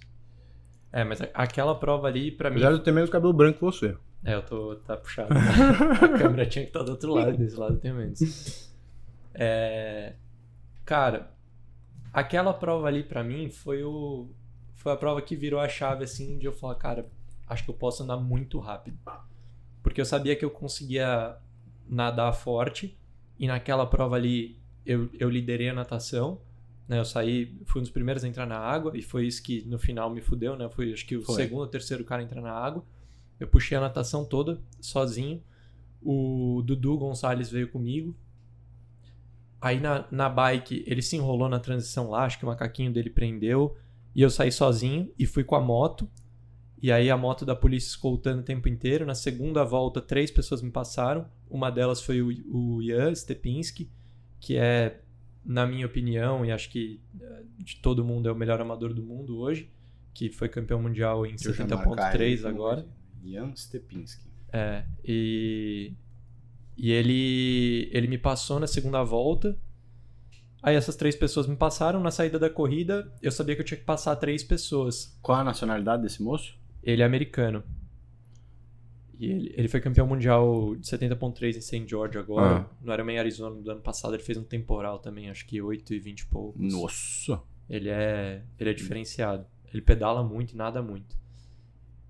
É, 0.91 1.03
mas 1.03 1.19
aquela 1.33 1.75
prova 1.77 2.07
ali, 2.07 2.31
pra 2.31 2.49
mim. 2.49 2.57
Apesar 2.57 2.69
de 2.71 2.77
eu 2.79 2.83
ter 2.83 2.91
menos 2.91 3.09
cabelo 3.09 3.33
branco 3.33 3.59
que 3.59 3.65
você. 3.65 3.97
É, 4.23 4.33
eu 4.35 4.43
tô. 4.43 4.75
Tá 4.77 4.95
puxado. 4.97 5.33
né? 5.33 5.39
a 6.15 6.17
câmera 6.17 6.45
tinha 6.45 6.63
que 6.63 6.69
estar 6.69 6.83
do 6.83 6.91
outro 6.91 7.13
lado, 7.13 7.37
desse 7.37 7.55
lado 7.55 7.77
tem 7.77 7.93
menos. 7.93 8.71
É. 9.33 10.13
Cara, 10.85 11.31
aquela 12.13 12.53
prova 12.53 12.87
ali 12.87 13.03
pra 13.03 13.23
mim 13.23 13.49
foi 13.49 13.83
o. 13.83 14.29
Foi 14.75 14.91
a 14.93 14.97
prova 14.97 15.21
que 15.21 15.35
virou 15.35 15.59
a 15.59 15.67
chave 15.67 16.03
assim 16.03 16.37
de 16.37 16.45
eu 16.45 16.53
falar, 16.53 16.75
cara, 16.75 17.05
acho 17.47 17.63
que 17.63 17.69
eu 17.69 17.75
posso 17.75 18.03
andar 18.03 18.17
muito 18.17 18.57
rápido. 18.59 18.97
Porque 19.87 20.01
eu 20.01 20.05
sabia 20.05 20.35
que 20.35 20.43
eu 20.43 20.51
conseguia 20.51 21.37
nadar 21.87 22.33
forte. 22.33 22.97
E 23.39 23.47
naquela 23.47 23.85
prova 23.85 24.17
ali 24.17 24.59
eu, 24.85 25.09
eu 25.17 25.29
liderei 25.29 25.69
a 25.69 25.73
natação. 25.73 26.41
Né, 26.89 26.99
eu 26.99 27.05
saí, 27.05 27.57
fui 27.65 27.79
um 27.79 27.83
dos 27.83 27.91
primeiros 27.91 28.21
a 28.25 28.27
entrar 28.27 28.45
na 28.45 28.57
água. 28.57 28.97
E 28.97 29.01
foi 29.01 29.25
isso 29.25 29.41
que 29.41 29.63
no 29.65 29.79
final 29.79 30.09
me 30.09 30.19
fudeu, 30.19 30.57
né? 30.57 30.65
Eu 30.65 30.69
fui 30.69 30.91
acho 30.91 31.05
que 31.05 31.15
o 31.15 31.23
Foi. 31.23 31.35
segundo 31.35 31.61
ou 31.61 31.67
terceiro 31.67 32.03
cara 32.03 32.21
a 32.21 32.25
entrar 32.25 32.41
na 32.41 32.51
água. 32.51 32.83
Eu 33.39 33.47
puxei 33.47 33.77
a 33.77 33.81
natação 33.81 34.25
toda, 34.25 34.61
sozinho. 34.81 35.41
O 36.01 36.61
Dudu 36.65 36.97
Gonçalves 36.97 37.49
veio 37.49 37.69
comigo. 37.69 38.13
Aí 39.61 39.79
na, 39.79 40.05
na 40.11 40.27
bike, 40.27 40.83
ele 40.85 41.01
se 41.01 41.15
enrolou 41.15 41.47
na 41.47 41.61
transição 41.61 42.09
lá, 42.09 42.25
acho 42.25 42.37
que 42.37 42.43
o 42.43 42.47
macaquinho 42.49 42.91
dele 42.91 43.09
prendeu. 43.09 43.77
E 44.13 44.21
eu 44.21 44.29
saí 44.29 44.51
sozinho 44.51 45.09
e 45.17 45.25
fui 45.25 45.45
com 45.45 45.55
a 45.55 45.61
moto. 45.61 46.09
E 46.81 46.91
aí 46.91 47.09
a 47.09 47.17
moto 47.17 47.43
da 47.43 47.55
polícia 47.55 47.89
escoltando 47.89 48.41
o 48.41 48.43
tempo 48.43 48.69
inteiro. 48.69 49.05
Na 49.05 49.15
segunda 49.15 49.63
volta, 49.63 49.99
três 49.99 50.29
pessoas 50.29 50.61
me 50.61 50.69
passaram. 50.69 51.27
Uma 51.49 51.71
delas 51.71 52.01
foi 52.01 52.21
o, 52.21 52.27
o 52.55 52.81
Ian 52.81 53.13
Stepinski, 53.13 53.89
que 54.39 54.57
é, 54.57 55.01
na 55.43 55.65
minha 55.65 55.85
opinião, 55.85 56.45
e 56.45 56.51
acho 56.51 56.69
que 56.69 57.01
eh, 57.19 57.43
de 57.59 57.77
todo 57.77 58.05
mundo 58.05 58.29
é 58.29 58.31
o 58.31 58.35
melhor 58.35 58.61
amador 58.61 58.93
do 58.93 59.01
mundo 59.01 59.39
hoje, 59.39 59.71
que 60.13 60.29
foi 60.29 60.49
campeão 60.49 60.81
mundial 60.81 61.25
em 61.25 61.37
Você 61.37 61.51
vai 61.51 61.67
marcar 61.67 62.19
ele 62.21 62.35
30.3 62.35 62.41
como 62.41 62.55
agora. 62.55 62.87
Jan 63.23 63.55
Stepinski. 63.55 64.27
É, 64.53 64.85
e, 65.03 65.93
e 66.77 66.91
ele, 66.91 67.89
ele 67.91 68.07
me 68.07 68.17
passou 68.19 68.59
na 68.59 68.67
segunda 68.67 69.03
volta. 69.03 69.57
Aí 70.61 70.75
essas 70.75 70.95
três 70.95 71.15
pessoas 71.15 71.47
me 71.47 71.55
passaram. 71.55 71.99
Na 71.99 72.11
saída 72.11 72.37
da 72.37 72.49
corrida, 72.49 73.11
eu 73.21 73.31
sabia 73.31 73.55
que 73.55 73.61
eu 73.61 73.65
tinha 73.65 73.77
que 73.79 73.85
passar 73.85 74.15
três 74.15 74.43
pessoas. 74.43 75.17
Qual 75.21 75.39
a 75.39 75.43
nacionalidade 75.43 76.03
desse 76.03 76.21
moço? 76.21 76.57
Ele 76.87 77.01
é 77.01 77.05
americano. 77.05 77.63
E 79.19 79.25
ele, 79.25 79.53
ele 79.57 79.67
foi 79.67 79.81
campeão 79.81 80.05
mundial 80.07 80.75
de 80.75 80.87
70.3 80.87 81.57
em 81.57 81.61
St. 81.61 81.85
George 81.87 82.17
agora. 82.17 82.67
Ah. 82.69 82.75
No 82.81 82.93
Ironman 82.93 83.17
Arizona 83.19 83.55
do 83.59 83.71
ano 83.71 83.81
passado 83.81 84.13
ele 84.13 84.21
fez 84.23 84.37
um 84.37 84.43
temporal 84.43 84.99
também, 84.99 85.29
acho 85.29 85.45
que 85.45 85.61
8 85.61 85.93
e 85.93 85.99
20 85.99 86.19
e 86.19 86.25
poucos. 86.27 86.73
Nossa. 86.73 87.41
Ele 87.69 87.89
é, 87.89 88.43
ele 88.59 88.69
é 88.69 88.73
diferenciado. 88.73 89.45
Ele 89.73 89.81
pedala 89.81 90.23
muito 90.23 90.53
e 90.53 90.55
nada 90.55 90.81
muito. 90.81 91.17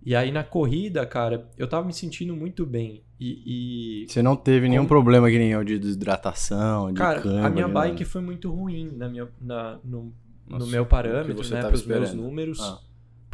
E 0.06 0.16
aí 0.16 0.32
na 0.32 0.44
corrida, 0.44 1.06
cara, 1.06 1.50
eu 1.58 1.68
tava 1.68 1.86
me 1.88 1.94
sentindo 1.94 2.36
muito 2.36 2.66
bem. 2.66 3.04
E, 3.20 4.04
e 4.04 4.08
Você 4.08 4.22
não 4.22 4.36
teve 4.36 4.68
nenhum 4.70 4.82
Como- 4.84 4.90
problema 4.90 5.30
que 5.30 5.38
nem 5.40 5.50
eu 5.52 5.63
de 5.63 5.80
desidratação, 5.80 6.90
de 6.90 7.00
Cara, 7.00 7.22
câimbra, 7.22 7.48
a 7.48 7.50
minha 7.50 7.68
bike 7.68 7.94
nada? 8.02 8.06
foi 8.06 8.22
muito 8.22 8.52
ruim 8.52 8.92
na 8.96 9.10
minha, 9.10 9.28
na, 9.42 9.80
no, 9.84 10.13
Nossa, 10.48 10.66
no 10.66 10.72
meu 10.72 10.86
parâmetro, 10.86 11.42
né? 11.44 11.50
tava 11.62 11.68
Para 11.70 11.76
os 11.76 11.86
meus 11.86 12.04
esperando. 12.04 12.22
números. 12.24 12.60
Ah. 12.62 12.80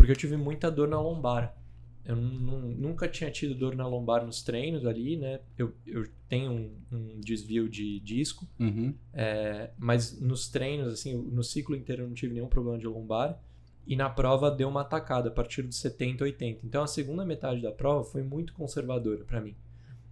Porque 0.03 0.11
eu 0.11 0.17
tive 0.17 0.35
muita 0.35 0.69
dor 0.69 0.89
na 0.89 0.99
lombar. 0.99 1.55
Eu 2.03 2.17
nu- 2.17 2.59
nu- 2.59 2.75
nunca 2.75 3.07
tinha 3.07 3.31
tido 3.31 3.55
dor 3.55 3.73
na 3.73 3.87
lombar 3.87 4.25
nos 4.25 4.43
treinos 4.43 4.85
ali, 4.85 5.15
né? 5.15 5.39
Eu, 5.57 5.73
eu 5.87 6.05
tenho 6.27 6.51
um, 6.51 6.71
um 6.91 7.21
desvio 7.21 7.69
de 7.69 8.01
disco, 8.01 8.45
Uhum. 8.59 8.93
é, 9.13 9.69
mas 9.77 10.19
nos 10.19 10.49
treinos, 10.49 10.91
assim, 10.91 11.13
no 11.15 11.41
ciclo 11.41 11.73
inteiro 11.73 12.03
eu 12.03 12.07
não 12.09 12.13
tive 12.13 12.33
nenhum 12.33 12.49
problema 12.49 12.77
de 12.77 12.85
lombar. 12.85 13.41
E 13.87 13.95
na 13.95 14.09
prova 14.09 14.51
deu 14.51 14.67
uma 14.67 14.81
atacada 14.81 15.29
a 15.29 15.31
partir 15.31 15.61
dos 15.61 15.77
70, 15.77 16.25
80. 16.25 16.59
Então 16.65 16.83
a 16.83 16.87
segunda 16.87 17.25
metade 17.25 17.61
da 17.61 17.71
prova 17.71 18.03
foi 18.03 18.23
muito 18.23 18.51
conservadora 18.53 19.23
pra 19.23 19.39
mim. 19.39 19.55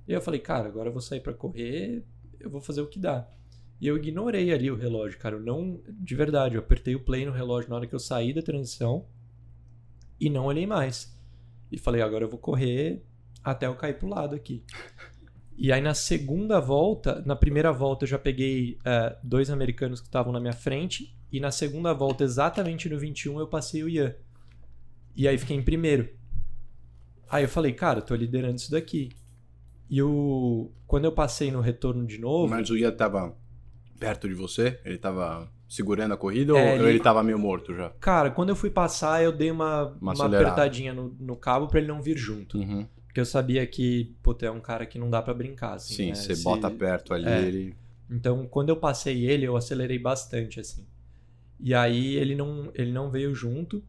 E 0.07 0.13
eu 0.13 0.21
falei, 0.21 0.39
cara, 0.39 0.69
agora 0.69 0.87
eu 0.87 0.93
vou 0.93 1.01
sair 1.01 1.19
pra 1.19 1.33
correr, 1.33 2.01
eu 2.39 2.49
vou 2.49 2.61
fazer 2.61 2.79
o 2.79 2.87
que 2.87 2.97
dá. 2.97 3.27
E 3.81 3.87
eu 3.87 3.97
ignorei 3.97 4.53
ali 4.53 4.71
o 4.71 4.75
relógio, 4.77 5.19
cara. 5.19 5.35
Eu 5.35 5.41
não, 5.41 5.81
de 5.89 6.15
verdade, 6.15 6.55
eu 6.55 6.61
apertei 6.61 6.95
o 6.95 7.01
play 7.01 7.25
no 7.25 7.33
relógio 7.33 7.69
na 7.69 7.75
hora 7.75 7.87
que 7.87 7.93
eu 7.95 7.99
saí 7.99 8.31
da 8.33 8.41
transição 8.41 9.05
e 10.21 10.29
não 10.29 10.45
olhei 10.45 10.67
mais. 10.67 11.17
E 11.71 11.79
falei, 11.79 12.01
agora 12.01 12.25
eu 12.25 12.29
vou 12.29 12.39
correr 12.39 13.03
até 13.43 13.65
eu 13.65 13.75
cair 13.75 13.97
pro 13.97 14.07
lado 14.07 14.35
aqui. 14.35 14.63
E 15.57 15.71
aí 15.71 15.81
na 15.81 15.95
segunda 15.95 16.59
volta, 16.59 17.23
na 17.25 17.35
primeira 17.35 17.71
volta 17.71 18.05
eu 18.05 18.09
já 18.09 18.19
peguei 18.19 18.77
eh, 18.85 19.17
dois 19.23 19.49
americanos 19.49 19.99
que 19.99 20.07
estavam 20.07 20.31
na 20.31 20.39
minha 20.39 20.53
frente. 20.53 21.17
E 21.31 21.39
na 21.39 21.49
segunda 21.49 21.93
volta, 21.93 22.23
exatamente 22.23 22.89
no 22.89 22.99
21, 22.99 23.39
eu 23.39 23.47
passei 23.47 23.83
o 23.83 23.89
Ian. 23.89 24.13
E 25.15 25.27
aí 25.27 25.37
fiquei 25.37 25.55
em 25.55 25.63
primeiro. 25.63 26.09
Aí 27.29 27.43
eu 27.43 27.49
falei, 27.49 27.71
cara, 27.71 27.99
eu 27.99 28.03
tô 28.03 28.13
liderando 28.13 28.57
isso 28.57 28.69
daqui. 28.69 29.09
E 29.89 30.01
o... 30.01 30.71
quando 30.85 31.05
eu 31.05 31.11
passei 31.11 31.49
no 31.51 31.61
retorno 31.61 32.05
de 32.05 32.17
novo, 32.17 32.49
Mas 32.49 32.69
o 32.69 32.77
Ian 32.77 32.91
tava 32.91 33.35
perto 33.99 34.27
de 34.27 34.33
você? 34.33 34.79
Ele 34.83 34.97
tava 34.97 35.49
segurando 35.73 36.13
a 36.13 36.17
corrida 36.17 36.51
É, 36.53 36.55
ou 36.55 36.75
ele- 36.81 36.89
ele 36.95 36.99
tava 36.99 37.23
meio 37.23 37.39
morto 37.39 37.73
já? 37.73 37.89
Cara, 37.91 38.29
quando 38.29 38.49
eu 38.49 38.55
fui 38.55 38.69
passar, 38.69 39.23
eu 39.23 39.31
dei 39.31 39.49
uma, 39.49 39.95
Uma 40.01 40.13
uma, 40.13 40.25
apertadinha 40.25 40.93
no, 40.93 41.15
no 41.19 41.35
cabo 41.35 41.67
pra 41.67 41.79
ele 41.79 41.87
não 41.87 42.01
vir 42.01 42.17
junto. 42.17 42.57
Uhum. 42.57 42.85
Porque 43.05 43.19
eu 43.21 43.25
sabia 43.25 43.65
que, 43.65 44.13
puta, 44.21 44.45
é 44.45 44.51
um 44.51 44.59
cara 44.59 44.85
que 44.85 44.99
não 44.99 45.09
dá 45.09 45.21
pra 45.21 45.33
brincar, 45.33 45.73
assim. 45.75 45.93
Sim, 45.95 46.07
né? 46.09 46.15
você 46.15 46.35
Se- 46.35 46.43
bota 46.43 46.69
perto 46.69 47.13
ali, 47.13 47.27
é. 47.29 47.41
ele. 47.41 47.75
Então, 48.09 48.45
quando 48.47 48.69
eu 48.69 48.75
passei 48.77 49.25
ele, 49.25 49.45
eu 49.45 49.55
acelerei 49.55 49.97
bastante, 49.97 50.59
assim. 50.59 50.85
E 51.59 51.73
aí 51.73 52.15
ele 52.15 52.35
não, 52.35 52.69
ele 52.73 52.91
não 52.91 53.09
veio 53.09 53.33
junto 53.33 53.81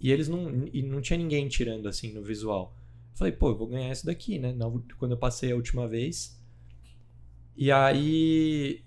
e 0.00 0.10
eles 0.10 0.28
não 0.28 0.66
e 0.72 0.82
não 0.82 1.00
tinha 1.00 1.16
ninguém 1.18 1.48
tirando 1.48 1.88
assim 1.88 2.12
no 2.12 2.22
visual. 2.22 2.74
Eu 3.12 3.18
falei, 3.18 3.32
pô, 3.32 3.50
eu 3.50 3.56
vou 3.56 3.66
ganhar 3.68 3.92
isso 3.92 4.04
daqui, 4.04 4.38
né? 4.38 4.54
Quando 4.98 5.12
eu 5.12 5.16
passei 5.18 5.52
a 5.52 5.56
última 5.56 5.86
vez. 5.88 6.38
E 7.56 7.70
aí, 7.70 8.82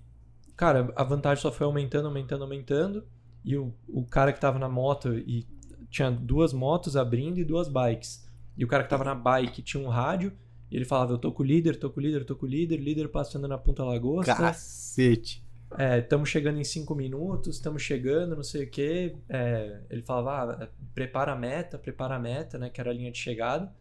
cara, 0.55 0.91
a 0.95 1.03
vantagem 1.03 1.41
só 1.41 1.51
foi 1.51 1.65
aumentando, 1.65 2.07
aumentando, 2.07 2.43
aumentando. 2.43 3.03
E 3.43 3.57
o, 3.57 3.73
o 3.87 4.05
cara 4.05 4.31
que 4.31 4.39
tava 4.39 4.57
na 4.57 4.69
moto 4.69 5.13
e 5.13 5.45
tinha 5.89 6.09
duas 6.09 6.53
motos 6.53 6.95
abrindo 6.95 7.39
e 7.39 7.43
duas 7.43 7.67
bikes. 7.67 8.27
E 8.57 8.63
o 8.63 8.67
cara 8.67 8.83
que 8.83 8.89
tava 8.89 9.03
na 9.03 9.15
bike 9.15 9.61
tinha 9.61 9.83
um 9.83 9.89
rádio 9.89 10.31
e 10.71 10.75
ele 10.75 10.85
falava, 10.85 11.13
eu 11.13 11.17
tô 11.17 11.31
com 11.31 11.43
o 11.43 11.45
líder, 11.45 11.77
tô 11.77 11.89
com 11.89 11.99
o 11.99 12.03
líder, 12.03 12.25
tô 12.25 12.35
com 12.35 12.45
o 12.45 12.49
líder, 12.49 12.77
líder 12.77 13.09
passando 13.09 13.47
na 13.47 13.57
Ponta 13.57 13.83
Lagosta. 13.83 14.33
Cacete. 14.33 15.43
É, 15.77 15.99
estamos 15.99 16.29
chegando 16.29 16.59
em 16.59 16.63
cinco 16.63 16.95
minutos, 16.95 17.55
estamos 17.55 17.81
chegando, 17.81 18.35
não 18.35 18.43
sei 18.43 18.63
o 18.63 18.69
quê. 18.69 19.15
É, 19.29 19.81
ele 19.89 20.01
falava, 20.01 20.63
ah, 20.63 20.67
prepara 20.93 21.33
a 21.33 21.35
meta, 21.35 21.77
prepara 21.77 22.15
a 22.15 22.19
meta, 22.19 22.57
né? 22.57 22.69
Que 22.69 22.81
era 22.81 22.91
a 22.91 22.93
linha 22.93 23.11
de 23.11 23.17
chegada. 23.17 23.71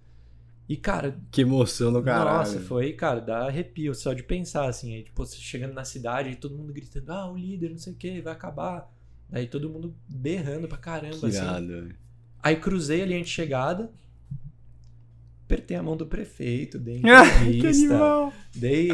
E, 0.68 0.76
cara, 0.76 1.18
Que 1.30 1.42
emoção 1.42 1.92
do 1.92 2.02
caralho. 2.02 2.38
nossa, 2.38 2.60
foi, 2.60 2.92
cara, 2.92 3.20
dá 3.20 3.46
arrepio 3.46 3.94
só 3.94 4.12
de 4.12 4.22
pensar, 4.22 4.66
assim. 4.68 4.94
Aí, 4.94 5.02
tipo, 5.02 5.24
você 5.26 5.36
chegando 5.36 5.74
na 5.74 5.84
cidade 5.84 6.30
e 6.30 6.36
todo 6.36 6.56
mundo 6.56 6.72
gritando, 6.72 7.10
ah, 7.12 7.30
o 7.30 7.36
líder, 7.36 7.70
não 7.70 7.78
sei 7.78 7.92
o 7.92 7.96
quê, 7.96 8.20
vai 8.22 8.32
acabar. 8.32 8.90
Aí 9.30 9.46
todo 9.46 9.68
mundo 9.68 9.94
berrando 10.08 10.68
pra 10.68 10.78
caramba, 10.78 11.18
Que 11.18 11.26
assim. 11.26 11.88
Aí 12.42 12.56
cruzei 12.56 13.02
a 13.02 13.06
linha 13.06 13.22
de 13.22 13.28
chegada, 13.28 13.90
apertei 15.44 15.76
a 15.76 15.82
mão 15.82 15.96
do 15.96 16.06
prefeito, 16.06 16.78
dei 16.78 17.00
que 17.02 17.08
entrevista. 17.08 17.68
animal. 17.94 18.32
Dei, 18.54 18.88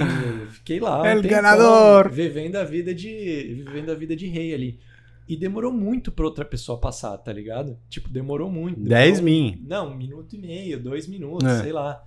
fiquei 0.50 0.80
lá. 0.80 1.02
um 1.02 1.06
El 1.06 1.22
tempão, 1.22 1.30
ganador! 1.36 2.10
Vivendo 2.10 2.56
a 2.56 2.64
vida 2.64 2.94
de. 2.94 3.62
Vivendo 3.66 3.90
a 3.90 3.94
vida 3.94 4.16
de 4.16 4.26
rei 4.26 4.52
ali. 4.54 4.80
E 5.28 5.36
demorou 5.36 5.70
muito 5.72 6.10
pra 6.10 6.24
outra 6.24 6.44
pessoa 6.44 6.80
passar, 6.80 7.16
tá 7.18 7.32
ligado? 7.32 7.78
Tipo, 7.90 8.08
demorou 8.08 8.50
muito. 8.50 8.80
10 8.80 9.20
demorou- 9.20 9.24
min. 9.24 9.64
Não, 9.66 9.92
um 9.92 9.96
minuto 9.96 10.34
e 10.34 10.38
meio, 10.38 10.82
dois 10.82 11.06
minutos, 11.06 11.46
É. 11.46 11.62
sei 11.62 11.72
lá. 11.72 12.02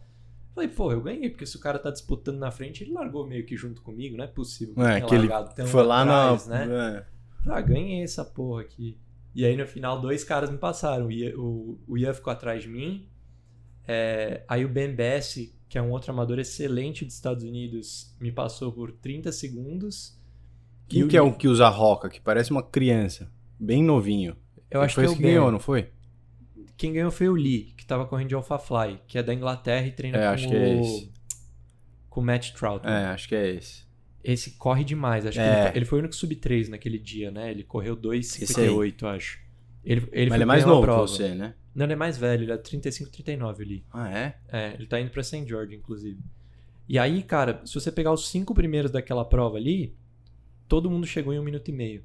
Falei, 0.56 0.68
pô, 0.70 0.92
eu 0.92 1.02
ganhei, 1.02 1.30
porque 1.30 1.46
se 1.46 1.56
o 1.56 1.60
cara 1.60 1.78
tá 1.80 1.92
disputando 1.92 2.38
na 2.40 2.52
frente, 2.52 2.84
ele 2.84 2.92
largou 2.92 3.26
meio 3.28 3.46
que 3.46 3.56
junto 3.56 3.82
comigo, 3.82 4.18
não 4.18 4.24
é 4.26 4.28
possível. 4.28 4.74
É, 4.84 5.00
que 5.00 5.14
ele 5.16 5.30
Foi 5.68 5.84
lá 5.84 6.02
atrás, 6.02 6.48
na. 6.48 6.66
né? 6.66 7.06
é. 7.48 7.52
Ah, 7.52 7.62
ganhei 7.62 8.04
essa 8.04 8.26
porra 8.26 8.62
aqui. 8.62 8.98
E 9.34 9.46
aí 9.46 9.56
no 9.56 9.66
final 9.66 10.02
dois 10.02 10.24
caras 10.26 10.50
me 10.50 10.58
passaram. 10.58 11.06
O 11.08 11.12
Ian, 11.12 11.34
o, 11.38 11.80
o 11.88 11.98
Ian 11.98 12.14
ficou 12.14 12.34
atrás 12.34 12.64
de 12.64 12.70
mim. 12.70 13.08
É, 13.88 14.44
aí 14.48 14.66
o 14.66 14.70
Ben 14.70 14.94
Bessie, 14.94 15.54
que 15.70 15.78
é 15.78 15.82
um 15.82 15.92
outro 15.92 16.12
amador 16.12 16.38
excelente 16.40 17.06
dos 17.06 17.14
Estados 17.16 17.44
Unidos, 17.44 18.14
me 18.20 18.32
passou 18.32 18.72
por 18.72 18.92
30 18.92 19.32
segundos. 19.32 20.20
Quem 20.92 21.08
que 21.08 21.18
é 21.18 21.22
o 21.22 21.34
que 21.34 21.48
usa 21.48 21.68
roca? 21.70 22.10
Que 22.10 22.20
parece 22.20 22.52
uma 22.52 22.64
criança. 22.64 23.32
Bem 23.60 23.84
novinho. 23.84 24.36
Eu 24.70 24.82
acho 24.82 24.96
foi 24.96 25.04
que 25.04 25.10
é 25.10 25.12
esse 25.12 25.20
o 25.20 25.22
que 25.22 25.24
ganhou, 25.32 25.52
não 25.52 25.60
foi? 25.60 25.90
Quem 26.78 26.94
ganhou 26.94 27.12
foi 27.12 27.30
o 27.30 27.34
Lee, 27.34 27.74
que 27.78 27.86
tava 27.86 28.06
correndo 28.06 28.30
de 28.30 28.36
Alpha 28.36 28.58
Fly, 28.58 29.00
que 29.08 29.18
é 29.18 29.24
da 29.24 29.34
Inglaterra 29.34 29.86
e 29.86 29.92
treina 29.92 30.18
É, 30.18 30.22
com 30.28 30.34
acho 30.34 30.48
que 30.48 30.56
é 30.56 30.60
o... 30.60 30.82
esse. 30.82 31.12
Com 32.10 32.22
o 32.22 32.24
Matt 32.24 32.52
Troutman. 32.54 32.92
É, 32.92 33.06
acho 33.06 33.28
que 33.28 33.36
é 33.36 33.52
esse. 33.56 33.84
Esse 34.24 34.52
corre 34.52 34.84
demais. 34.84 35.26
Acho 35.26 35.40
É. 35.40 35.44
que 35.64 35.68
ele, 35.70 35.78
ele 35.80 35.86
foi 35.86 36.00
o 36.00 36.02
único 36.02 36.16
sub-3 36.16 36.70
naquele 36.70 36.98
dia, 36.98 37.32
né? 37.32 37.52
Ele 37.52 37.64
correu 37.64 37.96
2,58, 37.96 39.04
acho. 39.04 39.40
Ele, 39.84 40.02
ele 40.12 40.30
Mas 40.30 40.30
foi 40.30 40.36
ele 40.36 40.44
é 40.44 40.46
mais 40.46 40.66
novo 40.66 40.88
que 40.88 40.94
você, 40.94 41.34
né? 41.34 41.56
Não, 41.74 41.86
ele 41.86 41.94
é 41.94 41.96
mais 41.96 42.18
velho, 42.18 42.44
ele 42.44 42.52
é 42.52 42.58
35, 42.58 43.10
39 43.12 43.64
ali. 43.64 43.86
Ah, 43.92 44.10
é? 44.12 44.36
É, 44.50 44.74
ele 44.74 44.86
tá 44.86 45.00
indo 45.00 45.10
pra 45.10 45.24
St. 45.24 45.46
George, 45.48 45.76
inclusive. 45.76 46.20
E 46.88 47.00
aí, 47.00 47.24
cara, 47.24 47.62
se 47.66 47.74
você 47.74 47.92
pegar 47.92 48.12
os 48.12 48.28
cinco 48.30 48.54
primeiros 48.54 48.92
daquela 48.92 49.24
prova 49.24 49.58
ali, 49.58 49.96
todo 50.72 50.90
mundo 50.90 51.06
chegou 51.06 51.34
em 51.34 51.40
um 51.40 51.44
minuto 51.44 51.68
e 51.68 51.74
meio 51.74 52.02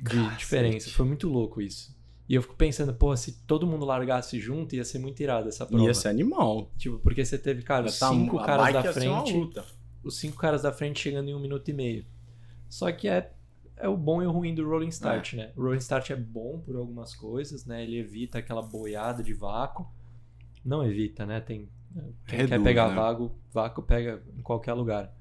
de 0.00 0.16
Cacete. 0.16 0.36
diferença. 0.38 0.90
Foi 0.92 1.04
muito 1.04 1.28
louco 1.28 1.60
isso. 1.60 1.94
E 2.26 2.34
eu 2.34 2.40
fico 2.40 2.54
pensando, 2.56 2.94
pô, 2.94 3.14
se 3.14 3.44
todo 3.44 3.66
mundo 3.66 3.84
largasse 3.84 4.40
junto, 4.40 4.74
ia 4.74 4.82
ser 4.82 4.98
muito 4.98 5.22
irado 5.22 5.46
essa 5.50 5.66
prova. 5.66 5.84
Ia 5.84 5.92
ser 5.92 6.08
animal. 6.08 6.72
Tipo, 6.78 6.98
porque 7.00 7.22
você 7.22 7.36
teve, 7.36 7.62
cara, 7.62 7.84
tá- 7.84 8.08
cinco 8.08 8.42
caras 8.42 8.72
da 8.72 8.90
frente. 8.94 9.50
Os 10.02 10.16
cinco 10.16 10.38
caras 10.38 10.62
da 10.62 10.72
frente 10.72 11.00
chegando 11.00 11.28
em 11.28 11.34
um 11.34 11.38
minuto 11.38 11.68
e 11.68 11.74
meio. 11.74 12.06
Só 12.66 12.90
que 12.90 13.08
é, 13.08 13.30
é 13.76 13.90
o 13.90 13.96
bom 13.96 14.22
e 14.22 14.26
o 14.26 14.30
ruim 14.32 14.54
do 14.54 14.66
Rolling 14.66 14.88
Start, 14.88 15.34
né? 15.34 15.52
O 15.54 15.60
Rolling 15.60 15.76
Start 15.76 16.08
é 16.12 16.16
bom 16.16 16.60
por 16.64 16.76
algumas 16.76 17.14
coisas, 17.14 17.66
né? 17.66 17.84
Ele 17.84 17.98
evita 17.98 18.38
aquela 18.38 18.62
boiada 18.62 19.22
de 19.22 19.34
vácuo. 19.34 19.86
Não 20.64 20.82
evita, 20.82 21.26
né? 21.26 21.42
Tem. 21.42 21.68
Quem 22.26 22.38
quer 22.38 22.48
Reduz, 22.48 22.62
pegar 22.62 22.88
né? 22.88 22.94
vácuo, 22.94 23.32
vácuo 23.52 23.82
pega 23.82 24.22
em 24.34 24.40
qualquer 24.40 24.72
lugar. 24.72 25.14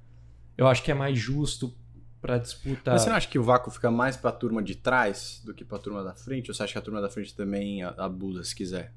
Eu 0.57 0.67
acho 0.67 0.81
que 0.81 0.89
é 0.89 0.93
mais 0.93 1.19
justo 1.19 1.75
pra 2.23 2.38
disputa. 2.39 2.91
Mas 2.93 3.01
você 3.03 3.09
não 3.09 3.17
acha 3.17 3.27
que 3.27 3.38
o 3.38 3.43
vácuo 3.43 3.69
fica 3.69 3.91
mais 3.91 4.15
pra 4.17 4.31
turma 4.31 4.63
de 4.63 4.75
trás 4.75 5.41
do 5.45 5.53
que 5.53 5.63
pra 5.65 5.77
turma 5.77 6.03
da 6.03 6.15
frente? 6.15 6.49
Ou 6.49 6.55
você 6.55 6.63
acha 6.63 6.71
que 6.73 6.79
a 6.79 6.81
turma 6.81 7.01
da 7.01 7.09
frente 7.09 7.36
também 7.36 7.83
a- 7.83 7.93
abusa 7.97 8.43
se 8.43 8.55
quiser? 8.55 8.93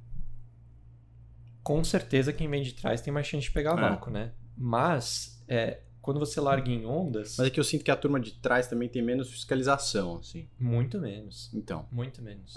Com 1.62 1.82
certeza 1.82 2.32
quem 2.32 2.48
vem 2.48 2.62
de 2.62 2.72
trás 2.74 3.00
tem 3.00 3.12
mais 3.12 3.26
chance 3.26 3.44
de 3.46 3.50
pegar 3.50 3.72
É. 3.76 3.80
vácuo, 3.80 4.10
né? 4.10 4.32
Mas 4.56 5.42
é, 5.48 5.80
quando 6.00 6.20
você 6.20 6.40
larga 6.40 6.70
em 6.70 6.86
ondas, 6.86 7.36
Mas 7.36 7.48
é 7.48 7.50
que 7.50 7.58
eu 7.58 7.64
sinto 7.64 7.84
que 7.84 7.90
a 7.90 7.96
turma 7.96 8.20
de 8.20 8.34
trás 8.34 8.68
também 8.68 8.88
tem 8.88 9.02
menos 9.02 9.30
fiscalização, 9.30 10.16
assim. 10.18 10.48
muito 10.58 11.00
menos. 11.00 11.52
Então. 11.52 11.86
Muito 11.90 12.22
menos. 12.22 12.54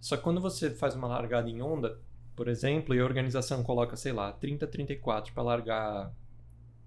Só 0.00 0.16
que 0.16 0.22
quando 0.22 0.40
você 0.40 0.70
faz 0.70 0.94
uma 0.96 1.06
largada 1.06 1.48
em 1.48 1.62
onda, 1.62 2.00
por 2.34 2.48
exemplo, 2.48 2.94
e 2.94 2.98
a 3.00 3.04
organização 3.04 3.62
coloca, 3.62 3.94
sei 3.96 4.12
lá, 4.12 4.32
30, 4.32 4.66
34 4.66 5.32
para 5.32 5.42
largar 5.42 6.12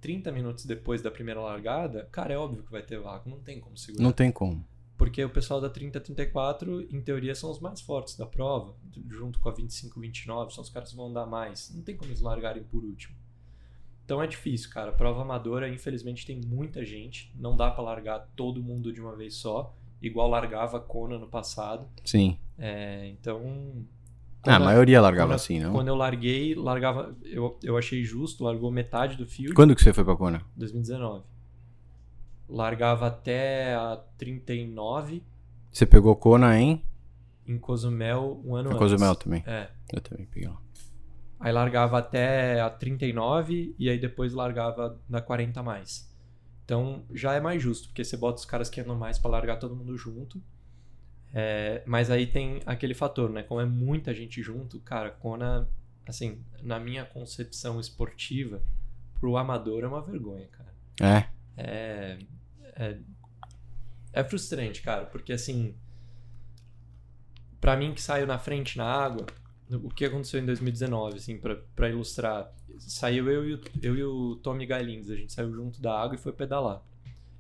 30 0.03 0.33
minutos 0.33 0.65
depois 0.65 1.01
da 1.01 1.09
primeira 1.09 1.39
largada, 1.39 2.09
cara, 2.11 2.33
é 2.33 2.37
óbvio 2.37 2.61
que 2.61 2.69
vai 2.69 2.81
ter 2.81 2.99
vácuo, 2.99 3.29
não 3.29 3.39
tem 3.39 3.61
como 3.61 3.77
segurar. 3.77 4.03
Não 4.03 4.11
tem 4.11 4.33
como. 4.33 4.61
Porque 4.97 5.23
o 5.23 5.29
pessoal 5.29 5.61
da 5.61 5.69
30, 5.69 5.97
34, 6.01 6.81
em 6.93 6.99
teoria, 6.99 7.33
são 7.33 7.49
os 7.49 7.61
mais 7.61 7.79
fortes 7.79 8.17
da 8.17 8.25
prova, 8.25 8.75
junto 9.09 9.39
com 9.39 9.47
a 9.47 9.53
25, 9.53 9.97
29, 9.97 10.53
são 10.53 10.61
os 10.61 10.69
caras 10.69 10.89
que 10.89 10.97
vão 10.97 11.07
andar 11.07 11.25
mais. 11.25 11.73
Não 11.73 11.81
tem 11.81 11.95
como 11.95 12.11
eles 12.11 12.19
largarem 12.19 12.63
por 12.63 12.83
último. 12.83 13.15
Então 14.03 14.21
é 14.21 14.27
difícil, 14.27 14.69
cara. 14.71 14.91
Prova 14.91 15.21
amadora, 15.21 15.69
infelizmente, 15.69 16.25
tem 16.25 16.41
muita 16.41 16.83
gente. 16.83 17.31
Não 17.33 17.55
dá 17.55 17.71
para 17.71 17.81
largar 17.81 18.27
todo 18.35 18.61
mundo 18.61 18.91
de 18.91 18.99
uma 18.99 19.15
vez 19.15 19.35
só, 19.35 19.73
igual 20.01 20.29
largava 20.29 20.79
a 20.79 20.81
Kona 20.81 21.17
no 21.17 21.27
passado. 21.27 21.87
Sim. 22.03 22.37
É, 22.57 23.07
então. 23.07 23.85
Ah, 24.45 24.55
a 24.55 24.57
quando- 24.57 24.65
maioria 24.65 24.99
largava 25.01 25.29
quando- 25.29 25.35
assim, 25.35 25.59
não? 25.59 25.71
Quando 25.73 25.87
eu 25.87 25.95
larguei, 25.95 26.53
largava. 26.55 27.15
Eu, 27.23 27.57
eu 27.63 27.77
achei 27.77 28.03
justo, 28.03 28.43
largou 28.43 28.69
metade 28.71 29.15
do 29.17 29.25
field. 29.25 29.53
Quando 29.53 29.75
que 29.75 29.81
você 29.81 29.93
foi 29.93 30.03
pra 30.03 30.15
Kona? 30.15 30.41
2019. 30.55 31.23
Largava 32.49 33.07
até 33.07 33.73
a 33.73 33.97
39 34.17 35.23
Você 35.71 35.85
pegou 35.85 36.15
Kona 36.15 36.59
em? 36.59 36.83
em 37.47 37.57
Cozumel 37.57 38.41
um 38.45 38.55
ano 38.55 38.69
Foi 38.69 38.77
antes. 38.77 38.91
Cozumel 38.91 39.15
também. 39.15 39.43
É. 39.47 39.69
Eu 39.91 40.01
também 40.01 40.25
peguei 40.27 40.47
lá. 40.49 40.57
Aí 41.39 41.51
largava 41.51 41.97
até 41.97 42.61
a 42.61 42.69
39 42.69 43.75
e 43.77 43.89
aí 43.89 43.97
depois 43.99 44.33
largava 44.33 44.97
na 45.09 45.19
40 45.21 45.59
a 45.59 45.63
mais. 45.63 46.09
Então 46.63 47.03
já 47.13 47.33
é 47.33 47.41
mais 47.41 47.61
justo, 47.61 47.87
porque 47.89 48.03
você 48.03 48.15
bota 48.15 48.39
os 48.39 48.45
caras 48.45 48.69
que 48.69 48.79
andam 48.79 48.95
mais 48.95 49.17
pra 49.19 49.31
largar 49.31 49.57
todo 49.57 49.75
mundo 49.75 49.97
junto. 49.97 50.41
É, 51.33 51.81
mas 51.85 52.11
aí 52.11 52.27
tem 52.27 52.61
aquele 52.65 52.93
fator, 52.93 53.29
né? 53.29 53.41
Como 53.41 53.59
é 53.59 53.65
muita 53.65 54.13
gente 54.13 54.41
junto, 54.43 54.79
cara, 54.79 55.09
Kona, 55.09 55.67
assim, 56.07 56.43
na 56.61 56.79
minha 56.79 57.03
concepção 57.03 57.79
esportiva, 57.79 58.61
pro 59.19 59.35
amador 59.35 59.83
é 59.83 59.87
uma 59.87 60.01
vergonha, 60.01 60.47
cara. 60.47 60.73
É. 61.01 61.25
É, 61.57 62.19
é, 62.75 62.97
é 64.13 64.23
frustrante, 64.23 64.81
cara, 64.81 65.05
porque 65.05 65.33
assim, 65.33 65.75
pra 67.59 67.75
mim 67.75 67.93
que 67.93 68.01
saiu 68.01 68.27
na 68.27 68.37
frente 68.37 68.77
na 68.77 68.85
água, 68.85 69.25
o 69.71 69.89
que 69.89 70.05
aconteceu 70.05 70.39
em 70.39 70.45
2019, 70.45 71.17
assim, 71.17 71.39
pra, 71.39 71.55
pra 71.75 71.89
ilustrar, 71.89 72.53
saiu 72.77 73.29
eu 73.29 73.49
e, 73.49 73.53
o, 73.55 73.61
eu 73.81 73.97
e 73.97 74.03
o 74.03 74.35
Tommy 74.35 74.67
Gailins, 74.67 75.09
a 75.09 75.15
gente 75.15 75.33
saiu 75.33 75.51
junto 75.51 75.81
da 75.81 75.99
água 75.99 76.15
e 76.15 76.19
foi 76.19 76.31
pedalar. 76.31 76.83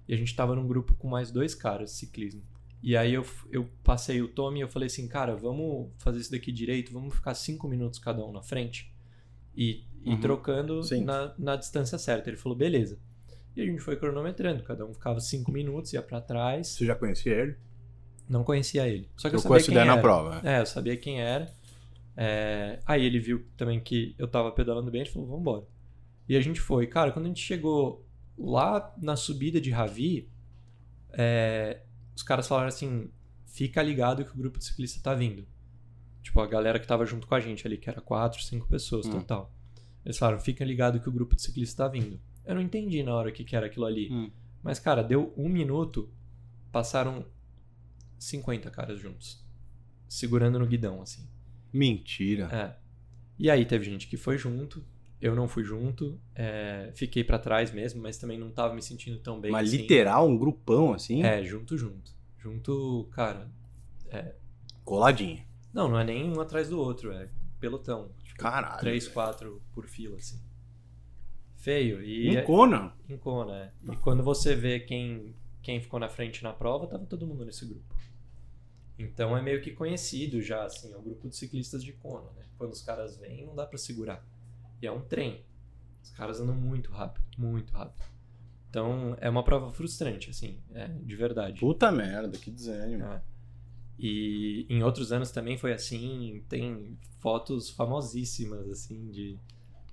E 0.07 0.13
a 0.13 0.17
gente 0.17 0.35
tava 0.35 0.55
num 0.55 0.67
grupo 0.67 0.95
com 0.95 1.07
mais 1.07 1.31
dois 1.31 1.53
caras 1.53 1.91
de 1.91 1.97
ciclismo. 1.97 2.41
E 2.83 2.97
aí 2.97 3.13
eu, 3.13 3.25
eu 3.49 3.67
passei 3.83 4.21
o 4.21 4.27
Tommy 4.27 4.59
e 4.59 4.61
eu 4.61 4.67
falei 4.67 4.87
assim, 4.87 5.07
cara, 5.07 5.35
vamos 5.37 5.89
fazer 5.99 6.19
isso 6.19 6.31
daqui 6.31 6.51
direito, 6.51 6.91
vamos 6.91 7.15
ficar 7.15 7.33
cinco 7.33 7.65
minutos 7.67 7.97
cada 7.97 8.23
um 8.25 8.31
na 8.33 8.41
frente 8.43 8.93
e, 9.55 9.85
e 10.03 10.09
Uhum. 10.09 10.19
trocando 10.19 10.83
Sim. 10.83 11.05
na, 11.05 11.33
na 11.39 11.55
distância 11.55 11.97
certa. 11.97 12.29
Ele 12.29 12.35
falou, 12.35 12.57
beleza. 12.57 12.99
E 13.55 13.61
a 13.61 13.65
gente 13.65 13.79
foi 13.81 13.95
cronometrando, 13.95 14.63
cada 14.63 14.85
um 14.85 14.93
ficava 14.93 15.21
cinco 15.21 15.49
minutos, 15.49 15.93
ia 15.93 16.01
pra 16.01 16.19
trás. 16.19 16.67
Você 16.67 16.85
já 16.85 16.93
conhecia 16.93 17.33
ele? 17.33 17.55
Não 18.27 18.43
conhecia 18.43 18.85
ele. 18.87 19.07
Só 19.15 19.29
que 19.29 19.35
eu, 19.35 19.37
Eu 19.37 19.41
sabia 19.43 19.59
quem 19.61 19.71
ideia 19.71 19.85
na 19.85 19.93
era. 19.93 20.01
prova. 20.01 20.41
É, 20.43 20.59
eu 20.59 20.65
sabia 20.65 20.97
quem 20.97 21.21
era. 21.21 21.53
É, 22.17 22.79
Aí 22.85 23.05
ele 23.05 23.19
viu 23.19 23.45
também 23.55 23.79
que 23.79 24.13
eu 24.17 24.27
tava 24.27 24.51
pedalando 24.51 24.91
bem, 24.91 25.01
ele 25.01 25.09
falou, 25.09 25.27
vambora. 25.29 25.65
E 26.27 26.35
a 26.35 26.41
gente 26.41 26.59
foi. 26.59 26.85
Cara, 26.87 27.11
quando 27.11 27.25
a 27.25 27.27
gente 27.29 27.41
chegou 27.41 28.05
lá 28.37 28.93
na 29.01 29.15
subida 29.15 29.61
de 29.61 29.69
Ravi, 29.71 30.27
é, 31.11 31.81
os 32.15 32.23
caras 32.23 32.47
falaram 32.47 32.67
assim: 32.69 33.09
fica 33.45 33.81
ligado 33.81 34.23
que 34.25 34.31
o 34.31 34.37
grupo 34.37 34.59
de 34.59 34.65
ciclista 34.65 35.01
tá 35.01 35.13
vindo. 35.13 35.45
Tipo, 36.21 36.39
a 36.41 36.47
galera 36.47 36.79
que 36.79 36.87
tava 36.87 37.05
junto 37.05 37.27
com 37.27 37.35
a 37.35 37.39
gente 37.39 37.67
ali, 37.67 37.77
que 37.77 37.89
era 37.89 37.99
quatro, 38.01 38.41
cinco 38.41 38.67
pessoas 38.67 39.05
Hum. 39.05 39.11
total. 39.11 39.53
Eles 40.05 40.17
falaram: 40.17 40.39
fica 40.39 40.63
ligado 40.63 40.99
que 40.99 41.09
o 41.09 41.11
grupo 41.11 41.35
de 41.35 41.41
ciclista 41.41 41.83
tá 41.83 41.89
vindo. 41.89 42.19
Eu 42.45 42.55
não 42.55 42.61
entendi 42.61 43.01
na 43.03 43.13
hora 43.13 43.29
o 43.29 43.33
que, 43.33 43.43
que 43.43 43.55
era 43.55 43.65
aquilo 43.67 43.85
ali. 43.85 44.09
Hum. 44.11 44.31
Mas, 44.61 44.79
cara, 44.79 45.01
deu 45.03 45.33
um 45.37 45.49
minuto, 45.49 46.09
passaram 46.71 47.25
50 48.19 48.69
caras 48.69 48.99
juntos. 48.99 49.43
Segurando 50.07 50.59
no 50.59 50.65
guidão, 50.67 51.01
assim. 51.01 51.27
Mentira. 51.71 52.45
É. 52.51 52.77
E 53.37 53.49
aí 53.49 53.65
teve 53.65 53.83
gente 53.85 54.07
que 54.07 54.15
foi 54.15 54.37
junto, 54.37 54.85
eu 55.25 55.33
não 55.35 55.47
fui 55.47 55.63
junto, 55.63 56.19
é, 56.35 56.91
fiquei 56.93 57.23
pra 57.23 57.39
trás 57.39 57.71
mesmo, 57.71 58.01
mas 58.01 58.17
também 58.17 58.37
não 58.37 58.51
tava 58.51 58.73
me 58.75 58.81
sentindo 58.81 59.17
tão 59.19 59.39
bem 59.39 59.51
Mas 59.51 59.69
assim. 59.69 59.77
literal, 59.77 60.27
um 60.27 60.37
grupão 60.37 60.93
assim, 60.93 61.23
É, 61.23 61.43
junto, 61.43 61.77
junto. 61.77 62.11
Junto, 62.37 63.07
cara. 63.13 63.49
coladinho. 64.83 65.41
Não, 65.73 65.87
não 65.87 65.97
é 65.99 66.03
nem 66.03 66.29
um 66.29 66.39
atrás 66.41 66.69
do 66.69 66.77
outro, 66.79 67.11
é 67.13 67.29
pelotão. 67.59 68.11
Tipo, 68.23 68.37
Caralho. 68.39 68.79
três, 68.79 69.03
velho. 69.05 69.13
quatro 69.13 69.61
por 69.73 69.87
fila, 69.87 70.17
assim. 70.17 70.39
Feio. 71.55 72.03
E. 72.03 72.35
Em 72.35 72.43
Kona, 72.43 72.93
é. 73.55 73.71
E 73.91 73.95
quando 73.95 74.21
você 74.21 74.53
vê 74.53 74.81
quem, 74.81 75.33
quem 75.61 75.79
ficou 75.79 75.99
na 75.99 76.09
frente 76.09 76.43
na 76.43 76.51
prova, 76.51 76.85
tava 76.85 77.05
todo 77.05 77.25
mundo 77.25 77.45
nesse 77.45 77.65
grupo. 77.65 77.95
Então 78.99 79.35
é 79.37 79.41
meio 79.41 79.61
que 79.61 79.71
conhecido 79.71 80.41
já, 80.41 80.65
assim, 80.65 80.91
é 80.93 80.97
o 80.97 81.01
grupo 81.01 81.29
de 81.29 81.35
ciclistas 81.37 81.81
de 81.83 81.93
Kona, 81.93 82.29
né? 82.35 82.43
Quando 82.57 82.73
os 82.73 82.81
caras 82.81 83.17
vêm, 83.17 83.45
não 83.45 83.55
dá 83.55 83.65
pra 83.65 83.77
segurar. 83.77 84.23
E 84.83 84.85
é 84.85 84.91
um 84.91 84.99
trem. 84.99 85.45
Os 86.03 86.09
caras 86.09 86.41
andam 86.41 86.53
muito 86.53 86.91
rápido, 86.91 87.23
muito 87.37 87.71
rápido. 87.71 88.03
Então 88.69 89.15
é 89.21 89.29
uma 89.29 89.41
prova 89.41 89.71
frustrante, 89.71 90.29
assim, 90.29 90.59
é, 90.73 90.89
de 90.89 91.15
verdade. 91.15 91.61
Puta 91.61 91.89
merda, 91.89 92.37
que 92.37 92.51
desânimo. 92.51 93.05
É. 93.05 93.21
E 93.97 94.65
em 94.69 94.83
outros 94.83 95.13
anos 95.13 95.31
também 95.31 95.57
foi 95.57 95.71
assim, 95.71 96.43
tem 96.49 96.97
fotos 97.19 97.69
famosíssimas, 97.69 98.69
assim, 98.69 99.09
de, 99.09 99.39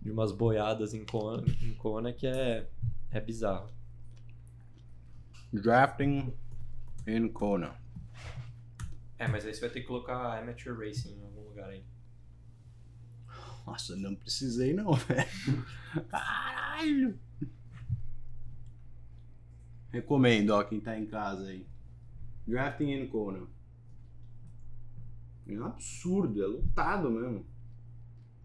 de 0.03 0.11
umas 0.11 0.33
boiadas 0.33 0.93
em 0.93 1.05
Kona, 1.05 1.45
em 1.63 1.73
Kona 1.75 2.13
que 2.13 2.27
é, 2.27 2.69
é 3.13 3.21
bizarro. 3.21 3.71
Drafting 5.53 6.35
in 7.07 7.29
Kona. 7.29 7.77
É, 9.17 9.29
mas 9.29 9.47
aí 9.47 9.55
você 9.55 9.61
vai 9.61 9.71
ter 9.71 9.83
que 9.83 9.87
colocar 9.87 10.37
Amateur 10.37 10.77
Racing 10.77 11.17
em 11.17 11.23
algum 11.23 11.43
lugar 11.43 11.69
aí. 11.69 11.85
Nossa, 13.67 13.97
não 13.97 14.15
precisei 14.15 14.73
não, 14.73 14.93
velho. 14.93 15.29
Caralho. 16.11 17.19
Recomendo, 19.91 20.51
ó, 20.51 20.63
quem 20.63 20.81
tá 20.81 20.99
em 20.99 21.07
casa 21.07 21.49
aí. 21.49 21.67
Drafting 22.47 22.93
in 22.93 23.07
Kona. 23.09 23.47
É 25.49 25.53
um 25.53 25.67
absurdo, 25.67 26.43
é 26.43 26.47
lotado 26.47 27.11
mesmo. 27.11 27.45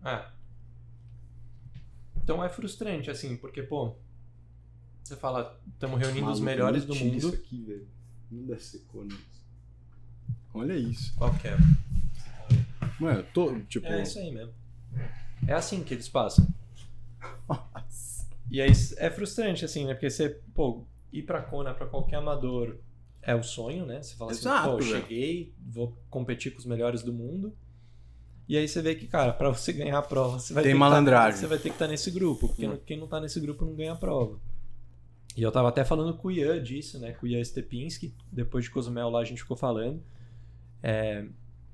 É. 0.04 0.26
Então 2.18 2.44
é 2.44 2.50
frustrante, 2.50 3.12
assim, 3.12 3.38
porque, 3.38 3.62
pô, 3.62 3.96
você 5.04 5.16
fala, 5.16 5.60
estamos 5.72 6.00
reunindo 6.00 6.32
os 6.32 6.40
Maluco, 6.40 6.46
melhores 6.46 6.86
do 6.86 6.96
mundo. 6.96 7.16
Isso 7.16 7.34
aqui, 7.34 7.64
velho. 7.64 7.88
Não 8.32 8.48
deve 8.48 8.64
ser 8.64 8.78
isso. 8.78 9.20
Olha 10.52 10.74
isso. 10.74 11.14
Qual 11.16 11.32
que 11.38 11.48
é? 11.48 11.58
Mano, 13.00 13.20
eu 13.20 13.32
tô, 13.32 13.60
tipo... 13.62 13.86
É 13.86 14.02
isso 14.02 14.18
aí 14.18 14.34
mesmo. 14.34 14.54
É 15.48 15.54
assim 15.54 15.84
que 15.84 15.94
eles 15.94 16.08
passam. 16.10 16.48
E 18.50 18.62
aí 18.62 18.72
é 18.98 19.10
frustrante, 19.10 19.66
assim, 19.66 19.86
né? 19.86 19.94
Porque 19.94 20.10
você, 20.10 20.30
pô, 20.54 20.84
ir 21.12 21.24
pra 21.24 21.42
Kona 21.42 21.74
pra 21.74 21.88
qualquer 21.88 22.18
amador 22.18 22.78
é 23.22 23.34
o 23.36 23.42
sonho, 23.44 23.86
né? 23.86 24.02
Você 24.02 24.16
fala 24.16 24.32
Exato, 24.32 24.70
assim, 24.70 24.78
pô, 24.78 24.78
velho. 24.84 25.02
cheguei, 25.02 25.54
vou 25.68 25.98
competir 26.10 26.52
com 26.52 26.60
os 26.60 26.66
melhores 26.66 27.02
do 27.02 27.12
mundo. 27.12 27.54
E 28.48 28.56
aí 28.56 28.68
você 28.68 28.82
vê 28.82 28.94
que, 28.94 29.08
cara, 29.08 29.34
pra 29.34 29.50
você 29.50 29.74
ganhar 29.74 29.98
a 29.98 30.02
prova, 30.04 30.38
você 30.40 30.54
vai 30.54 30.62
Tem 30.64 30.74
ter 30.74 30.78
malandragem. 30.78 31.32
Que 31.32 31.36
tá, 31.36 31.40
você 31.42 31.48
vai 31.48 31.58
ter 31.58 31.70
que 31.70 31.76
estar 31.76 31.88
nesse 31.88 32.12
grupo, 32.12 32.48
porque 32.48 32.68
Hum. 32.68 32.78
quem 32.86 32.98
não 33.00 33.08
tá 33.08 33.20
nesse 33.20 33.40
grupo 33.40 33.66
não 33.66 33.74
ganha 33.74 33.94
a 33.94 33.96
prova. 33.96 34.40
E 35.36 35.42
eu 35.42 35.52
tava 35.52 35.70
até 35.70 35.84
falando 35.84 36.14
com 36.16 36.28
o 36.28 36.32
Ian 36.32 36.62
disso, 36.62 37.00
né? 37.00 37.12
Com 37.14 37.26
o 37.26 37.30
Ian 37.30 37.44
Stepinski, 37.44 38.14
depois 38.32 38.66
de 38.66 38.72
Cozumel 38.72 39.10
lá 39.10 39.20
a 39.22 39.26
gente 39.26 39.42
ficou 39.42 39.58
falando. 39.58 40.02
É, 40.84 41.26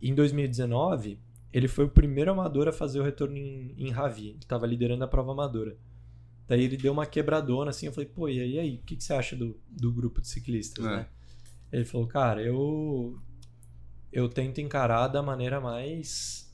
em 0.01 0.15
2019, 0.15 1.19
ele 1.53 1.67
foi 1.67 1.85
o 1.85 1.89
primeiro 1.89 2.31
amador 2.31 2.67
a 2.67 2.71
fazer 2.71 2.99
o 2.99 3.03
retorno 3.03 3.37
em, 3.37 3.73
em 3.77 3.89
Ravi. 3.89 4.29
Ele 4.29 4.39
tava 4.47 4.65
liderando 4.67 5.03
a 5.03 5.07
prova 5.07 5.31
amadora. 5.31 5.75
Daí 6.47 6.63
ele 6.63 6.77
deu 6.77 6.91
uma 6.93 7.05
quebradona 7.05 7.69
assim, 7.71 7.85
eu 7.85 7.93
falei, 7.93 8.09
pô, 8.09 8.27
e 8.27 8.39
aí, 8.39 8.51
e 8.55 8.59
aí? 8.59 8.75
o 8.75 8.85
que, 8.85 8.95
que 8.95 9.03
você 9.03 9.13
acha 9.13 9.35
do, 9.35 9.57
do 9.69 9.91
grupo 9.91 10.21
de 10.21 10.27
ciclistas, 10.27 10.85
É. 10.85 10.89
né? 10.97 11.07
Ele 11.71 11.85
falou, 11.85 12.07
cara, 12.07 12.41
eu 12.41 13.17
eu 14.11 14.27
tento 14.27 14.59
encarar 14.59 15.07
da 15.07 15.21
maneira 15.23 15.61
mais 15.61 16.53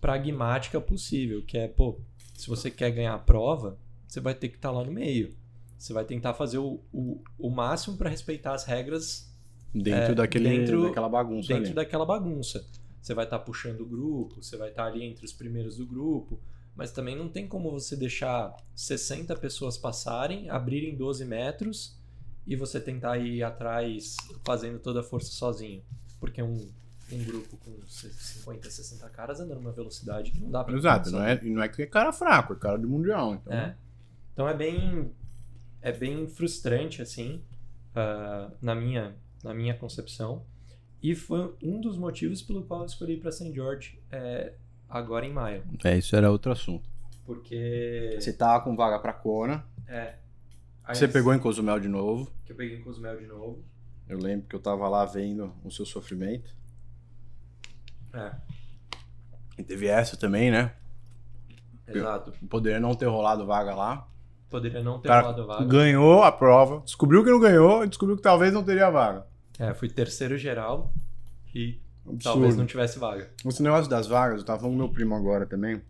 pragmática 0.00 0.80
possível, 0.80 1.42
que 1.44 1.56
é, 1.56 1.68
pô, 1.68 2.00
se 2.34 2.48
você 2.48 2.70
quer 2.70 2.90
ganhar 2.90 3.14
a 3.14 3.18
prova, 3.18 3.78
você 4.08 4.20
vai 4.20 4.34
ter 4.34 4.48
que 4.48 4.56
estar 4.56 4.70
lá 4.72 4.84
no 4.84 4.90
meio. 4.92 5.34
Você 5.78 5.92
vai 5.92 6.04
tentar 6.04 6.34
fazer 6.34 6.58
o, 6.58 6.80
o, 6.92 7.22
o 7.38 7.48
máximo 7.50 7.96
para 7.96 8.10
respeitar 8.10 8.54
as 8.54 8.64
regras 8.64 9.32
Dentro 9.74 10.12
É, 10.12 10.14
daquele, 10.14 10.48
dentro- 10.48 10.84
daquela 10.84 11.08
bagunça 11.08 11.48
dentro 11.48 11.66
ali. 11.66 11.74
daquela 11.74 12.06
bagunça. 12.06 12.66
Você 13.06 13.14
vai 13.14 13.24
estar 13.24 13.38
puxando 13.38 13.82
o 13.82 13.86
grupo, 13.86 14.42
você 14.42 14.56
vai 14.56 14.70
estar 14.70 14.86
ali 14.86 15.04
entre 15.04 15.24
os 15.24 15.32
primeiros 15.32 15.76
do 15.76 15.86
grupo, 15.86 16.40
mas 16.74 16.90
também 16.90 17.14
não 17.14 17.28
tem 17.28 17.46
como 17.46 17.70
você 17.70 17.94
deixar 17.94 18.52
60 18.74 19.36
pessoas 19.36 19.78
passarem, 19.78 20.50
abrirem 20.50 20.96
12 20.96 21.24
metros 21.24 21.96
e 22.44 22.56
você 22.56 22.80
tentar 22.80 23.16
ir 23.18 23.44
atrás 23.44 24.16
fazendo 24.44 24.80
toda 24.80 25.02
a 25.02 25.02
força 25.04 25.30
sozinho. 25.30 25.84
Porque 26.18 26.42
um, 26.42 26.68
um 27.12 27.22
grupo 27.22 27.56
com 27.58 27.80
50, 27.86 28.68
60 28.68 29.08
caras 29.10 29.38
anda 29.38 29.54
numa 29.54 29.70
velocidade 29.70 30.32
que 30.32 30.40
não 30.40 30.50
dá 30.50 30.64
pra 30.64 30.76
Exato, 30.76 31.12
não 31.12 31.22
é, 31.22 31.40
e 31.44 31.50
não 31.50 31.62
é 31.62 31.68
que 31.68 31.82
é 31.82 31.86
cara 31.86 32.12
fraco, 32.12 32.54
é 32.54 32.56
cara 32.56 32.76
de 32.76 32.86
mundial. 32.86 33.36
Então, 33.36 33.52
É. 33.52 33.76
Então 34.32 34.48
é 34.48 34.54
bem 34.54 35.12
é 35.80 35.92
bem 35.92 36.26
frustrante 36.26 37.00
assim 37.00 37.40
ah, 37.94 38.50
na 38.60 38.74
minha 38.74 39.14
na 39.44 39.54
minha 39.54 39.74
concepção 39.74 40.44
e 41.10 41.14
foi 41.14 41.54
um 41.62 41.80
dos 41.80 41.96
motivos 41.98 42.42
pelo 42.42 42.62
qual 42.64 42.80
eu 42.80 42.86
escolhi 42.86 43.16
para 43.16 43.30
St. 43.30 43.52
George 43.54 43.98
é, 44.10 44.54
agora 44.88 45.24
em 45.26 45.32
maio 45.32 45.62
é, 45.84 45.96
isso 45.96 46.16
era 46.16 46.30
outro 46.30 46.50
assunto. 46.52 46.88
porque 47.24 48.16
Você 48.18 48.32
tava 48.32 48.64
com 48.64 48.74
vaga 48.76 48.98
pra 48.98 49.12
Kona, 49.12 49.64
é 49.86 50.14
aí 50.84 50.94
você 50.94 51.06
pegou 51.08 51.32
em 51.34 51.38
Cozumel 51.38 51.78
de 51.78 51.88
novo. 51.88 52.30
que 52.44 52.52
eu 52.52 52.56
peguei 52.56 52.78
em 52.78 52.82
Cozumel 52.82 53.18
de 53.18 53.26
novo 53.26 53.62
Eu 54.08 54.18
lembro 54.18 54.46
que 54.48 54.54
eu 54.56 54.60
tava 54.60 54.88
lá 54.88 55.04
vendo 55.04 55.52
o 55.64 55.70
seu 55.70 55.84
sofrimento. 55.84 56.50
é 58.12 58.32
E 59.58 59.62
teve 59.62 59.86
essa 59.86 60.16
também, 60.16 60.50
né? 60.50 60.74
exato 61.88 62.32
Poderia 62.48 62.80
não 62.80 62.94
ter 62.94 63.06
rolado 63.06 63.46
vaga 63.46 63.74
lá. 63.74 64.08
poderia 64.50 64.82
não 64.82 64.98
ter 64.98 65.08
rolado 65.08 65.46
vaga 65.46 65.64
ganhou 65.66 66.22
a 66.22 66.32
prova, 66.32 66.80
descobriu 66.80 67.22
que 67.22 67.30
não 67.30 67.38
ganhou 67.40 67.84
e 67.84 67.88
descobriu 67.88 68.16
que 68.16 68.22
talvez 68.22 68.52
não 68.52 68.64
teria 68.64 68.90
vaga. 68.90 69.24
É 69.58 69.74
fui 69.74 69.88
terceiro 69.88 70.36
geral 70.36 70.92
e 71.54 71.80
Absurdo. 72.04 72.22
talvez 72.22 72.56
não 72.56 72.66
tivesse 72.66 72.98
vaga 72.98 73.30
Esse 73.44 73.62
negócio 73.62 73.90
das 73.90 74.06
vagas, 74.06 74.40
eu 74.40 74.46
tava 74.46 74.60
falando 74.60 74.74
com 74.74 74.78
meu 74.84 74.92
primo 74.92 75.14
agora 75.14 75.46
também. 75.46 75.80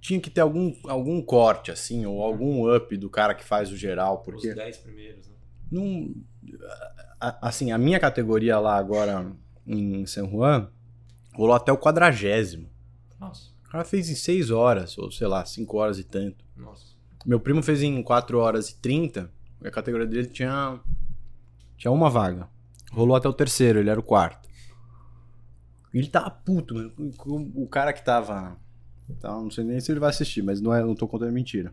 Tinha 0.00 0.18
que 0.18 0.30
ter 0.30 0.40
algum, 0.40 0.74
algum 0.84 1.20
corte, 1.20 1.70
assim, 1.70 2.06
ou 2.06 2.22
algum 2.22 2.74
up 2.74 2.96
do 2.96 3.10
cara 3.10 3.34
que 3.34 3.44
faz 3.44 3.70
o 3.70 3.76
geral, 3.76 4.18
porque 4.22 4.48
os 4.48 4.54
10 4.54 4.76
primeiros 4.78 5.28
né? 5.28 5.34
não. 5.70 6.14
Assim, 7.20 7.72
a 7.72 7.78
minha 7.78 7.98
categoria 8.00 8.58
lá 8.58 8.76
agora 8.76 9.32
em 9.66 10.06
San 10.06 10.28
Juan 10.28 10.70
rolou 11.34 11.54
até 11.54 11.72
o 11.72 11.78
quadragésimo. 11.78 12.68
nossa 13.18 13.50
O 13.66 13.68
cara 13.68 13.84
fez 13.84 14.08
em 14.08 14.14
6 14.14 14.50
horas, 14.50 14.96
ou 14.96 15.10
sei 15.10 15.26
lá, 15.26 15.44
5 15.44 15.76
horas 15.76 15.98
e 15.98 16.04
tanto. 16.04 16.44
nossa 16.56 16.94
Meu 17.24 17.40
primo 17.40 17.62
fez 17.62 17.82
em 17.82 18.02
4 18.02 18.38
horas 18.38 18.70
e 18.70 18.76
30, 18.76 19.30
e 19.62 19.68
a 19.68 19.70
categoria 19.70 20.06
dele 20.06 20.28
tinha, 20.28 20.80
tinha 21.76 21.90
uma 21.90 22.10
vaga. 22.10 22.48
Rolou 22.90 23.16
até 23.16 23.28
o 23.28 23.32
terceiro, 23.32 23.78
ele 23.78 23.90
era 23.90 24.00
o 24.00 24.02
quarto. 24.02 24.48
Ele 25.92 26.08
tava 26.08 26.30
puto, 26.30 26.74
mano. 26.74 26.92
O 27.54 27.66
cara 27.66 27.92
que 27.92 28.04
tava. 28.04 28.56
Então, 29.08 29.44
não 29.44 29.50
sei 29.50 29.64
nem 29.64 29.80
se 29.80 29.90
ele 29.92 30.00
vai 30.00 30.10
assistir, 30.10 30.42
mas 30.42 30.60
não, 30.60 30.74
é, 30.74 30.82
não 30.82 30.94
tô 30.94 31.06
contando 31.06 31.32
mentira. 31.32 31.72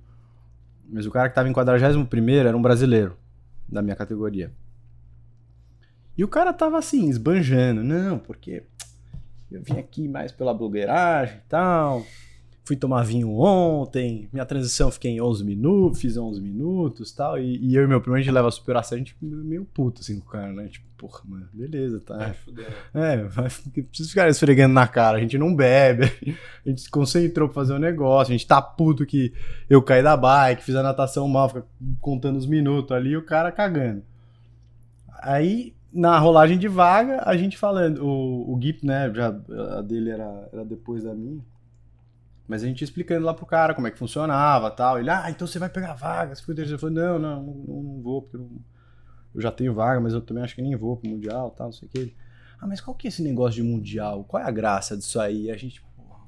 Mas 0.87 1.05
o 1.05 1.11
cara 1.11 1.29
que 1.29 1.35
tava 1.35 1.49
em 1.49 1.53
41 1.53 2.07
era 2.39 2.55
um 2.55 2.61
brasileiro 2.61 3.17
da 3.67 3.81
minha 3.81 3.95
categoria. 3.95 4.53
E 6.17 6.23
o 6.23 6.27
cara 6.27 6.53
tava 6.53 6.77
assim, 6.77 7.09
esbanjando. 7.09 7.83
Não, 7.83 8.19
porque 8.19 8.63
eu 9.51 9.61
vim 9.63 9.79
aqui 9.79 10.07
mais 10.07 10.31
pela 10.31 10.53
blogueiragem 10.53 11.37
e 11.37 11.49
tal. 11.49 12.05
Fui 12.65 12.77
tomar 12.77 13.03
vinho 13.03 13.29
ontem, 13.37 14.29
minha 14.31 14.45
transição 14.45 14.89
fiquei 14.89 15.11
em 15.11 15.21
11 15.21 15.43
minutos, 15.43 15.99
fiz 15.99 16.15
11 16.15 16.39
minutos 16.39 17.11
e 17.11 17.15
tal. 17.15 17.37
E, 17.37 17.57
e 17.57 17.75
eu 17.75 17.83
e 17.83 17.87
meu 17.87 17.99
primo, 17.99 18.15
a 18.15 18.19
gente 18.19 18.31
leva 18.31 18.47
a 18.47 18.51
sério, 18.51 18.79
a 18.79 18.97
gente 18.97 19.17
meio 19.21 19.65
puto 19.65 19.99
assim 19.99 20.17
com 20.19 20.27
o 20.27 20.31
cara, 20.31 20.53
né? 20.53 20.69
Tipo, 20.69 20.85
porra, 20.97 21.19
mano, 21.25 21.49
beleza, 21.51 21.99
tá. 21.99 22.23
é, 22.23 22.33
fudeu. 22.33 22.65
É, 22.93 23.23
vai, 23.23 23.49
precisa 23.89 24.07
ficar 24.07 24.29
esfregando 24.29 24.73
na 24.73 24.87
cara, 24.87 25.17
a 25.17 25.19
gente 25.19 25.37
não 25.37 25.53
bebe, 25.53 26.05
a 26.65 26.69
gente 26.69 26.81
se 26.81 26.89
concentrou 26.89 27.49
pra 27.49 27.55
fazer 27.55 27.73
o 27.73 27.79
negócio, 27.79 28.31
a 28.33 28.37
gente 28.37 28.47
tá 28.47 28.61
puto 28.61 29.05
que 29.05 29.33
eu 29.69 29.81
caí 29.81 30.01
da 30.01 30.15
bike, 30.15 30.63
fiz 30.63 30.75
a 30.75 30.83
natação 30.83 31.27
mal, 31.27 31.49
fica 31.49 31.65
contando 31.99 32.37
os 32.37 32.45
minutos 32.45 32.95
ali 32.95 33.09
e 33.09 33.17
o 33.17 33.25
cara 33.25 33.51
cagando. 33.51 34.03
Aí, 35.21 35.73
na 35.91 36.17
rolagem 36.17 36.57
de 36.57 36.69
vaga, 36.69 37.21
a 37.25 37.35
gente 37.35 37.57
falando, 37.57 38.05
o, 38.05 38.53
o 38.53 38.55
Gui, 38.55 38.77
né, 38.83 39.11
já, 39.13 39.27
a 39.77 39.81
dele 39.81 40.09
era, 40.09 40.49
era 40.53 40.63
depois 40.63 41.03
da 41.03 41.13
minha, 41.13 41.41
mas 42.53 42.63
a 42.63 42.67
gente 42.67 42.83
explicando 42.83 43.25
lá 43.25 43.33
pro 43.33 43.45
cara 43.47 43.73
como 43.73 43.87
é 43.87 43.91
que 43.91 43.97
funcionava 43.97 44.69
tal. 44.69 44.99
Ele, 44.99 45.09
ah, 45.09 45.25
então 45.29 45.47
você 45.47 45.57
vai 45.57 45.69
pegar 45.69 45.93
vaga. 45.95 46.33
Eu 46.33 46.77
falei, 46.79 46.95
não, 46.95 47.17
não, 47.19 47.41
não, 47.43 47.83
não 47.83 48.01
vou, 48.01 48.21
porque 48.21 48.37
eu, 48.37 48.41
não- 48.41 48.61
eu 49.33 49.41
já 49.41 49.51
tenho 49.51 49.73
vaga, 49.73 49.99
mas 49.99 50.13
eu 50.13 50.21
também 50.21 50.43
acho 50.43 50.53
que 50.53 50.61
nem 50.61 50.75
vou 50.75 50.95
pro 50.97 51.09
Mundial 51.09 51.49
tal, 51.51 51.67
não 51.67 51.73
sei 51.73 51.87
o 51.87 51.91
que. 51.91 51.97
Ele, 51.97 52.15
ah, 52.61 52.67
mas 52.67 52.79
qual 52.79 52.95
que 52.95 53.07
é 53.07 53.09
esse 53.09 53.23
negócio 53.23 53.55
de 53.61 53.63
Mundial? 53.67 54.23
Qual 54.25 54.41
é 54.41 54.45
a 54.45 54.51
graça 54.51 54.95
disso 54.95 55.19
aí? 55.19 55.49
A 55.49 55.57
gente, 55.57 55.81
porra, 55.97 56.19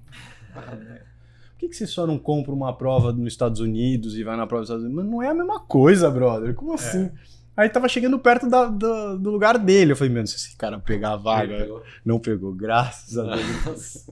por 0.82 1.58
que, 1.60 1.70
que 1.70 1.76
você 1.76 1.86
só 1.86 2.08
não 2.08 2.18
compra 2.18 2.52
uma 2.54 2.76
prova 2.76 3.12
nos 3.14 3.28
Estados 3.28 3.60
Unidos 3.62 4.18
e 4.18 4.24
vai 4.24 4.36
na 4.36 4.48
prova 4.48 4.62
dos 4.64 4.70
Estados 4.70 4.84
Unidos? 4.84 5.04
Mas 5.04 5.12
não 5.14 5.22
é 5.22 5.30
a 5.30 5.34
mesma 5.36 5.60
coisa, 5.60 6.10
brother. 6.10 6.54
Como 6.56 6.74
assim? 6.74 7.12
Aí 7.56 7.70
tava 7.70 7.88
chegando 7.88 8.20
perto 8.20 8.50
da- 8.50 8.66
do, 8.66 9.18
do 9.18 9.30
lugar 9.32 9.58
dele. 9.58 9.94
Eu 9.94 9.96
falei, 9.96 10.14
mano, 10.14 10.28
se 10.28 10.36
esse 10.36 10.58
cara 10.58 10.78
pegar 10.80 11.14
a 11.14 11.16
vaga, 11.16 11.56
Pegou. 11.60 11.84
não 12.04 12.20
pegou, 12.20 12.54
graças 12.54 13.18
a 13.18 13.24
Deus. 13.64 14.10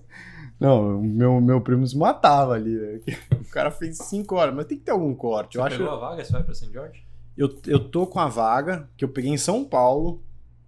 Não, 0.63 1.01
meu, 1.01 1.41
meu 1.41 1.59
primo 1.61 1.85
se 1.85 1.97
matava 1.97 2.53
ali. 2.53 3.01
O 3.39 3.49
cara 3.51 3.69
fez 3.69 3.97
5 3.97 4.33
horas, 4.35 4.55
mas 4.55 4.65
tem 4.65 4.77
que 4.77 4.85
ter 4.85 4.91
algum 4.91 5.13
corte. 5.13 5.53
Você 5.53 5.59
Eu 5.59 5.63
acho. 5.65 5.77
pegou 5.77 5.91
a 5.93 5.97
vaga? 5.97 6.23
Você 6.23 6.31
vai 6.31 6.43
pra 6.43 6.53
St. 6.55 6.71
George? 6.71 7.05
Eu, 7.37 7.49
eu 7.67 7.79
tô 7.89 8.07
com 8.07 8.19
a 8.19 8.27
vaga 8.29 8.89
que 8.95 9.03
eu 9.03 9.09
peguei 9.09 9.31
em 9.31 9.37
São 9.37 9.65
Paulo, 9.65 10.23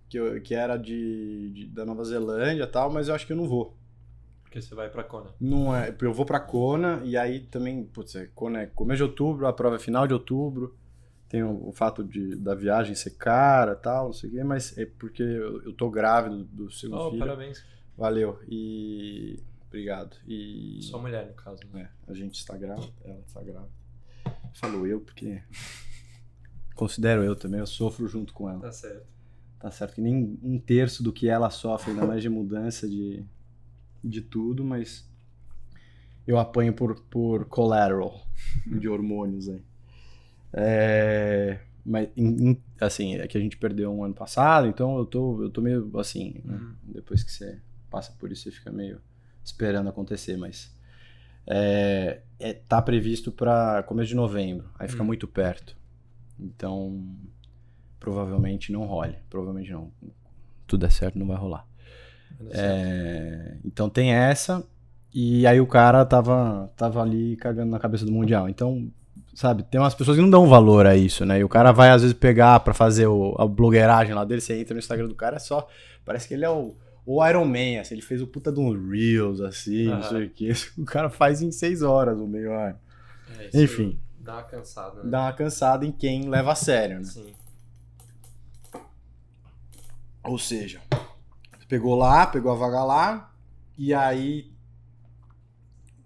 que, 0.10 0.18
eu- 0.20 0.42
que 0.42 0.54
era 0.54 0.76
de, 0.78 1.52
de- 1.52 1.68
da 1.68 1.86
Nova 1.86 2.04
Zelândia 2.04 2.64
e 2.64 2.68
tal, 2.68 2.92
mas 2.92 3.08
eu 3.08 3.16
acho 3.16 3.26
que 3.26 3.32
eu 3.34 3.38
não 3.38 3.48
vou. 3.48 3.76
Porque 4.44 4.62
você 4.62 4.74
vai 4.76 4.90
pra 4.90 5.04
Kona. 5.04 5.30
Não 5.40 5.76
é, 5.76 5.96
eu 6.02 6.14
vou 6.14 6.26
pra 6.26 6.40
Kona 6.40 7.02
e 7.04 7.16
aí 7.16 7.40
também, 7.42 7.84
putz, 7.84 8.16
é, 8.16 8.28
Kona 8.36 8.62
é 8.64 8.66
começo 8.66 8.98
de 8.98 9.04
outubro, 9.04 9.48
a 9.48 9.54
prova 9.54 9.76
é 9.76 9.80
final 9.80 10.06
de 10.08 10.14
outubro. 10.14 10.76
Tem 11.30 11.42
o, 11.44 11.70
o 11.70 11.72
fato 11.72 12.04
de, 12.04 12.36
da 12.36 12.54
viagem 12.56 12.96
ser 12.96 13.12
cara 13.12 13.74
e 13.74 13.76
tal, 13.76 14.06
não 14.08 14.14
sei 14.14 14.30
o 14.30 14.34
quê, 14.34 14.44
mas 14.44 14.78
é 14.78 14.86
porque 14.86 15.24
eu, 15.24 15.62
eu 15.64 15.74
tô 15.74 15.90
grávido 15.90 16.44
do 16.46 16.70
segundo 16.72 17.00
Oh, 17.02 17.10
filho. 17.12 17.20
parabéns. 17.20 17.64
Valeu. 17.98 18.40
E. 18.48 19.40
Obrigado. 19.76 20.16
E. 20.26 20.80
Sua 20.84 21.02
mulher, 21.02 21.28
no 21.28 21.34
caso. 21.34 21.60
Né? 21.74 21.90
É, 22.08 22.12
a 22.12 22.14
gente 22.14 22.36
está 22.36 22.56
grávida, 22.56 22.94
ela 23.04 23.20
está 23.28 23.44
grávida. 23.44 23.74
Falou 24.54 24.88
eu, 24.88 25.02
porque. 25.02 25.42
Considero 26.74 27.24
eu 27.24 27.36
também, 27.36 27.60
eu 27.60 27.68
sofro 27.68 28.08
junto 28.08 28.34
com 28.34 28.50
ela. 28.50 28.62
Tá 28.62 28.72
certo. 28.72 29.06
Tá 29.60 29.72
certo 29.72 29.96
que 29.96 30.02
nem 30.02 30.40
um 30.42 30.58
terço 30.58 31.04
do 31.04 31.12
que 31.12 31.28
ela 31.28 31.50
sofre, 31.50 31.92
ainda 31.92 32.06
mais 32.06 32.22
de 32.22 32.30
mudança 32.30 32.88
de, 32.88 33.26
de 34.04 34.22
tudo, 34.22 34.64
mas 34.64 35.10
eu 36.26 36.38
apanho 36.38 36.74
por, 36.74 37.02
por 37.06 37.46
collateral 37.46 38.22
de 38.66 38.88
hormônios 38.88 39.50
aí. 39.50 39.64
É, 40.54 41.60
mas, 41.86 42.10
assim, 42.80 43.16
é 43.16 43.28
que 43.28 43.38
a 43.38 43.42
gente 43.42 43.58
perdeu 43.58 43.94
um 43.94 44.04
ano 44.04 44.14
passado, 44.14 44.68
então 44.68 44.98
eu 44.98 45.06
tô, 45.06 45.44
eu 45.44 45.50
tô 45.50 45.62
meio 45.62 45.90
assim, 45.98 46.42
né? 46.46 46.56
Uhum. 46.56 46.76
depois 46.84 47.24
que 47.24 47.32
você 47.32 47.60
passa 47.90 48.14
por 48.20 48.32
isso, 48.32 48.44
você 48.44 48.52
fica 48.52 48.72
meio 48.72 49.02
esperando 49.46 49.88
acontecer, 49.90 50.36
mas 50.38 50.76
é, 51.48 52.22
é, 52.40 52.54
tá 52.54 52.82
previsto 52.82 53.32
para 53.32 53.84
começo 53.84 54.10
de 54.10 54.16
novembro, 54.16 54.70
aí 54.80 54.88
fica 54.90 55.04
Hum. 55.04 55.06
muito 55.06 55.28
perto. 55.28 55.78
Então, 56.40 57.06
provavelmente 58.00 58.72
não 58.72 58.84
role. 58.86 59.16
Provavelmente 59.30 59.72
não. 59.72 59.92
Tudo 60.68 60.86
é 60.86 60.90
certo, 60.90 61.18
não 61.18 61.28
vai 61.28 61.38
rolar. 61.38 61.66
É, 62.52 63.58
então 63.64 63.90
tem 63.90 64.12
essa. 64.12 64.64
E 65.14 65.48
aí 65.48 65.62
o 65.62 65.68
cara 65.68 66.04
tava, 66.06 66.70
tava 66.76 67.02
ali 67.02 67.38
cagando 67.38 67.72
na 67.72 67.80
cabeça 67.80 68.06
do 68.06 68.12
Mundial. 68.12 68.50
Então, 68.50 68.92
sabe, 69.34 69.64
tem 69.64 69.80
umas 69.80 69.96
pessoas 69.96 70.18
que 70.18 70.22
não 70.22 70.30
dão 70.30 70.46
valor 70.48 70.86
a 70.86 70.96
isso, 70.96 71.26
né? 71.26 71.40
E 71.40 71.44
o 71.44 71.48
cara 71.50 71.72
vai 71.72 71.90
às 71.92 72.02
vezes 72.02 72.18
pegar 72.18 72.60
pra 72.60 72.74
fazer 72.74 73.08
o- 73.08 73.34
a 73.40 73.48
blogueiragem 73.48 74.14
lá 74.14 74.26
dele. 74.26 74.42
Você 74.42 74.60
entra 74.60 74.74
no 74.74 74.80
Instagram 74.80 75.08
do 75.08 75.16
cara, 75.16 75.38
é 75.38 75.40
só. 75.40 75.68
Parece 76.04 76.28
que 76.28 76.34
ele 76.34 76.44
é 76.44 76.50
o, 76.50 76.76
o 77.06 77.26
Iron 77.28 77.46
Man, 77.46 77.80
assim. 77.82 77.96
Ele 77.96 78.02
fez 78.02 78.22
o 78.22 78.28
puta 78.28 78.52
de 78.52 78.60
um 78.60 78.72
Reels, 78.90 79.40
assim, 79.42 79.86
não 79.86 79.94
Aham. 80.00 80.10
sei 80.10 80.26
o 80.26 80.30
que. 80.30 80.52
O 80.78 80.86
cara 80.86 81.10
faz 81.10 81.42
em 81.42 81.52
seis 81.52 81.82
horas 81.82 82.18
o 82.20 82.28
meio 82.28 82.52
Iron. 82.52 82.78
É, 83.40 83.50
enfim. 83.64 84.00
Dá 84.20 84.34
uma 84.36 84.44
cansada, 84.44 85.04
né? 85.04 85.10
Dá 85.10 85.22
uma 85.22 85.34
cansada 85.34 85.86
em 85.86 85.92
quem 85.92 86.28
leva 86.30 86.52
a 86.52 86.56
sério, 86.56 86.98
né? 86.98 87.04
Sim. 87.06 87.34
Ou 90.24 90.40
seja, 90.40 90.82
pegou 91.68 91.96
lá, 91.96 92.26
pegou 92.26 92.52
a 92.52 92.56
vaga 92.56 92.84
lá, 92.84 93.34
e 93.78 93.94
aí 93.94 94.52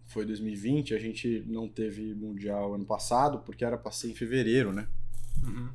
foi 0.08 0.26
2020, 0.26 0.94
a 0.94 1.00
gente 1.00 1.46
não 1.48 1.70
teve 1.70 2.14
mundial 2.14 2.74
ano 2.74 2.84
passado, 2.84 3.40
porque 3.40 3.64
era 3.64 3.78
pra 3.78 3.92
ser 3.92 4.10
em 4.12 4.16
fevereiro, 4.16 4.74
né? 4.74 4.88
Uhum. 5.44 5.70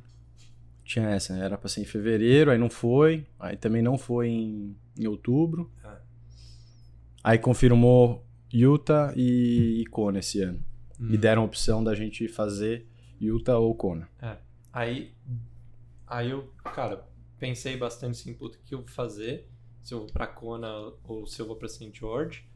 Tinha 0.85 1.09
essa, 1.09 1.33
né? 1.33 1.43
era 1.43 1.57
pra 1.57 1.67
ser 1.67 1.81
em 1.81 1.85
fevereiro, 1.85 2.51
aí 2.51 2.57
não 2.57 2.69
foi, 2.69 3.25
aí 3.39 3.57
também 3.57 3.81
não 3.81 3.97
foi 3.97 4.29
em, 4.29 4.77
em 4.97 5.07
outubro. 5.07 5.71
É. 5.83 5.97
Aí 7.23 7.39
confirmou 7.39 8.23
Utah 8.53 9.11
e, 9.15 9.81
e 9.81 9.85
Kona 9.87 10.19
esse 10.19 10.41
ano. 10.41 10.63
Hum. 10.99 11.09
E 11.11 11.17
deram 11.17 11.41
a 11.41 11.45
opção 11.45 11.83
da 11.83 11.95
gente 11.95 12.27
fazer 12.27 12.87
Utah 13.19 13.57
ou 13.57 13.73
Kona. 13.73 14.07
Aí, 14.71 15.11
aí 16.05 16.29
eu, 16.29 16.53
cara, 16.63 17.03
pensei 17.39 17.75
bastante 17.75 18.19
assim, 18.19 18.33
puta, 18.33 18.57
o 18.57 18.61
que 18.61 18.75
eu 18.75 18.79
vou 18.79 18.87
fazer? 18.87 19.49
Se 19.81 19.93
eu 19.93 19.99
vou 19.99 20.07
pra 20.07 20.27
Kona 20.27 20.69
ou 21.03 21.25
se 21.25 21.41
eu 21.41 21.47
vou 21.47 21.55
pra 21.55 21.67
St. 21.67 21.91
George. 21.93 22.47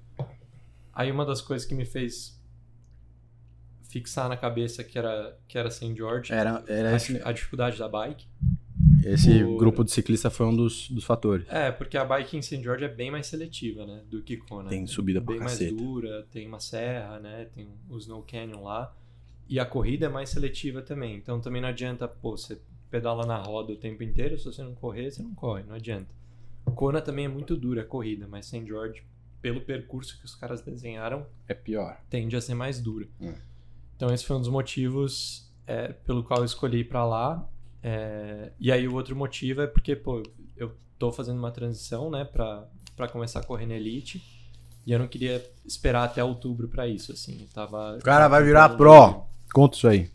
Aí 0.93 1.11
uma 1.11 1.25
das 1.25 1.41
coisas 1.41 1.67
que 1.67 1.73
me 1.73 1.85
fez 1.85 2.38
fixar 3.89 4.29
na 4.29 4.37
cabeça 4.37 4.83
que 4.83 4.97
era, 4.97 5.37
que 5.47 5.57
era 5.57 5.69
St. 5.69 5.93
George, 5.95 6.31
Era, 6.31 6.63
era 6.67 6.91
a, 6.91 6.95
esse, 6.95 7.19
a 7.23 7.31
dificuldade 7.33 7.77
da 7.77 7.89
bike. 7.89 8.25
esse 9.03 9.43
o- 9.43 9.57
grupo 9.57 9.83
de 9.83 9.91
ciclista 9.91 10.29
foi 10.29 10.45
um 10.45 10.55
dos, 10.55 10.89
dos 10.89 11.03
fatores. 11.03 11.45
É, 11.49 11.71
porque 11.71 11.97
a 11.97 12.05
bike 12.05 12.37
em 12.37 12.41
St. 12.41 12.61
George 12.61 12.85
é 12.85 12.87
bem 12.87 13.09
mais 13.11 13.27
seletiva, 13.27 13.85
né, 13.85 14.01
do 14.09 14.21
que 14.21 14.37
Kona. 14.37 14.69
Tem 14.69 14.85
subida 14.87 15.19
pra 15.21 15.33
bem 15.33 15.39
mais 15.43 15.53
caceta. 15.57 15.75
dura, 15.75 16.25
tem 16.31 16.47
uma 16.47 16.59
serra, 16.59 17.19
né? 17.19 17.47
Tem 17.53 17.67
o 17.89 17.97
Snow 17.97 18.21
Canyon 18.23 18.63
lá. 18.63 18.95
E 19.47 19.59
a 19.59 19.65
corrida 19.65 20.05
é 20.05 20.09
mais 20.09 20.29
seletiva 20.29 20.81
também. 20.81 21.15
Então 21.15 21.41
também 21.41 21.59
não 21.61 21.69
adianta, 21.69 22.07
pô, 22.07 22.37
você 22.37 22.59
pedala 22.91 23.25
na 23.25 23.37
roda 23.37 23.73
o 23.73 23.75
tempo 23.75 24.03
inteiro, 24.03 24.37
se 24.37 24.45
você 24.45 24.61
não 24.63 24.75
correr, 24.75 25.09
você 25.11 25.23
não 25.23 25.33
corre, 25.33 25.63
não 25.63 25.73
adianta. 25.75 26.07
Kona 26.75 27.01
também 27.01 27.25
é 27.25 27.27
muito 27.27 27.55
dura 27.57 27.81
a 27.81 27.85
corrida, 27.85 28.27
mas 28.27 28.45
St. 28.45 28.63
George, 28.65 29.01
pelo 29.41 29.61
percurso 29.61 30.19
que 30.19 30.25
os 30.25 30.35
caras 30.35 30.61
desenharam, 30.61 31.25
É 31.47 31.53
pior. 31.55 31.99
tende 32.09 32.35
a 32.35 32.41
ser 32.41 32.53
mais 32.53 32.79
dura. 32.79 33.07
Hum. 33.19 33.33
Então 33.99 34.13
esse 34.13 34.23
foi 34.23 34.37
um 34.37 34.39
dos 34.39 34.47
motivos 34.47 35.51
é, 35.67 35.89
pelo 35.89 36.23
qual 36.23 36.39
eu 36.39 36.45
escolhi 36.45 36.79
ir 36.79 36.83
pra 36.85 37.05
lá. 37.05 37.45
É, 37.83 38.53
e 38.57 38.71
aí 38.71 38.87
o 38.87 38.93
outro 38.93 39.13
motivo 39.13 39.61
é 39.61 39.67
porque, 39.67 39.93
pô, 39.93 40.23
eu 40.55 40.71
tô 40.97 41.11
fazendo 41.11 41.37
uma 41.37 41.51
transição, 41.51 42.09
né, 42.09 42.23
pra, 42.23 42.65
pra 42.95 43.09
começar 43.09 43.41
a 43.41 43.43
correr 43.43 43.65
na 43.65 43.73
Elite. 43.73 44.23
E 44.87 44.93
eu 44.93 44.99
não 44.99 45.05
queria 45.05 45.45
esperar 45.65 46.05
até 46.05 46.23
outubro 46.23 46.69
pra 46.69 46.87
isso, 46.87 47.11
assim. 47.11 47.45
Tava, 47.53 47.97
O 47.97 48.01
cara 48.01 48.29
vai 48.29 48.41
virar 48.41 48.69
pro. 48.69 49.25
Conta 49.53 49.75
isso 49.75 49.87
aí. 49.89 50.09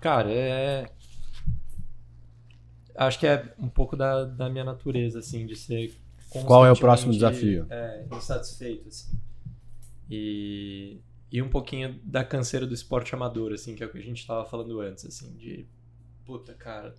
Cara, 0.00 0.28
é. 0.28 0.90
Acho 2.96 3.20
que 3.20 3.26
é 3.28 3.54
um 3.56 3.68
pouco 3.68 3.96
da, 3.96 4.24
da 4.24 4.50
minha 4.50 4.64
natureza, 4.64 5.20
assim, 5.20 5.46
de 5.46 5.54
ser. 5.54 5.96
Qual 6.44 6.66
é 6.66 6.72
o 6.72 6.76
próximo 6.76 7.12
desafio? 7.12 7.68
É, 7.70 8.04
insatisfeito, 8.10 8.88
assim. 8.88 9.16
E, 10.10 10.98
e 11.30 11.42
um 11.42 11.48
pouquinho 11.48 11.98
da 12.04 12.24
canseira 12.24 12.66
do 12.66 12.74
esporte 12.74 13.14
amador, 13.14 13.52
assim, 13.52 13.74
que 13.74 13.82
é 13.82 13.86
o 13.86 13.90
que 13.90 13.98
a 13.98 14.02
gente 14.02 14.26
tava 14.26 14.44
falando 14.48 14.80
antes, 14.80 15.04
assim, 15.06 15.34
de. 15.36 15.66
Puta, 16.24 16.54
cara. 16.54 16.94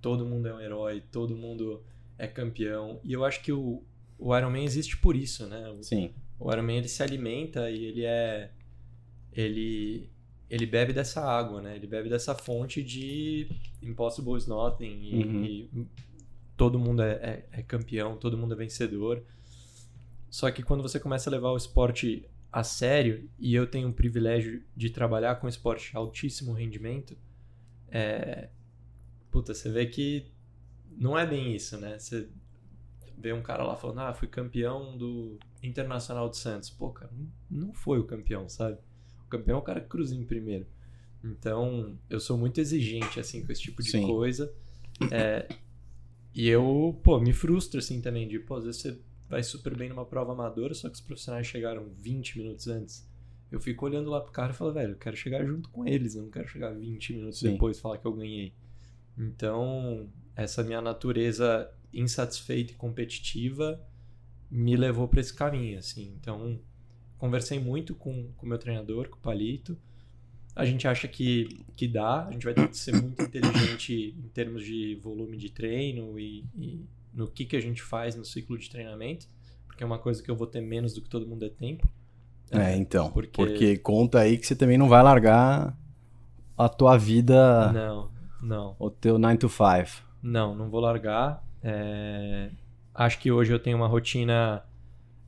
Todo 0.00 0.24
mundo 0.26 0.46
é 0.48 0.54
um 0.54 0.60
herói, 0.60 1.00
todo 1.10 1.34
mundo 1.36 1.82
é 2.18 2.26
campeão. 2.26 3.00
E 3.02 3.12
eu 3.12 3.24
acho 3.24 3.42
que 3.42 3.52
o, 3.52 3.82
o 4.18 4.36
Iron 4.36 4.50
Man 4.50 4.60
existe 4.62 4.96
por 4.98 5.16
isso, 5.16 5.46
né? 5.46 5.68
O- 5.70 5.82
Sim. 5.82 6.12
o 6.38 6.52
Iron 6.52 6.62
Man 6.62 6.74
ele 6.74 6.88
se 6.88 7.02
alimenta 7.02 7.70
e 7.70 7.84
ele 7.84 8.04
é 8.04 8.50
ele 9.32 10.08
ele 10.50 10.66
bebe 10.66 10.92
dessa 10.92 11.22
água, 11.24 11.60
né? 11.62 11.74
Ele 11.74 11.86
bebe 11.86 12.08
dessa 12.08 12.34
fonte 12.34 12.82
de 12.82 13.48
Impossible 13.82 14.36
is 14.36 14.46
Nothing 14.46 15.00
e, 15.02 15.24
Uhum. 15.24 15.44
e 15.44 15.86
todo 16.56 16.78
mundo 16.78 17.02
é, 17.02 17.12
é- 17.12 17.48
é 17.60 17.62
campeão, 17.62 18.16
todo 18.16 18.36
mundo 18.36 18.52
é 18.52 18.56
vencedor. 18.56 19.22
Só 20.30 20.50
que 20.50 20.62
quando 20.62 20.82
você 20.82 21.00
começa 21.00 21.30
a 21.30 21.32
levar 21.32 21.50
o 21.50 21.56
esporte 21.56 22.24
a 22.54 22.62
sério 22.62 23.28
e 23.36 23.52
eu 23.52 23.66
tenho 23.66 23.88
o 23.88 23.92
privilégio 23.92 24.62
de 24.76 24.88
trabalhar 24.88 25.34
com 25.36 25.48
esporte 25.48 25.90
de 25.90 25.96
altíssimo 25.96 26.52
rendimento, 26.52 27.16
é, 27.88 28.48
puta, 29.30 29.52
você 29.52 29.68
vê 29.72 29.86
que 29.86 30.26
não 30.96 31.18
é 31.18 31.26
bem 31.26 31.52
isso, 31.52 31.76
né? 31.78 31.98
Você 31.98 32.28
vê 33.18 33.32
um 33.32 33.42
cara 33.42 33.64
lá 33.64 33.74
falando, 33.74 33.98
ah, 34.02 34.14
fui 34.14 34.28
campeão 34.28 34.96
do 34.96 35.36
Internacional 35.62 36.28
de 36.30 36.36
Santos. 36.36 36.70
Pô, 36.70 36.90
cara, 36.90 37.10
não- 37.50 37.66
não 37.66 37.74
foi 37.74 37.98
o 37.98 38.04
campeão, 38.04 38.48
sabe? 38.48 38.78
O 39.26 39.28
campeão 39.28 39.56
é 39.56 39.60
o 39.60 39.62
cara 39.64 39.80
que 39.80 39.88
cruza 39.88 40.14
em 40.14 40.24
primeiro. 40.24 40.66
Então, 41.24 41.98
eu 42.08 42.20
sou 42.20 42.38
muito 42.38 42.60
exigente, 42.60 43.18
assim, 43.18 43.44
com 43.44 43.50
esse 43.50 43.62
tipo 43.62 43.82
de 43.82 43.90
Sim. 43.90 44.06
coisa. 44.06 44.54
É, 45.10 45.48
e 46.32 46.46
eu, 46.48 46.96
pô, 47.02 47.18
me 47.18 47.32
frustro, 47.32 47.80
assim, 47.80 48.00
também, 48.00 48.28
de, 48.28 48.38
pô, 48.38 48.54
às 48.56 48.64
vezes 48.64 48.80
você 48.80 48.98
vai 49.28 49.42
super 49.42 49.76
bem 49.76 49.88
numa 49.88 50.04
prova 50.04 50.32
amadora, 50.32 50.74
só 50.74 50.88
que 50.88 50.94
os 50.94 51.00
profissionais 51.00 51.46
chegaram 51.46 51.88
20 51.98 52.38
minutos 52.38 52.68
antes. 52.68 53.08
Eu 53.50 53.60
fico 53.60 53.86
olhando 53.86 54.10
lá 54.10 54.20
pro 54.20 54.32
cara 54.32 54.52
e 54.52 54.54
falo, 54.54 54.72
velho, 54.72 54.92
eu 54.92 54.98
quero 54.98 55.16
chegar 55.16 55.44
junto 55.44 55.68
com 55.70 55.86
eles, 55.86 56.14
eu 56.14 56.22
não 56.22 56.30
quero 56.30 56.48
chegar 56.48 56.70
20 56.70 57.12
minutos 57.14 57.38
Sim. 57.38 57.52
depois 57.52 57.76
e 57.76 57.80
falar 57.80 57.98
que 57.98 58.06
eu 58.06 58.12
ganhei. 58.12 58.52
Então, 59.16 60.08
essa 60.34 60.62
minha 60.62 60.80
natureza 60.80 61.70
insatisfeita 61.92 62.72
e 62.72 62.74
competitiva 62.74 63.80
me 64.50 64.76
levou 64.76 65.08
para 65.08 65.20
esse 65.20 65.32
caminho, 65.32 65.78
assim. 65.78 66.14
Então, 66.20 66.60
conversei 67.18 67.58
muito 67.58 67.94
com 67.94 68.30
o 68.40 68.46
meu 68.46 68.58
treinador, 68.58 69.08
com 69.08 69.16
o 69.16 69.20
Palito. 69.20 69.78
A 70.54 70.64
gente 70.64 70.86
acha 70.86 71.08
que, 71.08 71.64
que 71.74 71.88
dá, 71.88 72.26
a 72.26 72.32
gente 72.32 72.44
vai 72.44 72.54
ter 72.54 72.68
que 72.68 72.76
ser 72.76 72.94
muito 73.00 73.22
inteligente 73.22 74.14
em 74.16 74.28
termos 74.28 74.64
de 74.64 74.96
volume 74.96 75.36
de 75.36 75.50
treino 75.50 76.18
e, 76.18 76.44
e 76.56 76.84
no 77.14 77.28
que, 77.28 77.44
que 77.44 77.56
a 77.56 77.60
gente 77.60 77.82
faz 77.82 78.16
no 78.16 78.24
ciclo 78.24 78.58
de 78.58 78.68
treinamento, 78.68 79.26
porque 79.66 79.82
é 79.82 79.86
uma 79.86 79.98
coisa 79.98 80.22
que 80.22 80.30
eu 80.30 80.36
vou 80.36 80.46
ter 80.46 80.60
menos 80.60 80.92
do 80.94 81.00
que 81.02 81.08
todo 81.08 81.26
mundo 81.26 81.44
é 81.44 81.48
tempo. 81.48 81.88
É, 82.50 82.76
então. 82.76 83.10
porque- 83.10 83.30
Porque... 83.44 83.76
conta 83.78 84.20
aí 84.20 84.36
que 84.36 84.46
você 84.46 84.54
também 84.54 84.76
não 84.78 84.88
vai 84.88 85.02
largar 85.02 85.76
a 86.56 86.68
tua 86.68 86.96
vida, 86.96 87.72
Não, 87.72 88.10
não. 88.42 88.76
o 88.78 88.90
teu 88.90 89.18
9 89.18 89.38
to 89.38 89.48
5. 89.48 90.04
Não, 90.22 90.54
não 90.54 90.68
vou 90.70 90.80
largar. 90.80 91.44
É, 91.62 92.50
Acho 92.94 93.18
que 93.18 93.32
hoje 93.32 93.52
eu 93.52 93.58
tenho 93.58 93.76
uma 93.76 93.88
rotina 93.88 94.62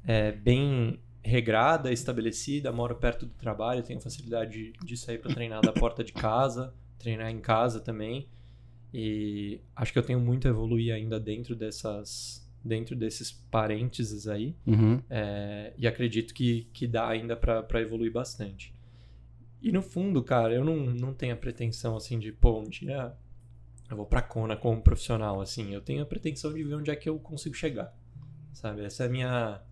é, 0.07 0.31
bem 0.31 1.01
regrada, 1.21 1.91
estabelecida, 1.93 2.71
moro 2.71 2.95
perto 2.95 3.27
do 3.27 3.35
trabalho, 3.35 3.83
tenho 3.83 4.01
facilidade 4.01 4.53
de, 4.53 4.73
de 4.87 4.97
sair 4.97 5.19
para 5.19 5.35
treinar 5.35 5.61
da 5.63 5.73
porta 5.73 6.05
de 6.05 6.13
casa, 6.13 6.73
treinar 6.97 7.29
em 7.29 7.41
casa 7.41 7.81
também. 7.81 8.29
E 8.93 9.61
acho 9.75 9.93
que 9.93 9.99
eu 9.99 10.03
tenho 10.03 10.21
muito 10.21 10.47
a 10.47 10.51
evoluir 10.51 10.95
ainda 10.95 11.19
dentro 11.21 11.55
dessas 11.55 12.47
dentro 12.65 12.97
desses 12.97 13.31
parênteses 13.31 14.27
aí. 14.27 14.57
Uhum. 14.67 15.01
É, 15.09 15.73
e 15.79 15.87
acredito 15.87 16.35
que, 16.35 16.67
que 16.73 16.87
dá 16.87 17.09
ainda 17.09 17.37
para 17.37 17.81
evoluir 17.81 18.13
bastante. 18.13 18.75
E 19.63 19.71
no 19.73 19.81
fundo, 19.81 20.23
cara, 20.23 20.53
eu 20.53 20.65
não, 20.65 20.77
não 20.77 21.15
tenho 21.15 21.35
a 21.35 21.37
pretensão 21.37 21.97
assim 21.97 22.19
de, 22.19 22.33
pô, 22.33 22.61
um 22.61 22.69
dia 22.69 23.15
eu 23.89 23.97
vou 23.97 24.07
pra 24.07 24.21
Kona 24.21 24.57
como 24.57 24.83
profissional, 24.83 25.41
assim. 25.41 25.73
Eu 25.73 25.81
tenho 25.81 26.03
a 26.03 26.07
pretensão 26.07 26.53
de 26.53 26.63
ver 26.63 26.75
onde 26.75 26.91
é 26.91 26.97
que 26.97 27.09
eu 27.09 27.19
consigo 27.19 27.55
chegar, 27.55 27.97
sabe? 28.53 28.85
Essa 28.85 29.05
é 29.05 29.07
a 29.07 29.11
minha... 29.11 29.63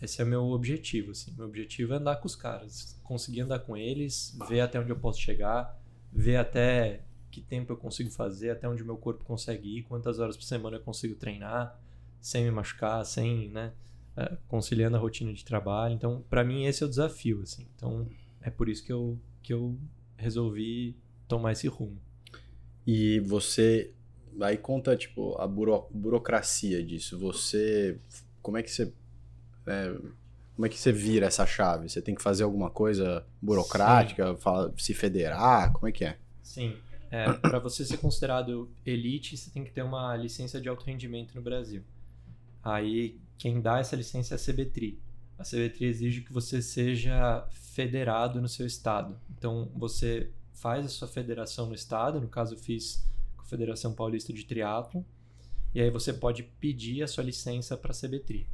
Esse 0.00 0.20
é 0.20 0.24
o 0.24 0.28
meu 0.28 0.44
objetivo, 0.44 1.12
assim. 1.12 1.34
Meu 1.34 1.46
objetivo 1.46 1.94
é 1.94 1.96
andar 1.96 2.16
com 2.16 2.26
os 2.26 2.36
caras, 2.36 3.00
conseguir 3.02 3.40
andar 3.40 3.60
com 3.60 3.74
eles, 3.74 4.36
ver 4.46 4.60
até 4.60 4.78
onde 4.78 4.90
eu 4.90 4.98
posso 4.98 5.18
chegar, 5.20 5.80
ver 6.12 6.36
até 6.36 7.00
que 7.40 7.46
tempo 7.46 7.72
eu 7.72 7.76
consigo 7.76 8.10
fazer, 8.10 8.50
até 8.50 8.68
onde 8.68 8.82
meu 8.84 8.96
corpo 8.96 9.24
consegue 9.24 9.78
ir, 9.78 9.82
quantas 9.82 10.18
horas 10.18 10.36
por 10.36 10.44
semana 10.44 10.76
eu 10.76 10.80
consigo 10.80 11.14
treinar, 11.14 11.78
sem 12.20 12.44
me 12.44 12.50
machucar, 12.50 13.04
sem, 13.04 13.48
né, 13.50 13.72
eh, 14.16 14.36
conciliando 14.48 14.96
a 14.96 15.00
rotina 15.00 15.32
de 15.32 15.44
trabalho. 15.44 15.94
Então, 15.94 16.24
para 16.30 16.42
mim 16.42 16.64
esse 16.64 16.82
é 16.82 16.86
o 16.86 16.88
desafio, 16.88 17.42
assim. 17.42 17.66
Então, 17.76 18.08
é 18.40 18.50
por 18.50 18.68
isso 18.68 18.84
que 18.84 18.92
eu 18.92 19.18
que 19.42 19.52
eu 19.52 19.78
resolvi 20.16 20.96
tomar 21.28 21.52
esse 21.52 21.68
rumo. 21.68 21.98
E 22.86 23.20
você. 23.20 23.92
Aí 24.40 24.56
conta, 24.56 24.96
tipo, 24.96 25.40
a 25.40 25.46
buro- 25.46 25.86
burocracia 25.90 26.82
disso. 26.84 27.18
Você. 27.18 27.98
Como 28.42 28.56
é 28.58 28.62
que 28.62 28.70
você. 28.70 28.92
é, 29.66 29.94
como 30.54 30.64
é 30.66 30.68
que 30.68 30.78
você 30.78 30.90
vira 30.90 31.26
essa 31.26 31.44
chave? 31.46 31.88
Você 31.88 32.00
tem 32.02 32.14
que 32.14 32.22
fazer 32.22 32.42
alguma 32.44 32.70
coisa 32.70 33.24
burocrática, 33.42 34.34
fala- 34.36 34.72
se 34.78 34.94
federar? 34.94 35.72
Como 35.72 35.86
é 35.86 35.92
que 35.92 36.04
é? 36.04 36.16
Sim. 36.42 36.76
É, 37.10 37.32
para 37.32 37.58
você 37.58 37.84
ser 37.84 37.98
considerado 37.98 38.70
elite, 38.84 39.36
você 39.36 39.50
tem 39.50 39.64
que 39.64 39.70
ter 39.70 39.82
uma 39.82 40.16
licença 40.16 40.60
de 40.60 40.68
alto 40.68 40.84
rendimento 40.84 41.34
no 41.34 41.42
Brasil. 41.42 41.82
Aí, 42.62 43.18
quem 43.38 43.60
dá 43.60 43.78
essa 43.78 43.94
licença 43.94 44.34
é 44.34 44.36
a 44.36 44.38
CBTRI. 44.38 44.98
A 45.38 45.44
CBTRI 45.44 45.86
exige 45.86 46.20
que 46.22 46.32
você 46.32 46.60
seja 46.62 47.46
federado 47.50 48.40
no 48.40 48.48
seu 48.48 48.66
estado. 48.66 49.18
Então, 49.30 49.70
você 49.74 50.30
faz 50.54 50.86
a 50.86 50.88
sua 50.88 51.06
federação 51.06 51.66
no 51.66 51.74
estado, 51.74 52.20
no 52.20 52.28
caso 52.28 52.54
eu 52.54 52.58
fiz 52.58 53.06
com 53.36 53.42
a 53.42 53.44
Federação 53.44 53.92
Paulista 53.92 54.32
de 54.32 54.44
Triatlo, 54.44 55.04
e 55.74 55.80
aí 55.80 55.90
você 55.90 56.12
pode 56.12 56.42
pedir 56.42 57.02
a 57.02 57.06
sua 57.06 57.22
licença 57.22 57.76
para 57.76 57.92
a 57.92 57.94
CBTRI. 57.94 58.48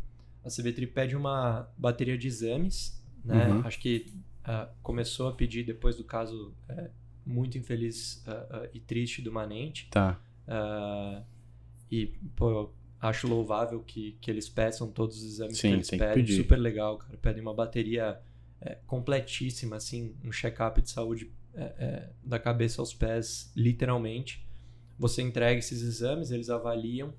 A 0.45 0.49
CBTRI 0.49 0.89
pede 0.89 1.17
uma 1.17 1.71
bateria 1.79 2.19
de 2.19 2.27
exames, 2.27 3.01
né? 3.25 3.49
Uhum. 3.49 3.61
Acho 3.61 3.79
que 3.79 4.13
ah, 4.45 4.69
começou 4.83 5.29
a 5.29 5.33
pedir 5.33 5.65
depois 5.65 5.97
do 5.97 6.03
caso 6.03 6.53
eh, 6.69 6.91
muito 7.25 7.57
infeliz 7.59 8.23
ah, 8.27 8.47
ah, 8.51 8.69
e 8.73 8.81
triste 8.81 9.23
do 9.23 9.33
Manente. 9.33 9.89
Tá. 9.91 10.21
Ah, 10.47 11.23
e, 11.91 12.07
pô, 12.37 12.71
acho 13.01 13.27
louvável 13.29 13.81
que, 13.81 14.17
que 14.21 14.31
eles 14.31 14.49
peçam 14.49 14.91
todos 14.91 15.19
os 15.19 15.25
exames 15.25 15.59
Sim, 15.59 15.69
que 15.69 15.75
eles 15.75 15.91
que 15.91 15.99
pedem. 15.99 16.15
pedir. 16.15 16.37
Super 16.37 16.57
legal, 16.59 16.99
cara. 16.99 17.17
Pedem 17.19 17.43
uma 17.43 17.55
bateria 17.55 18.21
é, 18.61 18.79
completíssima, 18.87 19.77
assim, 19.77 20.15
um 20.25 20.33
check-up 20.33 20.81
de 20.81 20.91
saúde 20.91 21.33
é, 21.55 21.63
é, 21.63 22.11
da 22.25 22.39
cabeça 22.39 22.81
aos 22.81 22.95
pés, 22.95 23.53
literalmente. 23.57 24.47
Você 24.99 25.21
entrega 25.21 25.59
esses 25.59 25.83
exames, 25.83 26.31
eles 26.31 26.49
avaliam. 26.49 27.13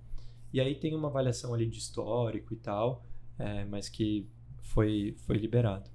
E 0.52 0.62
aí 0.62 0.76
tem 0.76 0.96
uma 0.96 1.08
avaliação 1.08 1.54
ali 1.54 1.66
de 1.66 1.80
histórico 1.80 2.54
e 2.54 2.58
tal, 2.58 3.04
é, 3.38 3.66
mas 3.66 3.90
que 3.90 4.28
foi, 4.62 5.16
foi 5.26 5.38
liberado. 5.38 5.90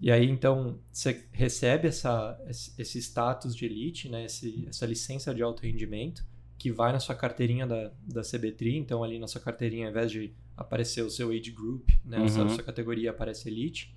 E 0.00 0.10
aí, 0.12 0.28
então, 0.28 0.78
você 0.92 1.24
recebe 1.32 1.88
essa, 1.88 2.38
esse 2.78 2.98
status 3.00 3.56
de 3.56 3.64
elite, 3.64 4.08
né? 4.08 4.24
Esse, 4.26 4.66
essa 4.68 4.84
licença 4.84 5.34
de 5.34 5.42
alto 5.42 5.62
rendimento, 5.62 6.22
que 6.58 6.70
vai 6.70 6.92
na 6.92 7.00
sua 7.00 7.14
carteirinha 7.14 7.66
da, 7.66 7.90
da 8.06 8.22
CBTRI. 8.22 8.76
Então, 8.76 9.02
ali 9.02 9.18
na 9.18 9.26
sua 9.26 9.40
carteirinha, 9.40 9.86
ao 9.86 9.90
invés 9.90 10.10
de 10.10 10.34
aparecer 10.56 11.02
o 11.02 11.10
seu 11.10 11.30
age 11.30 11.50
group, 11.50 11.88
né? 12.04 12.18
A 12.18 12.28
sua- 12.28 12.42
Uhum. 12.44 12.48
sua 12.50 12.62
categoria 12.64 13.10
aparece 13.10 13.48
elite. 13.48 13.94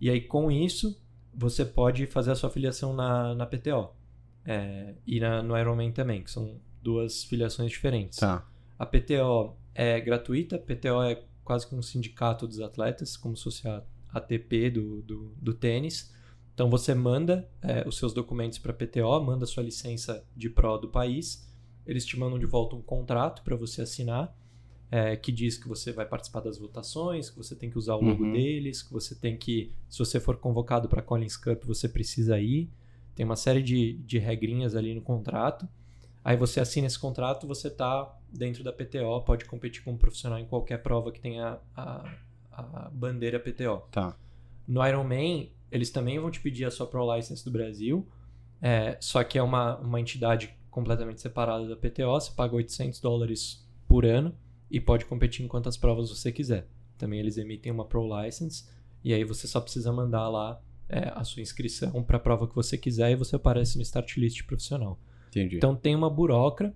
E 0.00 0.08
aí, 0.08 0.20
com 0.22 0.50
isso, 0.50 0.98
você 1.34 1.64
pode 1.64 2.06
fazer 2.06 2.30
a 2.32 2.34
sua 2.34 2.48
filiação 2.50 2.94
na, 2.94 3.34
na 3.34 3.46
PTO. 3.46 3.90
É, 4.44 4.94
e 5.06 5.20
na, 5.20 5.42
no 5.42 5.56
Ironman 5.56 5.92
também, 5.92 6.22
que 6.22 6.30
são 6.30 6.58
duas 6.82 7.24
filiações 7.24 7.70
diferentes. 7.70 8.18
Tá. 8.18 8.46
A 8.78 8.86
PTO 8.86 9.54
é 9.74 10.00
gratuita, 10.00 10.56
a 10.56 10.58
PTO 10.58 11.02
é 11.02 11.22
quase 11.44 11.66
que 11.68 11.74
um 11.74 11.82
sindicato 11.82 12.46
dos 12.46 12.58
atletas, 12.60 13.18
como 13.18 13.36
se 13.36 13.44
fosse 13.44 13.68
a 13.68 13.82
ATP 14.12 14.70
do, 14.70 15.02
do, 15.02 15.34
do 15.40 15.54
tênis. 15.54 16.12
Então 16.54 16.68
você 16.68 16.94
manda 16.94 17.48
é, 17.62 17.86
os 17.88 17.96
seus 17.96 18.12
documentos 18.12 18.58
para 18.58 18.72
a 18.72 18.74
PTO, 18.74 19.20
manda 19.24 19.46
sua 19.46 19.62
licença 19.62 20.24
de 20.36 20.50
pro 20.50 20.76
do 20.76 20.88
país, 20.88 21.48
eles 21.86 22.04
te 22.04 22.18
mandam 22.18 22.38
de 22.38 22.46
volta 22.46 22.76
um 22.76 22.82
contrato 22.82 23.42
para 23.42 23.56
você 23.56 23.82
assinar, 23.82 24.36
é, 24.90 25.16
que 25.16 25.32
diz 25.32 25.56
que 25.56 25.68
você 25.68 25.92
vai 25.92 26.04
participar 26.04 26.40
das 26.40 26.58
votações, 26.58 27.30
que 27.30 27.36
você 27.38 27.54
tem 27.54 27.70
que 27.70 27.78
usar 27.78 27.94
o 27.94 28.02
logo 28.02 28.24
Uhum. 28.24 28.32
deles, 28.32 28.82
que 28.82 28.92
você 28.92 29.14
tem 29.14 29.36
que, 29.36 29.72
se 29.88 29.98
você 29.98 30.18
for 30.20 30.36
convocado 30.36 30.88
para 30.88 31.00
a 31.00 31.02
Collins 31.02 31.36
Cup, 31.36 31.64
você 31.64 31.88
precisa 31.88 32.38
ir. 32.40 32.68
Tem 33.14 33.24
uma 33.24 33.36
série 33.36 33.62
de, 33.62 33.94
de 34.04 34.18
regrinhas 34.18 34.74
ali 34.74 34.94
no 34.94 35.00
contrato. 35.00 35.68
Aí 36.24 36.36
você 36.36 36.60
assina 36.60 36.86
esse 36.86 36.98
contrato, 36.98 37.46
você 37.46 37.70
tá 37.70 38.14
dentro 38.30 38.62
da 38.62 38.72
PTO, 38.72 39.22
pode 39.24 39.44
competir 39.46 39.82
como 39.82 39.96
profissional 39.96 40.38
em 40.38 40.44
qualquer 40.44 40.82
prova 40.82 41.10
que 41.10 41.20
tenha 41.20 41.58
a, 41.74 42.12
a 42.60 42.90
bandeira 42.90 43.38
PTO. 43.38 43.82
Tá. 43.90 44.16
No 44.66 44.86
Ironman, 44.86 45.50
eles 45.70 45.90
também 45.90 46.18
vão 46.18 46.30
te 46.30 46.40
pedir 46.40 46.64
a 46.64 46.70
sua 46.70 46.86
Pro 46.86 47.14
License 47.14 47.44
do 47.44 47.50
Brasil, 47.50 48.06
é, 48.60 48.96
só 49.00 49.24
que 49.24 49.38
é 49.38 49.42
uma, 49.42 49.76
uma 49.78 50.00
entidade 50.00 50.54
completamente 50.70 51.20
separada 51.20 51.68
da 51.68 51.76
PTO, 51.76 52.12
você 52.12 52.30
paga 52.32 52.54
800 52.54 53.00
dólares 53.00 53.66
por 53.88 54.04
ano 54.04 54.34
e 54.70 54.80
pode 54.80 55.04
competir 55.04 55.44
em 55.44 55.48
quantas 55.48 55.76
provas 55.76 56.10
você 56.10 56.30
quiser. 56.30 56.66
Também 56.96 57.18
eles 57.18 57.36
emitem 57.36 57.72
uma 57.72 57.84
Pro 57.84 58.06
License 58.22 58.68
e 59.02 59.12
aí 59.12 59.24
você 59.24 59.48
só 59.48 59.60
precisa 59.60 59.92
mandar 59.92 60.28
lá 60.28 60.60
é, 60.88 61.10
a 61.14 61.24
sua 61.24 61.42
inscrição 61.42 62.02
para 62.02 62.18
a 62.18 62.20
prova 62.20 62.46
que 62.46 62.54
você 62.54 62.76
quiser 62.76 63.10
e 63.10 63.16
você 63.16 63.36
aparece 63.36 63.76
no 63.76 63.82
start 63.82 64.16
list 64.16 64.44
profissional. 64.44 64.98
Entendi. 65.28 65.56
Então 65.56 65.74
tem 65.74 65.96
uma 65.96 66.10
burocra, 66.10 66.74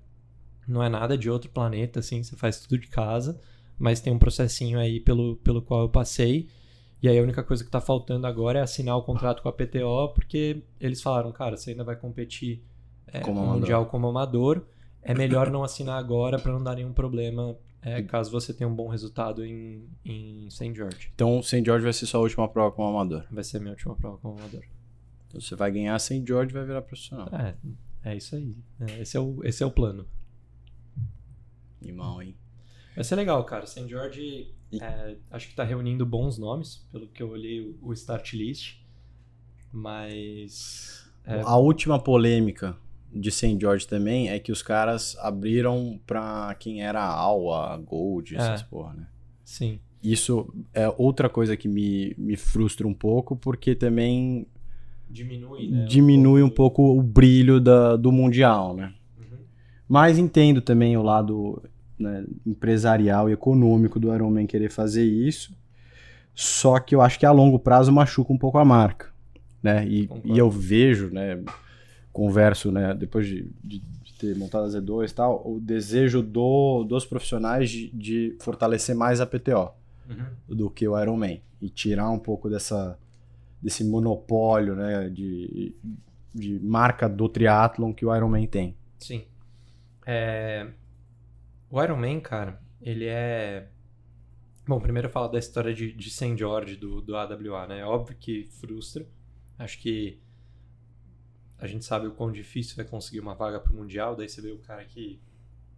não 0.66 0.82
é 0.82 0.88
nada 0.88 1.18
de 1.18 1.28
outro 1.28 1.50
planeta, 1.50 2.00
assim, 2.00 2.22
você 2.22 2.34
faz 2.36 2.60
tudo 2.60 2.78
de 2.78 2.88
casa, 2.88 3.40
mas 3.78 4.00
tem 4.00 4.12
um 4.12 4.18
processinho 4.18 4.78
aí 4.78 5.00
pelo, 5.00 5.36
pelo 5.36 5.62
qual 5.62 5.82
eu 5.82 5.88
passei. 5.88 6.48
E 7.02 7.08
aí 7.08 7.18
a 7.18 7.22
única 7.22 7.42
coisa 7.42 7.62
que 7.62 7.70
tá 7.70 7.80
faltando 7.80 8.26
agora 8.26 8.60
é 8.60 8.62
assinar 8.62 8.96
o 8.96 9.02
contrato 9.02 9.42
com 9.42 9.48
a 9.48 9.52
PTO, 9.52 10.12
porque 10.14 10.62
eles 10.80 11.02
falaram, 11.02 11.30
cara, 11.32 11.56
você 11.56 11.70
ainda 11.70 11.84
vai 11.84 11.96
competir 11.96 12.62
é, 13.06 13.20
Como 13.20 13.40
no. 13.40 13.46
Mundial 13.54 13.86
como 13.86 14.08
amador. 14.08 14.64
É 15.02 15.14
melhor 15.14 15.48
não 15.52 15.62
assinar 15.62 15.98
agora 15.98 16.38
para 16.38 16.52
não 16.52 16.62
dar 16.62 16.74
nenhum 16.74 16.92
problema 16.92 17.56
é, 17.84 18.02
caso 18.02 18.30
você 18.30 18.54
tenha 18.54 18.66
um 18.66 18.74
bom 18.74 18.88
resultado 18.88 19.44
em, 19.44 19.86
em 20.02 20.48
St. 20.48 20.74
George. 20.74 21.10
Então, 21.14 21.42
St. 21.42 21.62
George 21.62 21.84
vai 21.84 21.92
ser 21.92 22.06
sua 22.06 22.20
última 22.20 22.48
prova 22.48 22.72
como 22.74 22.88
amador. 22.88 23.26
Vai 23.30 23.44
ser 23.44 23.58
a 23.58 23.60
minha 23.60 23.72
última 23.72 23.94
prova 23.94 24.16
como 24.16 24.38
amador. 24.38 24.62
Então, 25.28 25.38
você 25.38 25.54
vai 25.54 25.70
ganhar 25.70 25.98
St. 25.98 26.24
George 26.26 26.50
e 26.50 26.54
vai 26.54 26.64
virar 26.64 26.80
profissional. 26.80 27.28
É, 27.28 27.54
é 28.02 28.16
isso 28.16 28.34
aí. 28.36 28.56
É, 28.80 29.02
esse, 29.02 29.18
é 29.18 29.20
o, 29.20 29.44
esse 29.44 29.62
é 29.62 29.66
o 29.66 29.70
plano. 29.70 30.06
Irmão, 31.82 32.22
hein? 32.22 32.34
Vai 32.94 33.04
ser 33.04 33.16
legal, 33.16 33.42
cara. 33.44 33.66
St. 33.66 33.88
George 33.88 34.48
E- 34.72 34.78
é, 34.82 35.16
acho 35.30 35.48
que 35.48 35.54
tá 35.54 35.64
reunindo 35.64 36.04
bons 36.06 36.38
nomes, 36.38 36.86
pelo 36.92 37.06
que 37.08 37.22
eu 37.22 37.30
olhei 37.30 37.60
o, 37.60 37.76
o 37.82 37.92
start 37.92 38.32
list. 38.34 38.76
Mas. 39.72 41.04
é, 41.26 41.40
A 41.44 41.56
última 41.56 41.98
polêmica 41.98 42.76
de 43.12 43.30
St. 43.30 43.58
George 43.60 43.86
também 43.86 44.28
é 44.30 44.38
que 44.38 44.50
os 44.52 44.62
caras 44.62 45.16
abriram 45.18 46.00
pra 46.06 46.54
quem 46.58 46.82
era 46.82 47.02
Aua, 47.04 47.76
Gold, 47.76 48.36
essas 48.36 48.60
É. 48.62 48.64
porra, 48.64 48.94
né? 48.94 49.06
sim. 49.44 49.78
Isso 50.02 50.52
é 50.74 50.86
outra 50.98 51.30
coisa 51.30 51.56
que 51.56 51.66
me, 51.66 52.14
me 52.18 52.36
frustra 52.36 52.86
um 52.86 52.92
pouco, 52.92 53.34
porque 53.36 53.74
também 53.74 54.46
Diminui, 55.08 55.68
né? 55.70 55.86
diminui 55.86 56.42
um 56.42 56.50
pouco 56.50 56.82
o 56.98 57.02
brilho 57.02 57.58
da, 57.58 57.96
do 57.96 58.12
Mundial, 58.12 58.74
né? 58.76 58.92
Uhum. 59.18 59.38
Mas 59.88 60.18
entendo 60.18 60.60
também 60.60 60.94
o 60.94 61.02
lado 61.02 61.62
né, 61.98 62.24
empresarial 62.46 63.28
e 63.28 63.32
econômico 63.32 63.98
do 64.00 64.12
Ironman 64.14 64.46
querer 64.46 64.70
fazer 64.70 65.04
isso. 65.04 65.54
Só 66.34 66.78
que 66.80 66.94
eu 66.94 67.00
acho 67.00 67.18
que 67.18 67.26
a 67.26 67.30
longo 67.32 67.58
prazo 67.58 67.92
machuca 67.92 68.32
um 68.32 68.38
pouco 68.38 68.58
a 68.58 68.64
marca. 68.64 69.12
Né? 69.62 69.86
E, 69.86 70.08
e 70.24 70.36
eu 70.38 70.50
vejo, 70.50 71.08
né, 71.10 71.40
converso, 72.12 72.70
né, 72.70 72.94
depois 72.94 73.26
de, 73.26 73.48
de- 73.62 73.78
de 74.02 74.12
ter 74.18 74.36
montado 74.36 74.64
a 74.64 74.68
Z2 74.68 75.10
e 75.10 75.14
tal, 75.14 75.42
o 75.44 75.58
desejo 75.60 76.22
do, 76.22 76.84
dos 76.84 77.04
profissionais 77.04 77.70
de, 77.70 77.90
de 77.90 78.36
fortalecer 78.40 78.94
mais 78.94 79.20
a 79.20 79.26
PTO 79.26 79.70
do 80.48 80.68
que 80.70 80.86
o 80.86 81.00
Ironman 81.00 81.40
e 81.62 81.68
tirar 81.68 82.10
um 82.10 82.18
pouco 82.18 82.48
dessa 82.50 82.98
desse 83.62 83.82
monopólio, 83.82 84.76
né, 84.76 85.08
de, 85.08 85.74
de 86.34 86.60
marca 86.60 87.08
do 87.08 87.26
triatlon 87.30 87.94
que 87.94 88.04
o 88.04 88.14
Ironman 88.14 88.46
tem. 88.46 88.76
Sim. 88.98 89.22
É, 90.06 90.66
O 91.74 91.82
Iron 91.82 91.96
Man, 91.96 92.20
cara, 92.20 92.62
ele 92.80 93.04
é. 93.04 93.66
Bom, 94.64 94.78
primeiro 94.78 95.08
eu 95.08 95.12
falo 95.12 95.26
da 95.26 95.40
história 95.40 95.74
de, 95.74 95.92
de 95.92 96.08
St. 96.08 96.38
George 96.38 96.76
do, 96.76 97.02
do 97.02 97.16
AWA, 97.16 97.66
né? 97.66 97.80
É 97.80 97.84
óbvio 97.84 98.16
que 98.16 98.44
frustra. 98.44 99.04
Acho 99.58 99.80
que 99.80 100.20
a 101.58 101.66
gente 101.66 101.84
sabe 101.84 102.06
o 102.06 102.12
quão 102.12 102.30
difícil 102.30 102.80
é 102.80 102.84
conseguir 102.84 103.18
uma 103.18 103.34
vaga 103.34 103.58
pro 103.58 103.74
Mundial. 103.74 104.14
Daí 104.14 104.28
você 104.28 104.40
vê 104.40 104.52
o 104.52 104.58
cara 104.58 104.84
que 104.84 105.20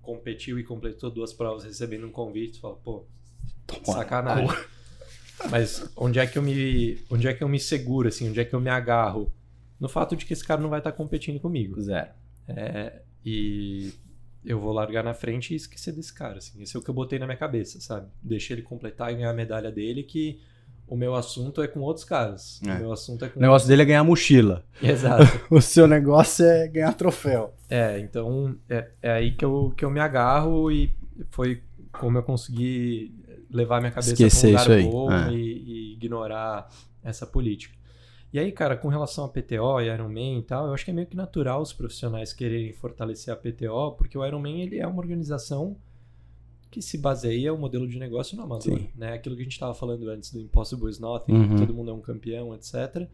competiu 0.03 0.59
e 0.59 0.65
completou 0.65 1.11
duas 1.11 1.33
provas 1.33 1.65
recebendo 1.65 2.07
um 2.07 2.13
convite. 2.13 2.61
Fala, 2.61 2.77
pô, 2.77 3.07
sacanagem. 3.83 4.51
Mas 5.51 5.91
onde 5.97 6.19
é 6.19 6.27
que 6.27 6.37
eu 6.37 6.43
me, 6.43 7.03
onde 7.09 7.27
é 7.27 7.33
que 7.33 7.43
eu 7.43 7.49
me 7.49 7.59
seguro, 7.59 8.09
assim? 8.09 8.29
Onde 8.29 8.41
é 8.41 8.45
que 8.45 8.55
eu 8.55 8.61
me 8.61 8.69
agarro? 8.69 9.33
No 9.81 9.89
fato 9.89 10.15
de 10.15 10.27
que 10.27 10.35
esse 10.35 10.45
cara 10.45 10.61
não 10.61 10.69
vai 10.69 10.81
estar 10.81 10.93
competindo 10.93 11.41
comigo. 11.41 11.81
Zero. 11.81 12.11
É, 12.47 13.01
e 13.25 13.95
eu 14.47 14.61
vou 14.61 14.73
largar 14.73 15.03
na 15.03 15.13
frente 15.13 15.53
e 15.53 15.57
esquecer 15.57 15.93
desse 15.93 16.15
cara, 16.15 16.39
assim. 16.39 16.63
Esse 16.63 16.77
é 16.77 16.79
o 16.79 16.83
que 16.83 16.89
eu 16.89 16.95
botei 16.95 17.19
na 17.19 17.27
minha 17.27 17.37
cabeça, 17.37 17.81
sabe? 17.81 18.07
Deixei 18.23 18.55
ele 18.55 18.63
completar 18.63 19.13
e 19.13 19.17
ganhar 19.17 19.31
a 19.31 19.35
medalha 19.35 19.73
dele, 19.73 20.05
que 20.05 20.41
o 20.87 20.97
meu 20.97 21.17
assunto 21.17 21.61
é 21.61 21.67
com 21.67 21.81
outros 21.81 22.05
caras. 22.05 22.61
É. 22.65 22.75
O 22.75 22.79
meu 22.79 22.93
assunto 22.93 23.25
é 23.25 23.29
com... 23.29 23.41
O 23.41 23.43
negócio 23.43 23.67
dele 23.67 23.83
é 23.83 23.85
ganhar 23.85 24.05
mochila. 24.05 24.65
Exato. 24.81 25.25
O 25.51 25.61
seu 25.61 25.89
negócio 25.89 26.45
é 26.45 26.69
ganhar 26.69 26.93
troféu. 26.93 27.55
É, 27.69 27.99
então 27.99 28.57
é, 28.69 28.89
é 29.03 29.11
aí 29.11 29.33
que 29.33 29.45
eu, 29.45 29.75
que 29.77 29.85
eu 29.85 29.91
me 29.91 29.99
agarro 29.99 30.71
e 30.71 30.95
foi 31.31 31.63
como 31.91 32.19
eu 32.19 32.23
consegui 32.23 33.13
levar 33.51 33.81
minha 33.81 33.91
cabeça 33.91 34.13
Esquecer 34.13 34.53
pra 34.53 34.61
um 34.61 34.63
lugar 34.63 34.63
isso 34.63 34.73
aí, 34.73 34.91
bom 34.93 35.13
é. 35.13 35.33
e, 35.33 35.93
e 35.93 35.93
ignorar 35.95 36.69
essa 37.03 37.27
política. 37.27 37.75
E 38.37 38.39
aí, 38.39 38.53
cara, 38.53 38.76
com 38.76 38.89
relação 38.89 39.24
a 39.24 39.28
PTO 39.30 39.80
e 39.80 39.87
Ironman 39.91 40.41
e 40.41 40.43
tal, 40.43 40.66
eu 40.66 40.74
acho 40.74 40.84
que 40.84 40.91
é 40.91 40.95
meio 40.95 41.07
que 41.07 41.16
natural 41.16 41.62
os 41.62 41.72
profissionais 41.72 42.34
quererem 42.34 42.70
fortalecer 42.70 43.32
a 43.32 43.37
PTO, 43.37 43.93
porque 43.97 44.18
o 44.18 44.22
Ironman 44.26 44.61
ele 44.61 44.78
é 44.78 44.87
uma 44.87 44.99
organização 44.99 45.74
que 46.70 46.82
se 46.82 46.99
baseia 46.99 47.55
o 47.55 47.57
modelo 47.57 47.89
de 47.89 47.99
negócio 47.99 48.37
no 48.37 48.43
amador, 48.43 48.78
Sim. 48.78 48.89
né? 48.95 49.14
Aquilo 49.14 49.34
que 49.37 49.41
a 49.41 49.45
gente 49.45 49.55
estava 49.55 49.72
falando 49.72 50.07
antes 50.11 50.30
do 50.30 50.39
Impossible 50.39 50.91
is 50.91 50.99
Nothing, 50.99 51.32
Uhum. 51.32 51.57
todo 51.57 51.72
mundo 51.72 51.91
é 51.91 51.95
um 51.95 52.01
campeão, 52.03 52.55
etc. 52.55 53.09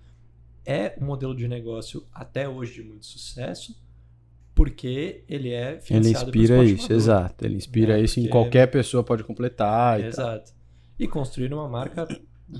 É 0.66 0.96
um 1.00 1.04
modelo 1.04 1.36
de 1.36 1.46
negócio 1.46 2.04
até 2.12 2.48
hoje 2.48 2.82
de 2.82 2.82
muito 2.82 3.06
sucesso, 3.06 3.80
porque 4.56 5.22
ele 5.28 5.50
é 5.50 5.72
Ele 5.74 5.80
financiado 5.82 6.32
pelo 6.32 6.42
inspira 6.42 6.64
isso, 6.64 6.74
amador. 6.86 6.96
exato. 6.96 7.44
Ele 7.44 7.54
inspira 7.56 7.96
É, 8.00 8.02
isso 8.02 8.18
em 8.18 8.24
porque- 8.24 8.32
qualquer 8.32 8.66
pessoa 8.72 9.04
pode 9.04 9.22
completar 9.22 10.00
e. 10.00 10.04
Exato. 10.06 10.52
E 10.98 11.06
construíram 11.06 11.58
uma 11.58 11.68
marca 11.68 12.08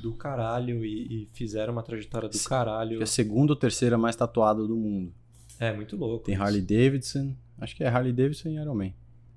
do 0.01 0.13
caralho 0.15 0.85
e, 0.85 1.23
e 1.25 1.29
fizeram 1.33 1.73
uma 1.73 1.83
trajetória 1.83 2.29
do 2.29 2.39
caralho. 2.41 3.01
É 3.01 3.03
a 3.05 3.07
segunda 3.07 3.53
ou 3.53 3.57
terceira 3.57 3.97
mais 3.99 4.17
tatuada 4.17 4.67
do 4.67 4.75
mundo. 4.77 5.13
É 5.61 5.73
muito 5.73 5.97
louco. 5.97 6.25
Tem 6.25 6.35
isso. 6.35 6.43
Harley 6.43 6.63
Davidson. 6.63 7.35
Acho 7.59 7.77
que 7.77 7.85
é 7.85 7.89
Harley 7.89 8.13
Davidson 8.13 8.49
e 8.49 8.57
Ironman. 8.57 8.95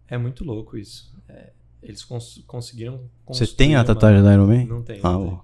É 0.07 0.17
muito 0.17 0.43
louco 0.43 0.77
isso. 0.77 1.13
É, 1.29 1.51
eles 1.83 2.03
cons- 2.03 2.43
conseguiram. 2.47 3.01
Você 3.27 3.45
tem 3.45 3.75
a 3.75 3.79
uma- 3.79 3.85
tatuagem 3.85 4.23
da 4.23 4.33
Ironman? 4.33 4.65
Não 4.65 4.81
tem. 4.81 4.99
Ah, 5.03 5.11
não. 5.13 5.43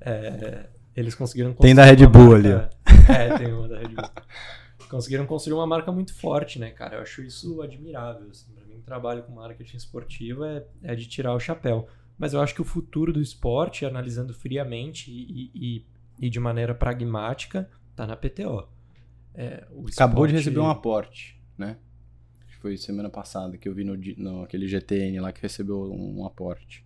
É, 0.00 0.66
eles 0.94 1.14
conseguiram 1.14 1.52
Tem 1.54 1.74
da 1.74 1.84
Red 1.84 1.96
uma 2.04 2.08
Bull 2.10 2.28
marca- 2.40 2.70
É, 3.08 3.38
tem 3.38 3.52
uma 3.52 3.68
da 3.68 3.78
Red 3.78 3.88
Bull. 3.88 4.04
Conseguiram 4.90 5.26
construir 5.26 5.54
uma 5.54 5.66
marca 5.66 5.92
muito 5.92 6.14
forte, 6.14 6.58
né, 6.58 6.70
cara? 6.70 6.96
Eu 6.96 7.02
acho 7.02 7.22
isso 7.22 7.60
admirável. 7.62 8.26
Assim. 8.30 8.46
Pra 8.54 8.64
mim, 8.66 8.80
trabalho 8.80 9.22
com 9.22 9.32
marketing 9.32 9.76
esportivo 9.76 10.44
é, 10.44 10.64
é 10.82 10.94
de 10.94 11.06
tirar 11.06 11.34
o 11.34 11.40
chapéu. 11.40 11.86
Mas 12.18 12.34
eu 12.34 12.40
acho 12.40 12.54
que 12.54 12.60
o 12.62 12.64
futuro 12.64 13.12
do 13.12 13.20
esporte, 13.20 13.84
analisando 13.86 14.34
friamente 14.34 15.10
e, 15.10 15.50
e, 15.54 15.84
e 16.20 16.28
de 16.30 16.40
maneira 16.40 16.74
pragmática, 16.74 17.70
tá 17.94 18.06
na 18.06 18.16
PTO. 18.16 18.66
É, 19.34 19.66
o 19.70 19.86
Acabou 19.86 20.26
de 20.26 20.32
esporte- 20.32 20.32
receber 20.32 20.58
um 20.60 20.68
aporte, 20.68 21.40
né? 21.56 21.76
Acho 22.46 22.56
que 22.56 22.62
foi 22.62 22.76
semana 22.76 23.08
passada 23.08 23.56
que 23.56 23.68
eu 23.68 23.74
vi 23.74 23.84
no, 23.84 23.96
no 24.16 24.42
aquele 24.42 24.66
GTN 24.66 25.20
lá 25.20 25.32
que 25.32 25.40
recebeu 25.40 25.80
um 25.92 26.26
aporte. 26.26 26.84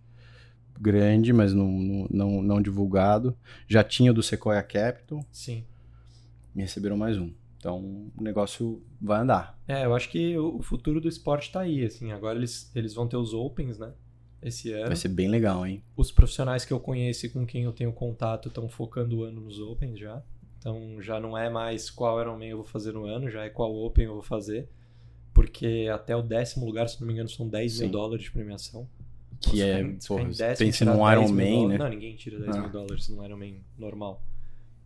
Grande, 0.79 1.31
mas 1.33 1.53
não, 1.53 1.67
não, 2.09 2.41
não, 2.43 2.61
divulgado. 2.61 3.35
Já 3.67 3.83
tinha 3.83 4.11
o 4.11 4.13
do 4.13 4.21
Sequoia 4.23 4.61
Capital 4.63 5.23
Sim. 5.31 5.63
e 6.55 6.61
receberam 6.61 6.97
mais 6.97 7.17
um. 7.17 7.31
Então 7.57 7.79
o 8.17 8.21
negócio 8.23 8.83
vai 9.01 9.21
andar. 9.21 9.57
É, 9.67 9.85
eu 9.85 9.95
acho 9.95 10.09
que 10.09 10.37
o 10.37 10.57
o 10.57 10.61
futuro 10.61 10.99
do 10.99 11.07
esporte 11.07 11.51
tá 11.51 11.61
aí, 11.61 11.83
assim. 11.85 12.11
Agora 12.11 12.37
eles, 12.37 12.71
eles 12.75 12.93
vão 12.93 13.07
ter 13.07 13.17
os 13.17 13.33
Opens, 13.33 13.77
né? 13.79 13.93
Esse 14.43 14.71
ano. 14.71 14.87
Vai 14.87 14.95
ser 14.95 15.09
bem 15.09 15.27
legal, 15.27 15.65
hein? 15.65 15.83
Os 15.95 16.11
profissionais 16.11 16.65
que 16.65 16.73
eu 16.73 16.79
conheço 16.79 17.25
e 17.25 17.29
com 17.29 17.45
quem 17.45 17.63
eu 17.63 17.71
tenho 17.71 17.91
contato 17.93 18.47
estão 18.49 18.67
focando 18.67 19.17
o 19.19 19.23
ano 19.23 19.41
nos 19.41 19.59
Opens 19.59 19.99
já. 19.99 20.21
Então 20.59 21.01
já 21.01 21.19
não 21.19 21.37
é 21.37 21.49
mais 21.49 21.89
qual 21.89 22.19
Ironman 22.21 22.49
eu 22.49 22.57
vou 22.57 22.65
fazer 22.65 22.93
no 22.93 23.05
ano, 23.05 23.29
já 23.29 23.43
é 23.43 23.49
qual 23.49 23.73
Open 23.75 24.05
eu 24.05 24.13
vou 24.13 24.21
fazer. 24.23 24.69
Porque 25.33 25.89
até 25.93 26.15
o 26.15 26.21
décimo 26.21 26.65
lugar, 26.65 26.87
se 26.87 26.99
não 27.01 27.07
me 27.07 27.13
engano, 27.13 27.27
são 27.27 27.47
10 27.47 27.79
mil 27.79 27.87
Sim. 27.87 27.91
dólares 27.91 28.25
de 28.25 28.31
premiação. 28.31 28.87
Que 29.41 29.57
Nossa, 29.57 29.63
é, 29.63 29.83
você 29.83 30.43
décimo, 30.43 30.67
pensa 30.67 30.85
num 30.85 30.91
10 31.05 31.31
mil 31.31 31.45
Ironman, 31.47 31.67
né? 31.69 31.77
Não, 31.77 31.89
ninguém 31.89 32.15
tira 32.15 32.39
10 32.39 32.55
mil 32.55 32.65
Ah. 32.65 32.69
dólares 32.69 33.09
num 33.09 33.25
Ironman 33.25 33.61
normal. 33.77 34.23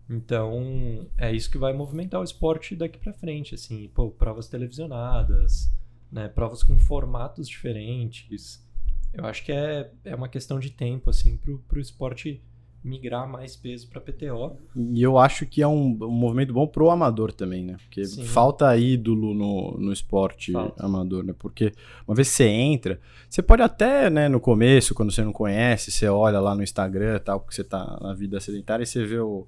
Então, 0.10 1.06
é 1.18 1.32
isso 1.34 1.52
que 1.52 1.58
vai 1.58 1.74
movimentar 1.74 2.22
o 2.22 2.24
esporte 2.24 2.76
daqui 2.76 2.98
pra 2.98 3.12
frente, 3.14 3.54
assim, 3.54 3.90
pô, 3.94 4.10
provas 4.10 4.48
televisionadas, 4.48 5.70
né, 6.12 6.30
provas 6.30 6.64
com 6.64 6.78
formatos 6.78 7.48
diferentes. 7.48 8.66
Eu 9.14 9.26
acho 9.26 9.44
que 9.44 9.52
é, 9.52 9.90
é 10.06 10.16
uma 10.16 10.30
questão 10.30 10.60
de 10.60 10.70
tempo, 10.70 11.10
assim, 11.10 11.38
pro, 11.38 11.60
pro 11.68 11.80
esporte 11.80 12.42
migrar 12.84 13.28
mais 13.28 13.56
peso 13.56 13.88
pra 13.90 14.00
PTO. 14.00 14.56
E 14.76 15.02
eu 15.02 15.18
acho 15.18 15.46
que 15.46 15.62
é 15.62 15.68
um, 15.68 15.98
um 16.02 16.12
movimento 16.12 16.54
bom 16.54 16.66
pro 16.66 16.90
amador 16.90 17.34
também, 17.34 17.64
né? 17.64 17.76
Porque 17.84 18.06
Sim. 18.06 18.24
falta 18.24 18.76
ídolo 18.78 19.34
no, 19.34 19.78
no 19.78 19.92
esporte 19.92 20.54
Falta. 20.54 20.86
amador, 20.86 21.24
né? 21.24 21.34
Porque 21.38 21.74
uma 22.08 22.16
vez 22.16 22.30
que 22.30 22.36
você 22.36 22.46
entra, 22.46 23.00
você 23.30 23.42
pode 23.42 23.62
até, 23.62 24.10
né, 24.10 24.30
no 24.30 24.40
começo, 24.40 24.96
quando 24.96 25.12
você 25.12 25.24
não 25.24 25.34
conhece, 25.34 25.92
você 25.92 26.08
olha 26.08 26.40
lá 26.40 26.56
no 26.56 26.64
Instagram 26.64 27.18
e 27.18 27.20
tal, 27.20 27.40
porque 27.40 27.56
você 27.56 27.64
tá 27.64 28.00
na 28.02 28.14
vida 28.14 28.40
sedentária 28.40 28.84
e 28.84 28.88
você 28.88 29.04
vê 29.04 29.20
o, 29.20 29.46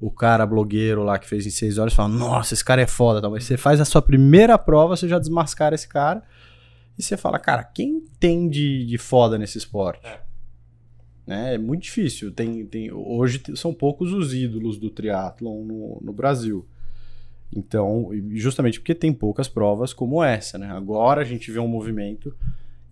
o 0.00 0.10
cara 0.10 0.46
blogueiro 0.46 1.02
lá 1.02 1.18
que 1.18 1.28
fez 1.28 1.46
em 1.46 1.50
seis 1.50 1.76
horas 1.76 1.92
e 1.92 1.96
fala, 1.96 2.08
nossa, 2.08 2.54
esse 2.54 2.64
cara 2.64 2.80
é 2.80 2.86
foda, 2.86 3.20
tal. 3.20 3.30
mas 3.30 3.44
você 3.44 3.56
faz 3.56 3.80
a 3.80 3.84
sua 3.84 4.00
primeira 4.00 4.56
prova, 4.56 4.96
você 4.96 5.06
já 5.06 5.18
desmascara 5.18 5.74
esse 5.74 5.88
cara 5.88 6.22
e 7.00 7.02
você 7.02 7.16
fala, 7.16 7.38
cara, 7.38 7.64
quem 7.64 8.00
tem 8.18 8.48
de, 8.48 8.84
de 8.86 8.98
foda 8.98 9.36
nesse 9.38 9.58
esporte? 9.58 10.06
É. 10.06 10.20
Né? 11.26 11.54
É 11.54 11.58
muito 11.58 11.82
difícil. 11.82 12.30
Tem, 12.32 12.64
tem, 12.66 12.90
hoje 12.92 13.42
são 13.54 13.72
poucos 13.74 14.12
os 14.12 14.32
ídolos 14.34 14.78
do 14.78 14.90
triatlon 14.90 15.64
no, 15.64 16.00
no 16.02 16.12
Brasil. 16.12 16.66
Então, 17.54 18.10
justamente 18.32 18.78
porque 18.78 18.94
tem 18.94 19.12
poucas 19.12 19.48
provas 19.48 19.92
como 19.92 20.22
essa, 20.22 20.56
né? 20.56 20.70
Agora 20.70 21.20
a 21.20 21.24
gente 21.24 21.50
vê 21.50 21.58
um 21.58 21.66
movimento 21.66 22.32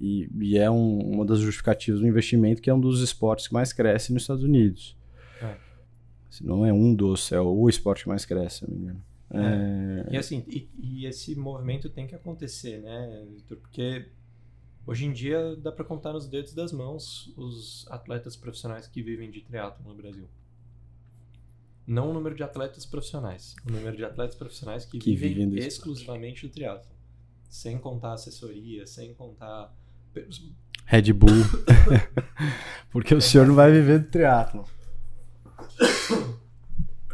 e, 0.00 0.28
e 0.40 0.59
é 0.59 0.68
um- 0.70 0.98
uma 0.98 1.24
das 1.24 1.38
justificativas 1.38 2.00
do 2.00 2.06
investimento 2.09 2.61
que 2.61 2.68
é 2.68 2.74
um 2.74 2.80
dos 2.80 3.00
esportes 3.00 3.46
que 3.46 3.54
mais 3.54 3.72
cresce 3.72 4.12
nos 4.12 4.22
Estados 4.22 4.42
Unidos. 4.42 4.96
É. 5.40 5.54
Se 6.28 6.44
não 6.44 6.66
é 6.66 6.72
um 6.72 6.92
dos, 6.94 7.30
é 7.32 7.40
o 7.40 7.68
esporte 7.68 8.02
que 8.02 8.09
mais 8.09 8.24
cresce, 8.24 8.59
se 8.59 8.68
não 8.68 8.76
me 8.76 8.82
engano. 8.84 9.02
É, 9.31 10.07
E 10.11 10.16
assim, 10.16 10.45
e, 10.49 10.68
e 10.79 11.07
esse 11.07 11.35
movimento 11.35 11.89
tem 11.91 12.07
que 12.07 12.14
acontecer, 12.14 12.79
né, 12.79 13.26
Vitor? 13.35 13.59
Porque 13.59 14.07
hoje 14.87 15.05
em 15.05 15.12
dia 15.12 15.57
dá 15.57 15.70
pra 15.70 15.85
contar 15.85 16.12
nos 16.12 16.26
dedos 16.26 16.55
das 16.55 16.72
mãos 16.72 17.33
os 17.37 17.87
atletas 17.91 18.37
profissionais 18.37 18.87
que 18.87 19.03
vivem 19.03 19.31
de 19.31 19.43
triatlo 19.43 19.87
no 19.87 19.95
Brasil. 19.95 20.29
Não 21.87 22.11
o 22.11 22.12
número 22.12 22.35
de 22.35 22.43
atletas 22.43 22.85
profissionais, 22.85 23.55
o 23.66 23.72
número 23.72 23.97
de 23.97 24.05
atletas 24.05 24.37
profissionais 24.37 24.85
que, 24.85 24.99
Que 24.99 25.14
vivem, 25.14 25.49
vivem 25.49 25.66
exclusivamente 25.66 26.47
do 26.47 26.53
triatlo. 26.53 26.91
Sem 27.49 27.79
contar 27.79 28.12
assessoria, 28.12 28.87
sem 28.87 29.14
contar 29.14 29.74
Red 30.85 31.12
Bull. 31.12 31.31
porque 32.91 33.14
o 33.14 33.20
senhor 33.20 33.47
não 33.47 33.55
vai 33.55 33.70
viver 33.72 34.01
do 34.01 34.11
triatlon. 34.11 34.64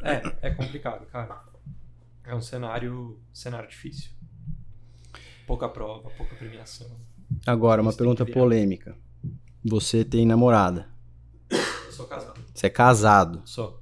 É, 0.03 0.49
é 0.49 0.51
complicado, 0.51 1.07
cara. 1.07 1.53
É 2.27 2.35
um 2.35 2.41
cenário, 2.41 3.18
cenário 3.33 3.68
difícil. 3.68 4.11
Pouca 5.47 5.68
prova, 5.68 6.09
pouca 6.11 6.35
premiação. 6.37 6.91
Agora, 7.47 7.83
uma 7.83 7.91
Isso 7.91 7.99
pergunta 7.99 8.25
polêmica. 8.25 8.97
Você 9.64 10.05
tem 10.05 10.25
namorada. 10.27 10.89
Eu 11.51 11.93
sou 11.93 12.07
casado. 12.07 12.41
Você 12.55 12.66
é 12.66 12.70
casado. 12.70 13.43
Sou. 13.45 13.81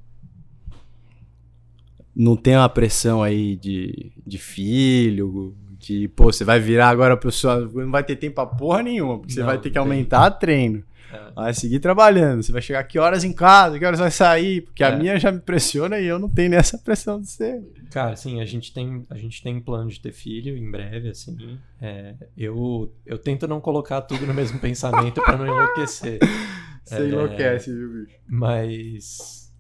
Não 2.15 2.37
tem 2.37 2.57
uma 2.57 2.69
pressão 2.69 3.23
aí 3.23 3.57
de, 3.57 4.13
de 4.27 4.39
filho, 4.39 5.57
Que, 5.79 6.07
pô, 6.09 6.25
você 6.33 6.45
vai 6.45 6.61
virar 6.61 6.89
agora 6.91 7.17
pro 7.17 7.33
seu. 7.33 7.71
Não 7.73 7.91
vai 7.91 8.05
ter 8.05 8.17
tempo 8.17 8.35
pra 8.37 8.47
porra 8.47 8.83
nenhuma, 8.83 9.19
porque 9.19 9.33
você 9.33 9.41
Não, 9.41 9.47
vai 9.47 9.59
ter 9.59 9.71
que 9.71 9.77
não 9.79 9.85
tem. 9.85 9.93
aumentar 9.93 10.31
treino. 10.33 10.85
É. 11.13 11.31
Vai 11.35 11.53
seguir 11.55 11.79
trabalhando. 11.81 12.43
Você 12.43 12.51
vai 12.53 12.63
chegar 12.63 12.83
que 12.85 12.99
horas 12.99 13.23
em 13.25 13.33
casa, 13.33 13.79
que 13.79 13.85
horas 13.85 14.01
vai 14.01 14.11
sair, 14.11 14.63
porque 14.63 14.83
a 14.83 14.89
É. 14.89 14.97
minha 14.99 15.19
já 15.19 15.31
me 15.31 15.41
pressiona 15.41 15.99
e 15.99 16.07
eu 16.07 16.19
não 16.19 16.29
tenho 16.29 16.51
nessa 16.51 16.79
pressão 16.79 17.21
de 17.21 17.29
ser. 17.29 17.63
Cara, 17.91 18.17
sim, 18.17 18.41
a 18.41 18.45
gente 18.47 18.73
tem, 18.73 19.05
a 19.11 19.17
gente 19.19 19.43
tem 19.43 19.61
plano 19.61 19.91
de 19.91 20.01
ter 20.01 20.13
filho 20.13 20.57
em 20.57 20.71
breve, 20.71 21.11
assim. 21.11 21.59
É, 21.81 22.15
eu, 22.37 22.93
eu 23.05 23.19
tento 23.19 23.47
não 23.47 23.61
colocar 23.61 24.01
tudo 24.01 24.27
no 24.27 24.33
mesmo 24.33 24.59
pensamento 24.59 25.21
pra 25.23 25.37
não 25.37 25.47
enlouquecer. 25.47 26.19
Você 26.85 26.97
É. 26.97 27.09
enlouquece, 27.09 27.73
viu, 27.73 27.89
bicho? 28.07 28.19
Mas. 28.27 29.53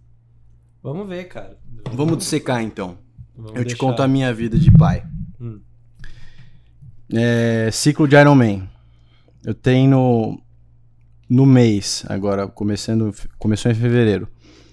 Vamos 0.82 1.08
ver, 1.08 1.24
cara. 1.28 1.56
Vamos 1.92 2.18
dissecar 2.18 2.60
então. 2.62 2.98
Vamos 3.36 3.52
Eu 3.52 3.58
te 3.64 3.68
deixar- 3.68 3.78
conto 3.78 4.02
a 4.02 4.08
minha 4.08 4.32
vida 4.34 4.58
de 4.58 4.70
pai. 4.72 5.04
Hum. 5.40 5.60
É, 7.14 7.70
ciclo 7.70 8.08
de 8.08 8.16
Ironman. 8.16 8.68
Eu 9.44 9.54
treino 9.54 10.41
no 11.32 11.46
mês, 11.46 12.04
agora 12.10 12.46
começando, 12.46 13.10
começou 13.38 13.72
em 13.72 13.74
fevereiro. 13.74 14.28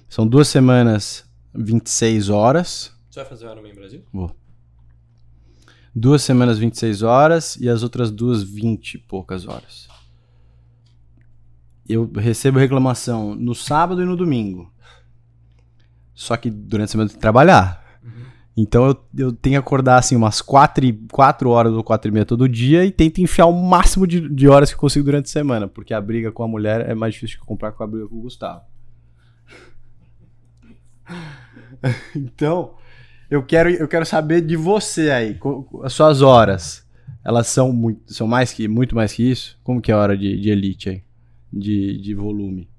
São 0.09 0.27
duas 0.27 0.49
semanas, 0.49 1.23
26 1.55 2.27
horas. 2.27 2.91
Você 3.09 3.21
vai 3.21 3.29
fazer 3.29 3.47
o 3.47 3.51
Ironman 3.53 3.73
Brasil? 3.73 4.03
Vou. 4.11 4.35
Duas 5.95 6.21
semanas, 6.21 6.59
26 6.59 7.01
horas 7.01 7.55
e 7.55 7.69
as 7.69 7.81
outras 7.81 8.11
duas, 8.11 8.43
20 8.43 8.95
e 8.95 8.97
poucas 8.97 9.47
horas. 9.47 9.87
Eu 11.87 12.11
recebo 12.11 12.59
reclamação 12.59 13.33
no 13.35 13.55
sábado 13.55 14.01
e 14.01 14.05
no 14.05 14.17
domingo. 14.17 14.69
Só 16.13 16.35
que 16.35 16.49
durante 16.49 16.89
a 16.89 16.91
semana 16.91 17.05
eu 17.05 17.11
tenho 17.11 17.19
que 17.19 17.21
trabalhar. 17.21 17.88
Então 18.61 18.87
eu, 18.87 18.97
eu 19.17 19.31
tenho 19.31 19.53
que 19.53 19.59
acordar 19.59 19.97
assim 19.97 20.15
umas 20.15 20.41
4, 20.41 20.85
e, 20.85 20.93
4 21.11 21.49
horas 21.49 21.73
ou 21.73 21.81
4 21.81 22.09
e 22.09 22.11
meia 22.11 22.25
todo 22.25 22.49
dia 22.49 22.83
e 22.83 22.91
tento 22.91 23.19
enfiar 23.19 23.45
o 23.45 23.53
máximo 23.53 24.05
de, 24.05 24.27
de 24.27 24.49
horas 24.49 24.69
que 24.69 24.75
eu 24.75 24.79
consigo 24.79 25.05
durante 25.05 25.27
a 25.27 25.31
semana, 25.31 25.67
porque 25.67 25.93
a 25.93 26.01
briga 26.01 26.29
com 26.31 26.43
a 26.43 26.47
mulher 26.47 26.89
é 26.89 26.93
mais 26.93 27.13
difícil 27.13 27.39
de 27.39 27.45
comprar 27.45 27.71
com 27.71 27.83
a 27.83 27.87
briga 27.87 28.07
com 28.07 28.17
o 28.17 28.21
Gustavo. 28.21 28.61
então, 32.13 32.75
eu 33.29 33.41
quero, 33.43 33.69
eu 33.69 33.87
quero 33.87 34.05
saber 34.05 34.41
de 34.41 34.57
você 34.57 35.09
aí, 35.09 35.39
as 35.83 35.93
suas 35.93 36.21
horas. 36.21 36.85
Elas 37.23 37.47
são 37.47 37.71
muito, 37.71 38.13
são 38.13 38.27
mais 38.27 38.51
que 38.51 38.67
muito 38.67 38.95
mais 38.95 39.13
que 39.13 39.29
isso? 39.29 39.57
Como 39.63 39.81
que 39.81 39.91
é 39.91 39.95
a 39.95 39.97
hora 39.97 40.17
de, 40.17 40.39
de 40.39 40.49
elite 40.49 40.89
aí? 40.89 41.03
De, 41.51 41.97
de 42.01 42.13
volume. 42.13 42.69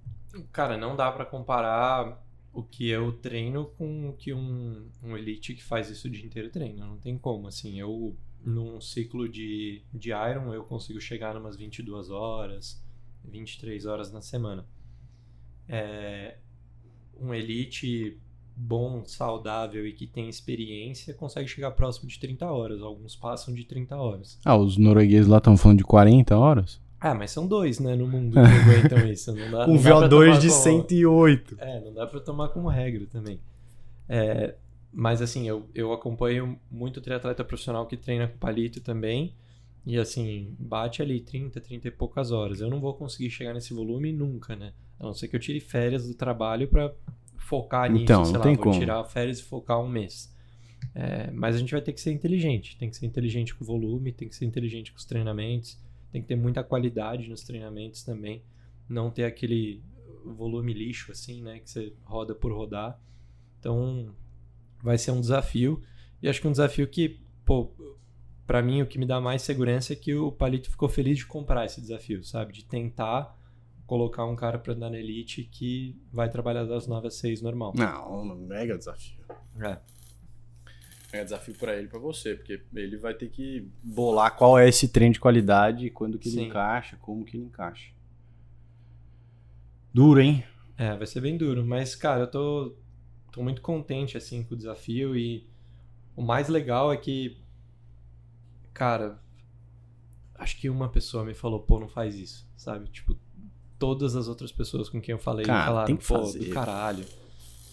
Cara, 0.53 0.77
não 0.77 0.95
dá 0.95 1.11
pra 1.11 1.25
comparar 1.25 2.19
o 2.53 2.63
que 2.63 2.89
eu 2.89 3.13
treino 3.13 3.67
com 3.79 4.09
o 4.09 4.13
que 4.13 4.33
um, 4.33 4.89
um 5.03 5.17
elite 5.17 5.55
que 5.55 5.63
faz 5.63 5.89
isso 5.89 6.09
o 6.09 6.11
dia 6.11 6.25
inteiro 6.25 6.51
treina. 6.51 6.85
Não 6.85 6.97
tem 6.97 7.17
como. 7.17 7.47
Assim, 7.47 7.79
eu, 7.79 8.17
num 8.45 8.81
ciclo 8.81 9.29
de, 9.29 9.83
de 9.93 10.11
Iron, 10.11 10.53
eu 10.53 10.65
consigo 10.65 11.01
chegar 11.01 11.35
numas 11.35 11.57
22 11.57 12.11
horas, 12.11 12.83
23 13.25 13.87
horas 13.87 14.13
na 14.13 14.21
semana. 14.21 14.67
É, 15.69 16.39
um 17.21 17.33
elite 17.33 18.19
bom, 18.57 19.05
saudável 19.05 19.87
e 19.87 19.93
que 19.93 20.07
tem 20.07 20.29
experiência 20.29 21.15
consegue 21.15 21.49
chegar 21.49 21.71
próximo 21.71 22.09
de 22.09 22.19
30 22.19 22.47
horas. 22.51 22.83
Alguns 22.83 23.15
passam 23.17 23.55
de 23.55 23.65
30 23.65 23.97
horas. 23.97 24.39
Ah, 24.45 24.57
os 24.57 24.77
noruegueses 24.77 25.29
lá 25.29 25.39
estão 25.39 25.57
falando 25.57 25.79
de 25.79 25.85
40 25.85 26.37
horas? 26.37 26.81
Ah, 27.01 27.15
mas 27.15 27.31
são 27.31 27.47
dois, 27.47 27.79
né, 27.81 27.97
no 27.97 28.07
mundo 28.07 28.33
que 28.35 28.39
aguentam 28.39 29.07
isso. 29.11 29.35
Não 29.35 29.51
dá, 29.51 29.65
Com 29.65 29.75
não 29.75 29.83
dá 29.83 29.99
pra 29.99 30.09
VO2 30.09 30.11
tomar 30.11 30.39
de 30.39 30.49
como- 30.49 30.61
108. 30.63 31.57
É, 31.59 31.81
não 31.81 31.95
dá 31.95 32.07
pra 32.07 32.21
tomar 32.21 32.49
como 32.51 32.69
regra 32.69 33.07
também. 33.07 33.41
É, 34.09 34.55
mas 34.93 35.23
assim, 35.23 35.49
eu, 35.49 35.69
eu 35.75 35.93
acompanho 35.93 36.59
muito 36.71 37.01
triatleta 37.01 37.45
profissional 37.45 37.87
que 37.87 37.97
treina 37.97 38.29
com 38.29 38.37
palito 38.39 38.81
também. 38.81 39.35
E 39.87 39.97
assim, 39.99 40.55
bate 40.59 41.01
ali 41.01 41.21
30, 41.21 41.59
30 41.61 41.89
e 41.89 41.91
poucas 41.91 42.31
horas. 42.33 42.61
Eu 42.61 42.69
não 42.69 42.81
vou 42.81 42.93
conseguir 42.93 43.31
chegar 43.31 43.55
nesse 43.55 43.73
volume 43.73 44.13
nunca, 44.13 44.55
né? 44.55 44.73
A 44.99 45.05
não 45.07 45.15
ser 45.15 45.27
que 45.29 45.35
eu 45.37 45.41
tire 45.41 45.59
férias 45.59 46.07
do 46.07 46.13
trabalho 46.15 46.69
pra 46.69 46.93
focar 47.39 47.91
nisso. 47.91 48.05
Então, 48.05 48.25
sei 48.25 48.33
não 48.35 48.41
lá, 48.41 48.45
tem 48.47 48.55
vou 48.57 48.65
como. 48.65 48.79
tirar 48.79 49.03
férias 49.05 49.39
e 49.39 49.43
focar 49.43 49.81
um 49.81 49.89
mês. 49.89 50.31
É, 50.95 51.31
mas 51.31 51.57
a 51.57 51.59
gente 51.59 51.73
vai 51.73 51.81
ter 51.81 51.93
que 51.95 52.01
ser 52.01 52.13
inteligente. 52.13 52.77
Tem 52.77 52.91
que 52.91 52.97
ser 52.97 53.07
inteligente 53.07 53.55
com 53.55 53.65
o 53.65 53.67
volume, 53.67 54.13
tem 54.13 54.29
que 54.29 54.37
ser 54.37 54.45
inteligente 54.45 54.93
com 54.93 54.99
os 54.99 55.05
treinamentos. 55.07 55.79
Tem 56.13 56.21
que 56.21 56.29
ter 56.29 56.37
muita 56.37 56.63
qualidade 56.65 57.29
nos 57.29 57.43
treinamentos 57.43 58.03
também. 58.03 58.43
Não 58.89 59.11
ter 59.11 59.25
aquele 59.25 59.83
volume 60.25 60.73
lixo, 60.73 61.13
assim, 61.13 61.43
né? 61.43 61.61
Que 61.61 61.71
você 61.71 61.93
roda 62.05 62.35
por 62.35 62.53
rodar. 62.53 63.01
Então, 63.59 64.15
vai 64.83 64.99
ser 64.99 65.11
um 65.11 65.21
desafio. 65.21 65.83
E 66.23 66.29
acho 66.29 66.41
que 66.41 66.49
um 66.49 66.53
desafio 66.53 66.89
que, 66.89 67.21
pô, 67.45 67.73
pra 68.47 68.63
mim 68.63 68.83
o 68.83 68.87
que 68.87 68.99
me 68.99 69.07
dá 69.07 69.21
mais 69.21 69.43
segurança 69.43 69.93
é 69.93 69.97
que 69.97 70.15
o 70.15 70.33
Palito 70.33 70.71
ficou 70.71 70.89
feliz 70.89 71.19
de 71.19 71.27
comprar 71.27 71.65
esse 71.65 71.81
desafio, 71.81 72.25
sabe? 72.25 72.53
De 72.53 72.65
tentar 72.65 73.39
colocar 73.87 74.25
um 74.25 74.37
cara 74.37 74.59
pra 74.59 74.73
andar 74.73 74.91
na 74.91 74.99
Elite 74.99 75.45
que 75.45 76.01
vai 76.13 76.29
trabalhar 76.29 76.65
das 76.65 76.87
9 76.87 77.09
às 77.09 77.15
6 77.15 77.43
normal. 77.43 77.73
Não, 77.77 78.25
mega 78.37 78.79
desafio. 78.79 79.19
É. 79.61 79.79
Mega 81.13 81.25
desafio 81.25 81.55
pra 81.55 81.75
ele 81.75 81.87
e 81.87 81.89
pra 81.89 81.99
você, 81.99 82.35
porque 82.35 82.63
ele 82.75 82.97
vai 82.97 83.15
ter 83.15 83.29
que 83.29 83.69
bolar 83.83 84.37
qual 84.37 84.59
é 84.59 84.69
esse 84.69 84.89
trem 84.89 85.11
de 85.11 85.19
qualidade, 85.19 85.91
quando 85.91 86.19
que 86.19 86.29
ele 86.29 86.37
Sim. 86.37 86.47
encaixa, 86.47 86.97
como 86.99 87.25
que 87.25 87.37
ele 87.37 87.45
encaixa. 87.45 87.91
Duro, 89.93 90.21
hein? 90.21 90.45
É, 90.79 90.97
vai 90.97 91.07
ser 91.07 91.21
bem 91.21 91.37
duro, 91.37 91.67
mas 91.67 91.95
cara, 91.95 92.21
eu 92.23 92.27
tô, 92.31 92.77
tô 93.33 93.43
muito 93.43 93.61
contente 93.61 94.17
assim 94.17 94.43
com 94.45 94.55
o 94.55 94.57
desafio 94.57 95.17
e 95.17 95.47
o 96.17 96.23
mais 96.23 96.49
legal 96.49 96.93
é 96.93 96.97
que, 96.97 97.37
cara, 98.73 99.21
acho 100.37 100.57
que 100.59 100.71
uma 100.71 100.89
pessoa 100.89 101.25
me 101.25 101.35
falou, 101.35 101.61
pô, 101.61 101.81
não 101.81 101.89
faz 101.89 102.15
isso, 102.15 102.49
sabe? 102.57 102.89
Tipo, 102.89 103.17
todas 103.79 104.15
as 104.15 104.29
outras 104.29 104.53
pessoas 104.53 104.89
com 104.89 105.01
quem 105.01 105.13
eu 105.13 105.19
falei 105.19 105.45
Cara, 105.45 105.67
falaram, 105.67 105.87
tem 105.87 105.97
que 105.97 106.07
pô, 106.07 106.19
fazer. 106.19 106.39
do 106.39 106.51
caralho, 106.51 107.05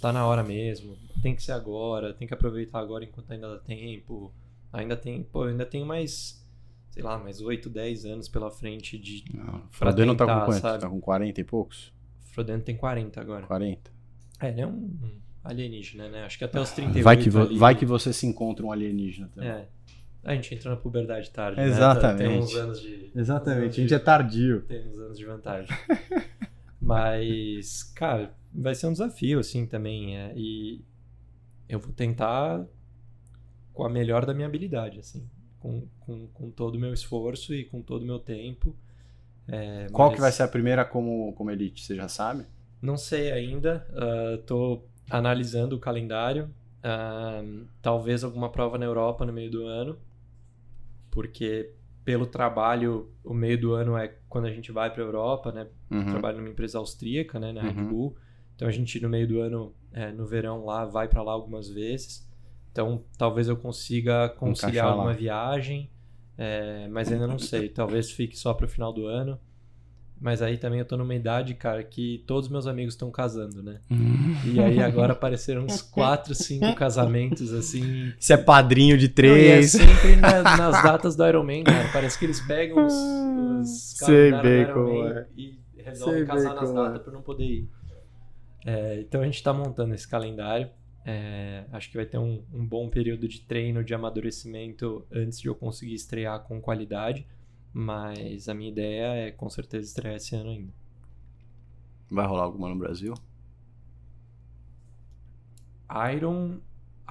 tá 0.01 0.11
na 0.13 0.25
hora 0.25 0.43
mesmo, 0.43 0.95
tem 1.21 1.35
que 1.35 1.41
ser 1.43 1.51
agora, 1.53 2.13
tem 2.13 2.27
que 2.27 2.33
aproveitar 2.33 2.79
agora 2.79 3.03
enquanto 3.03 3.31
ainda 3.31 3.49
dá 3.55 3.59
tempo, 3.59 4.31
ainda 4.71 4.95
tem, 4.95 5.23
pô, 5.23 5.43
ainda 5.43 5.65
tenho 5.65 5.85
mais, 5.85 6.43
sei 6.91 7.03
lá, 7.03 7.17
mais 7.17 7.41
8, 7.41 7.69
10 7.69 8.05
anos 8.05 8.27
pela 8.27 8.49
frente 8.51 8.97
de... 8.97 9.23
Não, 9.33 9.63
Frodeno 9.71 10.15
tá 10.15 10.25
tentar, 10.25 10.39
com 10.41 10.45
quanto? 10.45 10.61
sabe? 10.61 10.81
Tá 10.81 10.89
com 10.89 11.01
40 11.01 11.41
e 11.41 11.43
poucos? 11.43 11.93
Frodeno 12.31 12.61
tem 12.61 12.75
40 12.77 13.19
agora. 13.19 13.45
40. 13.47 13.91
É, 14.39 14.49
ele 14.49 14.61
é 14.61 14.67
um 14.67 14.91
alienígena, 15.43 16.07
né? 16.09 16.23
Acho 16.25 16.37
que 16.37 16.43
até 16.43 16.59
os 16.59 16.71
38 16.71 17.03
Vai 17.03 17.17
que, 17.17 17.29
ali- 17.37 17.57
vai 17.57 17.75
que 17.75 17.85
você 17.85 18.13
se 18.13 18.27
encontra 18.27 18.65
um 18.65 18.71
alienígena 18.71 19.29
também. 19.33 19.49
É. 19.49 19.67
A 20.23 20.35
gente 20.35 20.53
entrou 20.53 20.75
na 20.75 20.79
puberdade 20.79 21.29
tarde, 21.31 21.57
né? 21.57 21.67
Exatamente. 21.67 22.17
Tem 22.29 22.37
uns 22.39 22.55
anos 22.55 22.81
de... 22.81 23.11
Exatamente, 23.15 23.69
uns 23.69 23.77
a 23.77 23.81
gente 23.81 23.91
é 23.93 23.95
anos 23.95 24.05
tardio. 24.05 24.59
de- 24.61 24.65
Tem 24.67 24.87
uns 24.89 24.99
anos 24.99 25.17
de 25.17 25.25
vantagem. 25.25 25.69
Mas, 26.87 27.83
cara, 27.83 28.33
vai 28.53 28.73
ser 28.75 28.87
um 28.87 28.91
desafio, 28.93 29.39
assim, 29.39 29.65
também. 29.67 30.17
é, 30.17 30.33
e 30.35 30.81
eu 31.67 31.79
vou 31.79 31.91
tentar 31.93 32.65
com 33.73 33.83
a 33.85 33.89
melhor 33.89 34.25
da 34.25 34.33
minha 34.33 34.47
habilidade, 34.47 34.99
assim. 34.99 35.29
Com, 35.59 35.87
com, 35.99 36.27
com 36.27 36.51
todo 36.51 36.75
o 36.75 36.79
meu 36.79 36.93
esforço 36.93 37.53
e 37.53 37.65
com 37.65 37.81
todo 37.81 38.03
o 38.03 38.05
meu 38.05 38.19
tempo. 38.19 38.75
É, 39.47 39.87
Qual 39.91 40.09
mas- 40.09 40.15
que 40.15 40.21
vai 40.21 40.31
ser 40.31 40.43
a 40.43 40.47
primeira 40.47 40.85
como, 40.85 41.33
como 41.33 41.51
elite, 41.51 41.83
você 41.83 41.95
já 41.95 42.07
sabe? 42.07 42.45
Não 42.81 42.97
sei 42.97 43.31
ainda. 43.31 43.85
Estou 44.39 44.87
analisando 45.09 45.75
o 45.75 45.79
calendário. 45.79 46.49
Ah, 46.83 47.41
talvez 47.81 48.23
alguma 48.23 48.49
prova 48.51 48.77
na 48.77 48.85
Europa 48.85 49.25
no 49.25 49.33
meio 49.33 49.49
do 49.51 49.65
ano, 49.65 49.97
porque 51.11 51.71
pelo 52.07 52.25
trabalho 52.25 53.11
o 53.21 53.33
meio 53.33 53.59
do 53.59 53.73
ano 53.73 53.97
é 53.97 54.15
quando 54.29 54.45
a 54.45 54.49
gente 54.49 54.71
vai 54.71 54.89
para 54.89 55.03
a 55.03 55.05
Europa, 55.05 55.51
né? 55.51 55.67
Uhum. 55.91 56.05
Trabalho 56.05 56.37
numa 56.37 56.47
empresa 56.47 56.77
austríaca, 56.77 57.37
né? 57.37 57.51
Na 57.51 57.61
Red 57.61 57.81
Uhum. 57.81 57.89
Bull. 57.89 58.15
Então 58.55 58.65
a 58.65 58.71
gente 58.71 58.97
no 59.01 59.09
meio 59.09 59.27
do 59.27 59.41
ano, 59.41 59.75
é, 59.91 60.09
no 60.13 60.25
verão 60.25 60.63
lá, 60.63 60.85
vai 60.85 61.09
para 61.09 61.21
lá 61.21 61.33
algumas 61.33 61.67
vezes. 61.67 62.25
Então 62.71 63.03
talvez 63.17 63.49
eu 63.49 63.57
consiga 63.57 64.29
conciliar 64.29 64.87
alguma 64.87 65.11
viagem, 65.13 65.91
é, 66.37 66.87
mas 66.87 67.11
ainda 67.11 67.27
não 67.27 67.37
sei. 67.37 67.67
Talvez 67.67 68.09
fique 68.09 68.39
só 68.39 68.53
para 68.53 68.67
o 68.67 68.69
final 68.69 68.93
do 68.93 69.05
ano. 69.05 69.37
Mas 70.19 70.41
aí 70.41 70.57
também 70.57 70.79
eu 70.79 70.85
tô 70.85 70.97
numa 70.97 71.13
idade, 71.13 71.53
cara, 71.53 71.83
que 71.83 72.23
todos 72.25 72.49
meus 72.49 72.65
amigos 72.65 72.95
estão 72.95 73.11
casando, 73.11 73.61
né? 73.61 73.79
E 74.43 74.59
aí 74.59 74.79
agora 74.81 75.13
apareceram 75.13 75.63
uns 75.63 75.81
4, 75.93 76.33
5 76.33 76.73
casamentos, 76.75 77.53
assim. 77.53 78.11
Você 78.19 78.33
é 78.33 78.37
padrinho 78.37 78.97
de 78.97 79.05
Não, 79.05 79.11
e 79.37 79.45
é 79.45 79.51
três. 79.57 79.71
sempre 79.71 80.15
na- 80.15 80.41
nas 80.57 80.81
datas 80.83 81.15
do 81.15 81.27
Iron 81.27 81.43
Man, 81.43 81.63
cara. 81.63 81.87
Parece 81.93 82.17
que 82.17 82.25
eles 82.25 82.39
pegam 82.41 82.85
os, 82.85 82.93
os 82.93 83.91
Sei 83.97 84.31
calendários 84.31 84.41
bem 84.43 84.65
do 84.65 84.71
Iron 84.71 84.73
como 84.85 85.03
Man 85.03 85.09
é. 85.19 85.25
e 85.37 85.59
resolvem 85.83 86.17
Sei 86.17 86.25
casar 86.25 86.55
nas 86.55 86.63
como 86.69 86.73
datas 86.83 86.99
é. 86.99 87.03
pra 87.03 87.13
não 87.13 87.21
poder 87.21 87.45
ir. 87.45 87.69
É, 88.65 88.99
então 89.01 89.21
a 89.21 89.25
gente 89.25 89.41
tá 89.43 89.53
montando 89.53 89.93
esse 89.93 90.07
calendário. 90.07 90.69
É, 91.05 91.63
acho 91.71 91.89
que 91.89 91.95
vai 91.95 92.05
ter 92.05 92.17
um, 92.17 92.41
um 92.53 92.65
bom 92.65 92.89
período 92.89 93.27
de 93.29 93.39
treino, 93.41 93.81
de 93.83 93.93
amadurecimento 93.93 95.05
antes 95.13 95.39
de 95.39 95.47
eu 95.47 95.55
conseguir 95.55 95.93
estrear 95.93 96.39
com 96.41 96.59
qualidade. 96.59 97.25
Mas 97.79 98.49
a 98.49 98.55
minha 98.55 98.71
ideia 98.71 99.27
é 99.27 99.31
com 99.31 99.47
certeza 99.51 99.85
estrear 99.85 100.15
esse 100.15 100.35
ano 100.35 100.49
ainda. 100.49 100.73
Vai 102.09 102.25
rolar 102.25 102.45
alguma 102.45 102.67
no 102.69 102.75
Brasil? 102.75 103.13
Iron, 106.11 106.57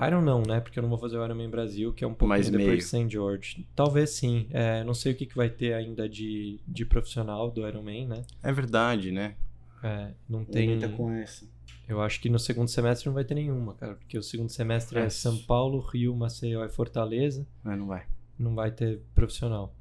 Iron 0.05 0.23
não, 0.23 0.43
né? 0.43 0.59
Porque 0.59 0.77
eu 0.77 0.83
não 0.83 0.91
vou 0.91 0.99
fazer 0.99 1.19
o 1.19 1.25
Ironman 1.25 1.49
Brasil, 1.49 1.93
que 1.93 2.03
é 2.03 2.07
um 2.09 2.15
pouco 2.15 2.27
Mais 2.27 2.51
depois 2.51 2.67
meio. 2.67 2.79
de 2.79 2.85
St. 2.85 3.09
George. 3.09 3.65
Talvez 3.77 4.11
sim. 4.11 4.49
É, 4.51 4.83
não 4.83 4.93
sei 4.93 5.13
o 5.13 5.15
que, 5.15 5.27
que 5.27 5.37
vai 5.37 5.49
ter 5.49 5.73
ainda 5.73 6.09
de, 6.09 6.59
de 6.67 6.85
profissional 6.85 7.49
do 7.49 7.65
Ironman, 7.65 8.09
né? 8.09 8.23
É 8.43 8.53
verdade, 8.53 9.13
né? 9.13 9.37
É, 9.85 10.15
não 10.29 10.45
tem. 10.45 10.81
Tá 10.81 10.89
com 10.89 11.13
essa. 11.13 11.47
Eu 11.87 12.01
acho 12.01 12.21
que 12.21 12.29
no 12.29 12.41
segundo 12.41 12.67
semestre 12.67 13.07
não 13.07 13.15
vai 13.15 13.23
ter 13.23 13.35
nenhuma, 13.35 13.73
cara. 13.75 13.95
Porque 13.95 14.19
o 14.19 14.23
segundo 14.23 14.49
semestre 14.49 14.99
é, 14.99 15.03
É. 15.03 15.09
São 15.11 15.39
Paulo, 15.39 15.79
Rio, 15.79 16.13
Maceió 16.17 16.65
e 16.65 16.69
Fortaleza. 16.69 17.47
É, 17.65 17.77
não 17.77 17.87
vai. 17.87 18.05
Não 18.37 18.53
vai 18.57 18.73
ter 18.73 19.01
profissional. 19.15 19.73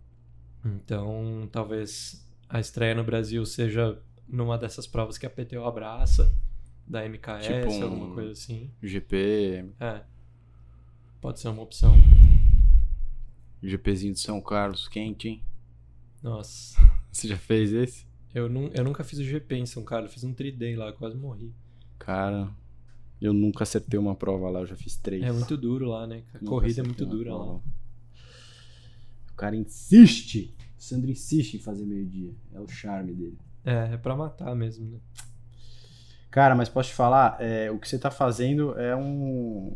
Então, 0.66 1.48
talvez 1.52 2.28
a 2.50 2.60
estreia 2.60 2.96
no 2.96 3.04
Brasil 3.04 3.46
seja 3.46 4.02
numa 4.28 4.58
dessas 4.58 4.88
provas 4.88 5.18
que 5.18 5.26
a 5.26 5.30
PTO 5.30 5.64
abraça, 5.64 6.36
da 6.88 7.04
MKS, 7.06 7.48
Tipo 7.48 7.72
um- 7.74 7.84
alguma 7.84 8.14
coisa 8.16 8.32
assim. 8.32 8.72
GP, 8.82 9.66
É. 9.80 10.02
Pode 11.22 11.40
ser 11.40 11.48
uma 11.50 11.62
opção. 11.64 11.94
GPzinho 13.64 14.14
de 14.14 14.20
São 14.20 14.40
Carlos, 14.42 14.88
quente, 14.88 15.28
hein? 15.28 15.44
Nossa. 16.22 16.78
Você 17.12 17.28
já 17.28 17.38
fez 17.38 17.72
esse? 17.74 18.06
Eu, 18.34 18.50
nu- 18.50 18.70
eu 18.74 18.84
nunca 18.84 19.04
fiz 19.04 19.18
o 19.20 19.24
GP 19.24 19.56
em 19.56 19.66
São 19.66 19.84
Carlos, 19.84 20.10
eu 20.10 20.14
fiz 20.14 20.24
um 20.24 20.34
3D 20.34 20.76
lá, 20.76 20.92
quase 20.94 21.16
morri. 21.16 21.54
Cara, 21.98 22.52
eu 23.22 23.34
nunca 23.34 23.64
acertei 23.64 23.98
uma 23.98 24.14
prova 24.16 24.50
lá, 24.50 24.60
eu 24.60 24.66
já 24.68 24.76
fiz 24.76 24.96
três. 24.98 25.24
É 25.24 25.32
muito 25.32 25.56
duro 25.58 25.88
lá, 25.90 26.06
né? 26.06 26.24
A 26.34 26.40
corrida 26.40 26.82
é 26.82 26.84
muito 26.84 27.06
dura 27.06 27.30
prova 27.32 27.54
lá. 27.54 27.62
O 29.36 29.38
cara 29.38 29.54
insiste. 29.54 30.56
O 30.80 30.82
Sandro 30.82 31.12
insiste 31.12 31.56
em 31.56 31.60
fazer 31.60 31.86
meio-dia. 31.86 32.34
É 32.54 32.60
o 32.62 32.68
charme 32.70 33.14
dele. 33.14 33.38
É, 33.66 33.94
é 33.94 33.98
pra 33.98 34.16
matar 34.16 34.56
mesmo, 34.56 34.90
né? 34.90 34.98
Cara, 36.32 36.56
mas 36.56 36.70
posso 36.70 36.90
te 36.90 36.96
falar, 36.96 37.36
é, 37.42 37.70
o 37.70 37.78
que 37.78 37.90
você 37.90 38.00
tá 38.00 38.10
fazendo 38.10 38.80
é 38.80 38.96
um. 38.96 39.76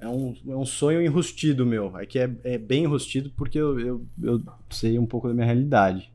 É 0.00 0.08
um, 0.08 0.34
é 0.48 0.56
um 0.56 0.64
sonho 0.64 1.02
enrustido 1.02 1.66
meu. 1.66 1.98
É 1.98 2.06
que 2.06 2.18
é, 2.18 2.34
é 2.44 2.56
bem 2.56 2.84
enrustido 2.84 3.30
porque 3.36 3.58
eu, 3.58 3.78
eu, 3.78 4.06
eu 4.22 4.42
sei 4.70 4.98
um 4.98 5.06
pouco 5.06 5.28
da 5.28 5.34
minha 5.34 5.46
realidade. 5.46 6.10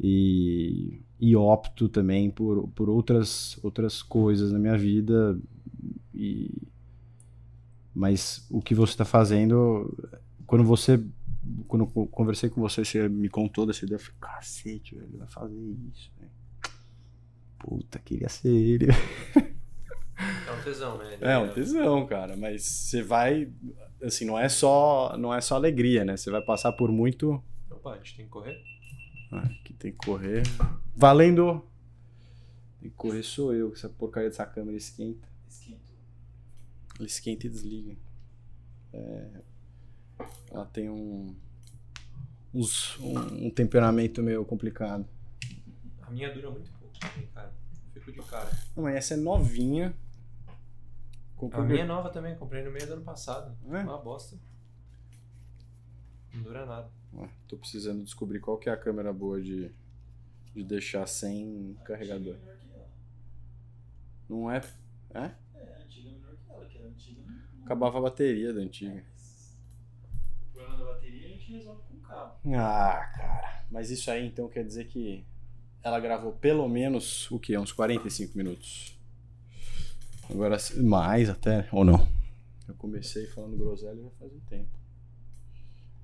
E, 0.00 1.02
e 1.20 1.36
opto 1.36 1.86
também 1.86 2.30
por, 2.30 2.66
por 2.68 2.88
outras, 2.88 3.58
outras 3.62 4.02
coisas 4.02 4.52
na 4.52 4.58
minha 4.58 4.78
vida. 4.78 5.38
E, 6.14 6.50
mas 7.94 8.46
o 8.48 8.62
que 8.62 8.74
você 8.74 8.96
tá 8.96 9.04
fazendo. 9.04 9.94
Quando 10.48 10.64
você. 10.64 11.00
Quando 11.68 11.84
eu 11.94 12.06
conversei 12.08 12.50
com 12.50 12.60
você, 12.60 12.84
você 12.84 13.08
me 13.08 13.28
contou 13.28 13.64
dessa 13.64 13.84
ideia. 13.84 13.96
Eu 13.96 14.00
falei, 14.00 14.16
cacete, 14.20 14.96
velho, 14.96 15.06
ele 15.06 15.18
vai 15.18 15.28
fazer 15.28 15.54
isso, 15.92 16.10
velho. 16.18 16.32
Puta, 17.58 17.98
queria 18.00 18.28
ser 18.28 18.48
ele. 18.48 18.86
É 18.88 20.52
um 20.52 20.62
tesão, 20.64 20.98
né? 20.98 21.18
É 21.20 21.38
um 21.38 21.52
tesão, 21.52 22.06
cara, 22.06 22.36
mas 22.36 22.64
você 22.64 23.02
vai 23.02 23.52
assim, 24.02 24.24
não 24.24 24.38
é 24.38 24.48
só, 24.48 25.16
não 25.16 25.32
é 25.32 25.40
só 25.40 25.54
alegria, 25.54 26.04
né? 26.04 26.16
Você 26.16 26.30
vai 26.30 26.42
passar 26.42 26.72
por 26.72 26.90
muito, 26.90 27.42
Opa, 27.70 27.92
a 27.92 27.96
gente 27.98 28.16
tem 28.16 28.24
que 28.24 28.30
correr? 28.30 28.60
ah, 29.30 29.48
que 29.64 29.72
tem 29.74 29.92
que 29.92 29.98
correr. 29.98 30.42
Valendo. 30.96 31.64
Tem 32.80 32.90
que 32.90 32.96
correr 32.96 33.22
sou 33.22 33.54
eu, 33.54 33.70
que 33.70 33.76
essa 33.76 33.88
porcaria 33.88 34.28
dessa 34.28 34.46
câmera 34.46 34.76
esquenta. 34.76 35.28
Esquento. 35.48 35.92
Ela 36.98 37.06
esquenta 37.06 37.46
e 37.46 37.50
desliga. 37.50 37.96
É, 38.92 39.42
ela 40.50 40.66
tem 40.66 40.88
um 40.88 41.34
uns- 42.52 42.98
um, 42.98 43.46
um 43.46 43.50
temperamento 43.50 44.22
meio 44.22 44.44
complicado. 44.44 45.06
A 46.02 46.10
minha 46.10 46.32
dura 46.32 46.50
muito 46.50 46.70
pouco 46.72 46.98
também, 46.98 47.26
cara. 47.28 47.52
Fico 47.92 48.12
de 48.12 48.22
cara. 48.22 48.50
Não, 48.76 48.84
mas 48.84 48.96
essa 48.96 49.14
é 49.14 49.16
novinha. 49.16 49.94
Comprei 51.36 51.60
A 51.62 51.64
minha 51.64 51.82
é 51.82 51.86
nova 51.86 52.10
também, 52.10 52.34
comprei 52.36 52.64
no 52.64 52.70
meio 52.70 52.86
do 52.86 52.94
ano 52.94 53.02
passado. 53.02 53.56
É? 53.70 53.82
Uma 53.82 53.98
bosta. 53.98 54.36
Não 56.34 56.42
dura 56.42 56.66
nada. 56.66 56.90
Ué, 57.14 57.28
tô 57.46 57.56
precisando 57.56 58.02
descobrir 58.02 58.40
qual 58.40 58.58
que 58.58 58.68
é 58.68 58.72
a 58.72 58.76
câmera 58.76 59.12
boa 59.12 59.40
de, 59.40 59.70
de 60.54 60.64
deixar 60.64 61.06
sem 61.06 61.76
carregador. 61.84 62.34
Antiga 62.34 62.50
é 62.50 62.54
melhor 62.54 62.58
que 62.58 62.72
ela. 62.72 62.88
Não 64.28 64.50
é? 64.50 64.62
É? 65.14 65.18
É, 65.54 65.76
a 65.76 65.84
antiga 65.84 66.08
é 66.08 66.12
melhor 66.12 66.36
que 66.36 66.50
ela, 66.52 66.66
que 66.66 66.78
era 66.78 66.88
antiga. 66.88 67.22
Acabava 67.64 67.98
a 67.98 68.02
bateria 68.02 68.52
da 68.52 68.60
antiga. 68.60 69.04
O 70.50 70.52
problema 70.54 70.76
da 70.78 70.92
bateria 70.92 71.28
a 71.28 71.37
gente 71.48 71.52
resolve 71.52 71.82
com 71.88 71.96
o 71.96 72.00
cabo. 72.00 72.34
Ah, 72.54 73.10
cara. 73.16 73.64
Mas 73.70 73.90
isso 73.90 74.10
aí 74.10 74.26
então 74.26 74.48
quer 74.48 74.64
dizer 74.64 74.86
que 74.86 75.24
ela 75.82 75.98
gravou 75.98 76.32
pelo 76.32 76.68
menos 76.68 77.30
o 77.30 77.38
quê? 77.38 77.56
Uns 77.56 77.72
45 77.72 78.36
minutos. 78.36 78.98
Agora, 80.30 80.58
mais 80.76 81.30
até, 81.30 81.66
ou 81.72 81.84
não? 81.84 82.06
Eu 82.68 82.74
comecei 82.74 83.26
falando 83.28 83.56
groselha 83.56 84.02
já 84.02 84.10
faz 84.18 84.32
um 84.32 84.40
tempo. 84.40 84.78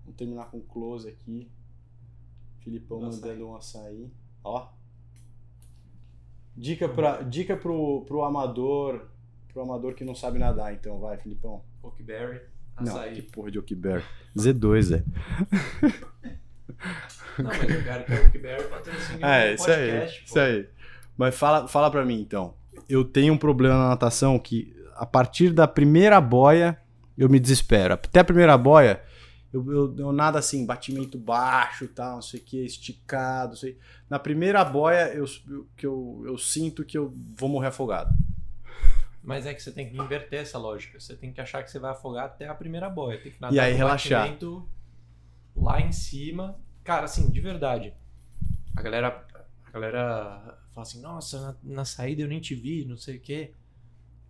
Vamos 0.03 0.17
terminar 0.17 0.51
com 0.51 0.61
close 0.63 1.09
aqui. 1.09 1.51
Filipão 2.61 3.05
açaí. 3.05 3.21
mandando 3.21 3.49
um 3.49 3.57
açaí. 3.57 4.11
Ó. 4.43 4.69
Dica, 6.57 6.89
pra, 6.89 7.21
dica 7.21 7.57
pro, 7.57 8.05
pro 8.07 8.25
amador. 8.25 9.11
Pro 9.53 9.63
amador 9.63 9.95
que 9.95 10.05
não 10.05 10.15
sabe 10.15 10.39
nadar, 10.39 10.73
então, 10.73 10.99
vai, 10.99 11.19
Filipão. 11.19 11.63
Oakberry, 12.77 12.85
Não, 12.95 12.97
açaí. 12.97 13.15
que 13.17 13.23
porra 13.23 13.51
de 13.51 13.59
Oakberry. 13.59 14.03
Z2, 14.37 14.97
é. 14.97 15.03
Não, 17.39 17.51
mas 17.51 17.69
eu 17.71 17.83
quero 17.83 18.05
que 18.05 18.13
o 18.13 18.17
Oakberry 18.25 18.65
patrocine 18.69 19.23
É, 19.23 19.51
o 19.51 19.55
isso 19.55 19.71
aí, 19.71 19.91
podcast, 19.91 20.19
pô. 20.21 20.25
isso 20.27 20.39
aí. 20.41 20.69
Mas 21.17 21.35
fala, 21.35 21.69
fala 21.69 21.91
pra 21.91 22.05
mim, 22.05 22.21
então. 22.21 22.55
Eu 22.89 23.05
tenho 23.05 23.33
um 23.35 23.39
problema 23.39 23.77
na 23.77 23.89
natação 23.91 24.39
que, 24.39 24.75
a 24.97 25.07
partir 25.07 25.51
da 25.53 25.67
primeira 25.67 26.21
boia, 26.21 26.79
eu 27.17 27.29
me 27.29 27.39
desespero. 27.41 27.95
Até 27.95 28.21
a 28.21 28.25
primeira 28.25 28.57
boia, 28.59 29.01
eu, 29.53 29.65
eu, 29.73 29.95
eu 29.97 30.13
nado 30.13 30.37
assim, 30.39 30.67
batimento 30.67 31.17
baixo, 31.17 31.87
tal, 31.89 32.17
não 32.17 32.23
sei 32.23 32.41
o 32.41 32.43
que, 32.43 32.65
esticado, 32.65 33.51
não 33.51 33.57
sei. 33.57 33.79
Na 34.11 34.19
primeira 34.19 34.65
boia, 34.65 35.13
eu, 35.15 35.25
eu, 35.49 35.67
que 35.77 35.87
eu, 35.87 36.23
eu 36.27 36.37
sinto 36.37 36.85
que 36.85 36.99
eu 36.99 37.15
vou 37.37 37.49
morrer 37.49 37.69
afogado. 37.69 38.13
Mas 39.25 39.47
é 39.47 39.55
que 39.55 39.63
você 39.63 39.73
tem 39.73 39.89
que 39.89 39.97
inverter 39.97 40.43
essa 40.43 40.59
lógica. 40.59 41.01
Você 41.01 41.17
tem 41.17 41.33
que 41.33 41.41
achar 41.41 41.63
que 41.63 41.71
você 41.71 41.79
vai 41.79 41.93
afogar 41.93 42.27
até 42.27 42.47
a 42.47 42.55
primeira 42.55 42.91
boia. 42.91 43.19
Tem 43.19 43.33
que 43.33 43.39
E 43.55 43.59
aí 43.59 43.73
relaxar. 43.73 44.37
lá 45.57 45.81
em 45.81 45.93
cima. 45.93 46.61
Cara, 46.85 47.07
assim, 47.07 47.31
de 47.31 47.41
verdade. 47.41 47.95
A 48.77 48.83
galera, 48.83 49.27
a 49.65 49.71
galera 49.71 50.59
fala 50.73 50.87
assim, 50.87 51.01
nossa, 51.01 51.41
na, 51.41 51.75
na 51.77 51.85
saída 51.87 52.21
eu 52.21 52.29
nem 52.29 52.39
te 52.39 52.55
vi, 52.55 52.85
não 52.85 52.99
sei 52.99 53.17
o 53.17 53.21
quê. 53.21 53.55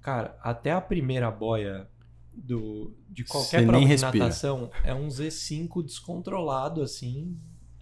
Cara, 0.01 0.39
até 0.41 0.71
a 0.71 0.81
primeira 0.81 1.29
boia 1.29 1.89
do, 2.33 2.95
de 3.09 3.25
qualquer 3.25 3.61
Você 3.63 3.67
prova 3.67 3.85
de 3.85 3.97
natação 4.01 4.71
é 4.85 4.95
um 4.95 5.09
Z5 5.09 5.83
descontrolado, 5.85 6.83
assim, 6.83 7.37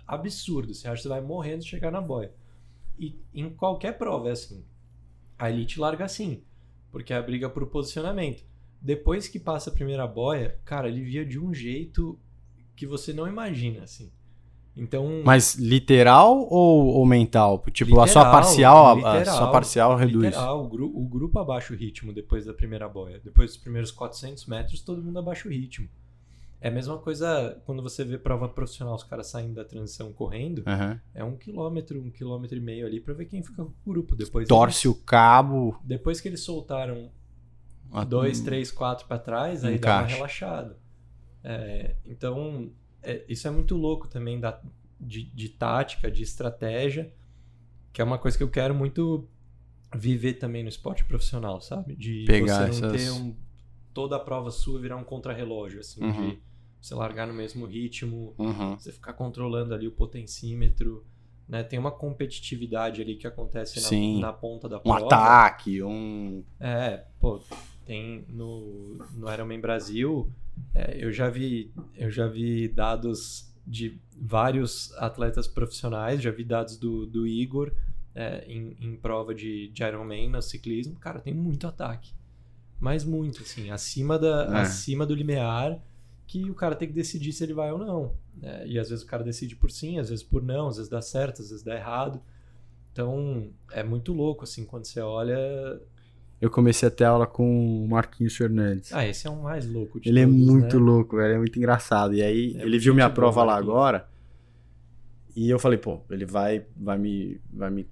absurdo. 0.07 0.73
Você 0.73 0.89
acha 0.89 0.97
que 0.97 1.03
você 1.03 1.09
vai 1.09 1.21
morrendo 1.21 1.63
de 1.63 1.69
chegar 1.69 1.91
na 1.91 2.01
boia. 2.01 2.33
E 2.99 3.21
em 3.35 3.51
qualquer 3.51 3.99
prova 3.99 4.31
é 4.31 4.33
assim. 4.33 4.65
A 5.39 5.51
elite 5.51 5.79
larga 5.79 6.05
assim, 6.07 6.43
porque 6.93 7.13
é 7.13 7.17
a 7.17 7.23
briga 7.23 7.49
por 7.51 7.67
posicionamento. 7.67 8.45
Depois 8.81 9.27
que 9.27 9.41
passa 9.41 9.71
a 9.71 9.73
primeira 9.73 10.07
boia, 10.07 10.59
cara, 10.65 10.89
ele 10.89 11.03
via 11.03 11.25
de 11.25 11.39
um 11.41 11.53
jeito 11.55 12.19
que 12.77 12.87
você 12.87 13.13
não 13.13 13.27
imagina, 13.27 13.83
assim. 13.83 14.13
Então, 14.77 15.23
Mas 15.25 15.55
literal 15.57 16.47
ou, 16.51 16.87
ou 16.87 17.05
mental? 17.07 17.63
Tipo, 17.73 18.01
a 18.01 18.07
sua 18.07 18.23
Literal, 18.23 18.33
parcial, 18.33 18.87
a- 18.87 18.91
a, 18.91 18.95
literal, 19.19 19.37
sua 19.37 19.51
parcial 19.51 19.97
reduz. 19.97 20.25
literal, 20.25 20.65
o, 20.65 20.69
gru- 20.69 20.93
o 20.99 21.07
grupo 21.07 21.39
abaixa 21.39 21.75
o 21.75 21.77
ritmo 21.77 22.13
depois 22.13 22.47
da 22.47 22.55
primeira 22.55 22.89
boia. 22.89 23.21
Depois 23.23 23.51
dos 23.53 23.59
primeiros 23.59 23.91
400 23.91 24.47
metros, 24.47 24.81
todo 24.81 25.03
mundo 25.03 25.19
abaixa 25.19 25.47
o 25.47 25.51
ritmo. 25.51 25.89
É 26.65 26.69
a 26.69 26.71
mesma 26.71 26.97
coisa 26.97 27.61
quando 27.67 27.83
você 27.83 28.05
vê 28.05 28.17
prova 28.17 28.49
profissional, 28.49 28.95
os 28.95 29.03
caras 29.03 29.27
saindo 29.27 29.55
da 29.55 29.65
transição 29.65 30.13
correndo, 30.13 30.63
Aham. 30.65 31.01
é 31.13 31.25
um 31.25 31.37
quilômetro, 31.37 32.01
um 32.01 32.09
quilômetro 32.09 32.57
e 32.57 32.61
meio 32.61 32.87
ali 32.87 33.01
pra 33.01 33.13
ver 33.15 33.25
quem 33.27 33.43
fica 33.43 33.65
com 33.65 33.71
o 33.85 33.93
grupo. 33.93 34.15
Depois 34.15 34.47
Torce 34.47 34.87
eles, 34.87 34.97
o 34.97 35.03
cabo. 35.05 35.77
depois 35.83 36.21
que 36.21 36.29
eles 36.29 36.41
soltaram 36.41 37.11
a- 37.91 38.05
dois, 38.05 38.41
três, 38.41 38.71
quatro 38.71 39.09
pra 39.09 39.19
trás, 39.19 39.65
aí 39.65 39.77
dá 39.77 39.99
uma 39.99 40.07
relaxada. 40.07 40.79
É, 41.43 41.97
então, 42.07 42.71
é, 43.03 43.25
isso 43.29 43.49
é 43.49 43.51
muito 43.51 43.77
louco 43.77 44.07
também 44.07 44.39
da, 44.39 44.61
de, 45.01 45.25
de 45.35 45.49
tática, 45.49 46.09
de 46.09 46.23
estratégia, 46.23 47.13
que 47.93 48.01
é 48.01 48.05
uma 48.05 48.19
coisa 48.19 48.37
que 48.39 48.45
eu 48.45 48.49
quero 48.51 48.73
muito 48.73 49.29
viver 49.95 50.35
também 50.35 50.63
no 50.63 50.69
esporte 50.69 51.05
profissional, 51.05 51.61
sabe? 51.61 51.97
De 51.97 52.25
Pegar 52.25 52.71
você 52.73 52.81
não 52.81 52.89
essas- 52.89 53.03
ter 53.05 53.11
um, 53.11 53.35
toda 53.93 54.15
a 54.15 54.21
prova 54.21 54.53
sua 54.53 54.81
virar 54.81 54.97
um 54.97 55.03
contrarrelógio, 55.05 55.81
assim, 55.81 56.03
Uhum. 56.03 56.29
de 56.31 56.39
você 56.83 56.95
largar 56.95 57.27
no 57.27 57.33
mesmo 57.35 57.65
ritmo, 57.65 58.35
Uhum. 58.39 58.77
você 58.77 58.91
ficar 58.93 59.13
controlando 59.15 59.73
ali 59.73 59.87
o 59.87 59.93
potencímetro, 59.93 61.07
né? 61.49 61.63
Tem 61.63 61.79
uma 61.79 61.91
competitividade 61.93 63.01
ali 63.01 63.15
que 63.17 63.27
acontece 63.27 63.81
na, 64.19 64.21
na 64.21 64.33
ponta 64.33 64.69
da 64.69 64.79
Um 64.79 64.81
prova. 64.81 65.07
ataque, 65.07 65.83
um. 65.83 66.43
É, 66.61 67.05
pô, 67.21 67.41
tem 67.87 68.25
no, 68.29 68.99
no 69.15 69.33
Ironman 69.33 69.61
Brasil, 69.61 70.31
é, 70.75 70.97
eu 71.05 71.13
já 71.13 71.29
vi 71.31 71.73
eu 71.97 72.11
já 72.11 72.27
vi 72.27 72.69
dados 72.69 73.51
de 73.67 74.01
vários 74.21 74.93
atletas 74.97 75.47
profissionais, 75.47 76.21
já 76.21 76.31
vi 76.33 76.43
dados 76.45 76.77
do, 76.77 77.07
do 77.07 77.27
Igor 77.27 77.73
é, 78.15 78.45
em, 78.47 78.77
em 78.81 78.97
prova 78.97 79.33
de, 79.35 79.69
de 79.69 79.83
Ironman 79.85 80.29
no 80.31 80.43
ciclismo, 80.43 80.97
cara, 80.97 81.21
tem 81.21 81.33
muito 81.33 81.67
ataque. 81.67 82.13
Mas 82.81 83.05
muito, 83.05 83.43
assim, 83.43 83.71
acima, 83.71 84.19
da, 84.19 84.45
É. 84.59 84.61
acima 84.63 85.07
do 85.07 85.15
limiar, 85.15 85.79
que 86.33 86.51
o 86.51 86.55
cara 86.55 86.75
tem 86.75 86.89
que 86.89 86.95
decidir 86.95 87.31
se 87.33 87.45
ele 87.45 87.53
vai 87.53 87.71
ou 87.71 87.77
não. 87.79 88.15
né? 88.41 88.67
E 88.67 88.79
às 88.79 88.89
vezes 88.89 89.05
o 89.05 89.07
cara 89.07 89.23
decide 89.23 89.55
por 89.55 89.71
sim, 89.71 89.99
às 89.99 90.09
vezes 90.09 90.25
por 90.25 90.43
não, 90.43 90.69
às 90.69 90.77
vezes 90.77 90.91
dá 90.91 91.03
certo, 91.03 91.43
às 91.43 91.51
vezes 91.51 91.63
dá 91.63 91.75
errado. 91.75 92.23
Então, 92.91 93.51
é 93.71 93.83
muito 93.83 94.13
louco, 94.15 94.45
assim, 94.45 94.65
quando 94.65 94.87
você 94.87 95.01
olha. 95.01 95.37
Eu 96.41 96.51
comecei 96.51 96.89
a 96.89 96.91
ter 96.91 97.05
aula 97.05 97.27
com 97.27 97.85
o 97.85 97.89
Marquinhos 97.89 98.35
Fernandes. 98.35 98.93
Ah, 98.93 99.07
esse 99.07 99.27
é 99.27 99.31
o 99.31 99.43
mais 99.43 99.67
louco 99.71 100.01
de 100.01 100.09
Ele 100.09 100.21
é 100.21 100.25
todos, 100.27 100.39
muito 100.41 100.79
né? 100.79 100.85
louco, 100.85 101.17
velho. 101.17 101.35
É 101.35 101.39
muito 101.39 101.59
engraçado. 101.59 102.15
E 102.15 102.23
aí, 102.23 102.57
É 102.59 102.63
ele 102.63 102.79
viu 102.79 102.95
minha 102.95 103.11
prova 103.11 103.45
lá 103.45 103.55
agora. 103.57 104.09
E 105.37 105.49
eu 105.51 105.59
falei, 105.59 105.79
pô, 105.79 106.01
ele 106.11 106.25
vai, 106.27 106.65
vai, 106.77 106.99
me, 106.99 107.41
vai 107.53 107.71
me 107.71 107.87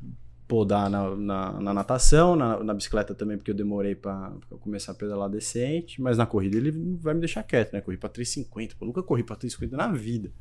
podar 0.51 0.91
na, 0.91 1.15
na, 1.15 1.61
na 1.61 1.73
natação, 1.73 2.35
na, 2.35 2.63
na 2.65 2.75
bicicleta 2.75 3.15
também, 3.15 3.37
porque 3.37 3.53
eu 3.53 3.55
demorei 3.55 3.97
eu 4.51 4.59
começar 4.59 4.91
a 4.91 4.95
pedalar 4.97 5.31
decente. 5.31 6.03
Mas 6.03 6.19
na 6.19 6.27
corrida 6.27 6.57
ele 6.57 6.73
vai 7.01 7.15
me 7.15 7.21
deixar 7.21 7.45
quieto, 7.45 7.73
né? 7.73 7.81
Corri 7.81 7.97
pra 7.97 8.11
3,50. 8.11 8.73
Pô, 8.77 8.85
nunca 8.85 9.01
corri 9.01 9.23
pra 9.23 9.37
3,50 9.37 9.71
na 9.71 9.87
vida. 9.87 10.33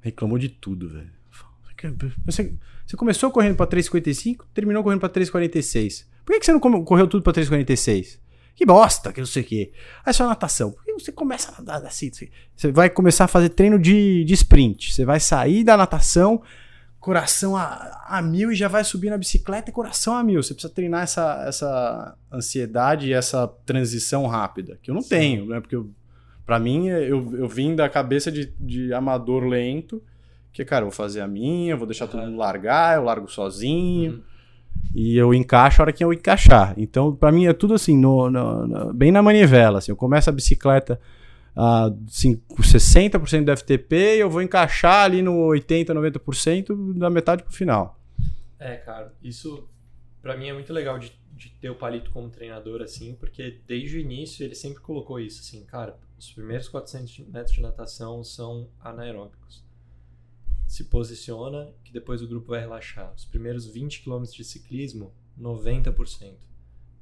Reclamou 0.00 0.36
de 0.36 0.48
tudo, 0.48 0.88
velho. 0.88 1.12
Você, 2.26 2.56
você 2.84 2.96
começou 2.96 3.30
correndo 3.30 3.56
pra 3.56 3.66
3,55, 3.66 4.46
terminou 4.52 4.82
correndo 4.82 5.00
pra 5.00 5.08
3,46. 5.08 6.06
Por 6.24 6.32
que, 6.32 6.40
que 6.40 6.46
você 6.46 6.52
não 6.52 6.60
correu 6.60 7.06
tudo 7.06 7.22
pra 7.22 7.32
3,46? 7.32 8.18
Que 8.54 8.66
bosta, 8.66 9.12
que 9.12 9.20
não 9.20 9.26
sei 9.26 9.42
o 9.42 9.46
quê. 9.46 9.72
Aí 10.04 10.12
só 10.12 10.26
natação. 10.26 10.72
Por 10.72 10.84
que 10.84 10.92
você 10.92 11.12
começa 11.12 11.52
a 11.52 11.62
nadar 11.62 11.86
assim? 11.86 12.10
Você 12.54 12.72
vai 12.72 12.90
começar 12.90 13.24
a 13.24 13.28
fazer 13.28 13.48
treino 13.48 13.78
de, 13.78 14.24
de 14.24 14.34
sprint. 14.34 14.92
Você 14.92 15.04
vai 15.04 15.18
sair 15.18 15.64
da 15.64 15.76
natação, 15.76 16.42
coração 17.02 17.56
a, 17.56 18.00
a 18.06 18.22
mil 18.22 18.52
e 18.52 18.54
já 18.54 18.68
vai 18.68 18.84
subir 18.84 19.10
na 19.10 19.18
bicicleta 19.18 19.68
e 19.70 19.72
coração 19.72 20.14
a 20.16 20.22
mil. 20.22 20.40
Você 20.40 20.54
precisa 20.54 20.72
treinar 20.72 21.02
essa, 21.02 21.44
essa 21.46 22.14
ansiedade 22.32 23.08
e 23.08 23.12
essa 23.12 23.46
transição 23.66 24.24
rápida, 24.28 24.78
que 24.80 24.88
eu 24.88 24.94
não 24.94 25.02
Sim. 25.02 25.08
tenho, 25.08 25.46
né? 25.46 25.60
Porque 25.60 25.76
pra 26.46 26.60
mim, 26.60 26.86
eu, 26.86 27.34
eu 27.36 27.48
vim 27.48 27.74
da 27.74 27.88
cabeça 27.88 28.30
de, 28.30 28.54
de 28.58 28.94
amador 28.94 29.42
lento, 29.44 30.00
que, 30.52 30.64
cara, 30.64 30.82
eu 30.84 30.90
vou 30.90 30.96
fazer 30.96 31.20
a 31.20 31.26
minha, 31.26 31.76
vou 31.76 31.86
deixar 31.88 32.06
todo 32.06 32.20
Aham. 32.20 32.28
mundo 32.30 32.38
largar, 32.38 32.96
eu 32.96 33.02
largo 33.04 33.28
sozinho. 33.28 34.12
Uhum. 34.12 34.22
E 34.94 35.16
eu 35.16 35.34
encaixo 35.34 35.80
a 35.80 35.84
hora 35.84 35.92
que 35.92 36.04
eu 36.04 36.12
encaixar. 36.12 36.72
Então, 36.76 37.14
pra 37.16 37.32
mim, 37.32 37.46
é 37.46 37.52
tudo 37.52 37.74
assim, 37.74 37.96
no, 37.98 38.30
no- 38.30 38.66
no- 38.66 38.92
bem 38.94 39.10
na 39.10 39.20
manivela. 39.22 39.78
Assim, 39.78 39.90
eu 39.90 39.96
começo 39.96 40.30
a 40.30 40.32
bicicleta 40.32 41.00
cinco- 42.08 42.62
60% 42.62 43.44
do 43.44 43.52
FTP 43.56 44.16
e 44.16 44.20
eu 44.20 44.30
vou 44.30 44.40
encaixar 44.42 45.04
ali 45.04 45.22
no 45.22 45.32
80%, 45.48 45.86
90% 45.92 46.94
da 46.98 47.10
metade 47.10 47.42
pro 47.42 47.52
final. 47.52 47.98
É, 48.58 48.76
cara, 48.76 49.12
isso 49.22 49.68
pra 50.20 50.36
mim 50.36 50.48
é 50.48 50.52
muito 50.52 50.72
legal 50.72 50.98
de, 50.98 51.12
de 51.32 51.50
ter 51.60 51.68
o 51.70 51.74
Palito 51.74 52.10
como 52.10 52.30
treinador, 52.30 52.80
assim, 52.80 53.14
porque 53.14 53.60
desde 53.66 53.96
o 53.96 54.00
início 54.00 54.44
ele 54.44 54.54
sempre 54.54 54.80
colocou 54.80 55.18
isso, 55.20 55.40
assim, 55.40 55.64
cara, 55.64 55.98
os 56.18 56.30
primeiros 56.32 56.68
400 56.68 57.18
metros 57.28 57.56
de 57.56 57.60
natação 57.62 58.22
são 58.22 58.68
anaeróbicos. 58.80 59.64
Se 60.68 60.84
posiciona 60.84 61.70
que 61.84 61.92
depois 61.92 62.22
o 62.22 62.28
grupo 62.28 62.48
vai 62.48 62.60
relaxar. 62.60 63.12
Os 63.14 63.24
primeiros 63.26 63.66
20 63.66 64.02
km 64.02 64.22
de 64.22 64.44
ciclismo, 64.44 65.12
90% 65.38 66.34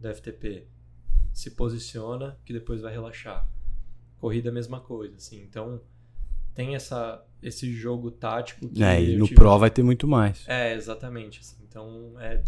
do 0.00 0.08
FTP. 0.14 0.66
Se 1.32 1.50
posiciona 1.52 2.36
que 2.44 2.52
depois 2.52 2.80
vai 2.80 2.92
relaxar. 2.92 3.46
Corrida 4.20 4.48
é 4.48 4.50
a 4.50 4.54
mesma 4.54 4.80
coisa, 4.80 5.16
assim, 5.16 5.40
então 5.42 5.80
tem 6.54 6.74
essa, 6.74 7.24
esse 7.42 7.72
jogo 7.72 8.10
tático 8.10 8.68
que 8.68 8.82
É, 8.82 9.02
e 9.02 9.16
no 9.16 9.24
tive- 9.24 9.36
Pro 9.36 9.58
vai 9.58 9.70
ter 9.70 9.82
muito 9.82 10.06
mais. 10.06 10.44
é, 10.46 10.74
exatamente. 10.74 11.40
assim. 11.40 11.56
Então 11.66 12.14
é, 12.20 12.42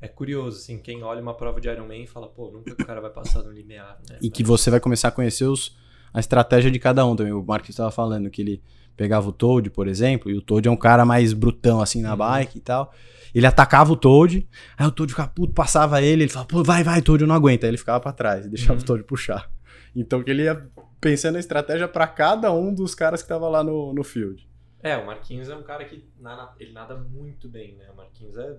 é 0.00 0.08
curioso, 0.08 0.56
assim, 0.58 0.78
quem 0.78 1.02
olha 1.02 1.20
uma 1.20 1.34
prova 1.34 1.60
de 1.60 1.68
Ironman 1.68 2.04
e 2.04 2.06
fala, 2.06 2.28
pô, 2.28 2.50
nunca 2.50 2.74
que 2.74 2.82
o 2.82 2.86
cara 2.86 3.00
vai 3.00 3.10
passar 3.10 3.42
no 3.42 3.52
limiar, 3.52 4.00
né? 4.08 4.18
E 4.22 4.30
que 4.30 4.42
você 4.42 4.70
vai 4.70 4.80
começar 4.80 5.08
a 5.08 5.10
conhecer 5.10 5.44
os, 5.44 5.76
a 6.14 6.20
estratégia 6.20 6.70
de 6.70 6.78
cada 6.78 7.04
um 7.04 7.14
também. 7.14 7.32
O 7.32 7.42
Marcos 7.42 7.68
estava 7.70 7.90
falando 7.90 8.30
que 8.30 8.40
ele 8.40 8.62
pegava 8.96 9.28
o 9.28 9.32
Toad, 9.32 9.68
por 9.70 9.86
exemplo, 9.88 10.30
e 10.30 10.34
o 10.36 10.40
Toad 10.42 10.66
é 10.68 10.70
um 10.70 10.76
cara 10.76 11.04
mais 11.04 11.32
brutão 11.32 11.80
assim 11.82 12.00
na 12.00 12.12
Uhum. 12.12 12.18
bike 12.18 12.58
e 12.58 12.60
tal. 12.60 12.92
Ele 13.34 13.46
atacava 13.46 13.92
o 13.92 13.96
Toad, 13.96 14.48
aí 14.78 14.86
o 14.86 14.90
Toad 14.90 15.12
ficava 15.12 15.28
puto, 15.28 15.52
passava 15.52 16.00
ele, 16.02 16.22
ele 16.24 16.30
falava, 16.30 16.48
pô, 16.48 16.62
vai, 16.64 16.82
vai, 16.84 17.02
Toad, 17.02 17.22
eu 17.22 17.28
não 17.28 17.34
aguento. 17.34 17.64
Aí 17.64 17.70
ele 17.70 17.76
ficava 17.76 18.00
pra 18.00 18.12
trás 18.12 18.46
e 18.46 18.48
deixava 18.48 18.74
Uhum. 18.74 18.80
o 18.82 18.84
Toad 18.84 19.04
puxar. 19.04 19.50
Então 19.94 20.22
que 20.22 20.30
ele 20.30 20.44
ia 20.44 20.68
pensando 21.00 21.36
a 21.36 21.40
estratégia 21.40 21.88
pra 21.88 22.06
cada 22.06 22.52
um 22.52 22.72
dos 22.74 22.94
caras 22.94 23.22
que 23.22 23.28
tava 23.28 23.48
lá 23.48 23.62
no, 23.64 23.92
no 23.92 24.04
field. 24.04 24.48
É, 24.82 24.96
o 24.96 25.06
Marquinhos 25.06 25.48
é 25.48 25.56
um 25.56 25.62
cara 25.62 25.84
que 25.84 26.04
nada, 26.18 26.52
ele 26.58 26.72
nada 26.72 26.96
muito 26.96 27.48
bem, 27.48 27.74
né? 27.76 27.90
O 27.92 27.96
Marquinhos 27.96 28.36
é 28.36 28.56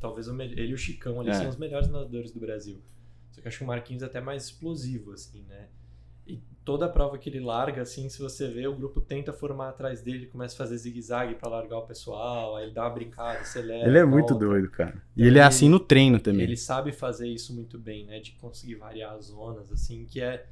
talvez 0.00 0.28
o 0.28 0.34
melhor. 0.34 0.58
Ele 0.58 0.72
e 0.72 0.74
o 0.74 0.78
Chicão 0.78 1.20
ali 1.20 1.30
É. 1.30 1.34
são 1.34 1.48
os 1.48 1.56
melhores 1.56 1.88
nadadores 1.88 2.30
do 2.32 2.40
Brasil. 2.40 2.80
Só 3.30 3.40
que 3.40 3.46
eu 3.46 3.48
acho 3.48 3.58
que 3.58 3.64
o 3.64 3.66
Marquinhos 3.66 4.02
é 4.02 4.06
até 4.06 4.20
mais 4.20 4.44
explosivo, 4.44 5.12
assim, 5.12 5.42
né? 5.48 5.68
E 6.26 6.40
toda 6.64 6.86
a 6.86 6.88
prova 6.88 7.18
que 7.18 7.28
ele 7.28 7.40
larga, 7.40 7.82
assim, 7.82 8.08
se 8.08 8.18
você 8.20 8.48
vê, 8.48 8.66
o 8.66 8.74
grupo 8.74 8.98
tenta 9.00 9.30
formar 9.32 9.68
atrás 9.70 10.00
dele, 10.00 10.26
começa 10.26 10.54
a 10.54 10.58
fazer 10.58 10.78
zigue-zague 10.78 11.34
pra 11.34 11.50
largar 11.50 11.78
o 11.78 11.82
pessoal, 11.86 12.56
aí 12.56 12.64
ele 12.64 12.72
dá 12.72 12.82
uma 12.84 12.90
brincada, 12.90 13.40
acelera. 13.40 13.86
ele 13.86 13.98
é 13.98 14.04
muito 14.04 14.30
volta. 14.30 14.46
doido, 14.46 14.70
cara. 14.70 14.90
E 14.90 14.94
Então 14.94 15.26
ele 15.26 15.26
é 15.26 15.28
ele- 15.28 15.40
assim 15.40 15.68
no 15.68 15.78
treino 15.80 16.18
também. 16.20 16.42
Ele 16.42 16.56
sabe 16.56 16.92
fazer 16.92 17.28
isso 17.28 17.54
muito 17.54 17.78
bem, 17.78 18.06
né? 18.06 18.20
De 18.20 18.32
conseguir 18.32 18.76
variar 18.76 19.12
as 19.14 19.26
zonas, 19.26 19.70
assim, 19.72 20.06
que 20.06 20.20
é, 20.20 20.46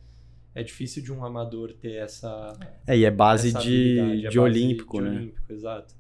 é 0.54 0.62
difícil 0.62 1.02
de 1.02 1.12
um 1.12 1.24
amador 1.24 1.72
ter 1.72 1.94
essa, 1.94 2.52
É, 2.86 2.96
e 2.96 3.04
é 3.04 3.10
base 3.10 3.52
de, 3.52 3.58
habilidade, 3.98 4.20
de 4.20 4.26
é 4.26 4.28
base 4.28 4.38
olímpico, 4.38 4.98
de 4.98 5.04
né? 5.04 5.16
olímpico, 5.16 5.52
exato. 5.52 5.94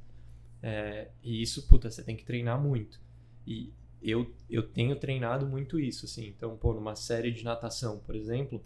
É, 0.62 1.08
e 1.22 1.42
isso, 1.42 1.66
puta, 1.66 1.90
você 1.90 2.02
tem 2.02 2.16
que 2.16 2.24
treinar 2.24 2.60
muito. 2.60 3.00
E 3.46 3.72
eu, 4.02 4.32
eu 4.50 4.62
tenho 4.62 4.94
treinado 4.96 5.46
muito 5.46 5.78
isso, 5.80 6.04
assim. 6.04 6.26
Então, 6.28 6.56
pô, 6.56 6.72
numa 6.72 6.94
série 6.94 7.30
de 7.30 7.44
natação, 7.44 7.98
por 7.98 8.14
exemplo, 8.14 8.62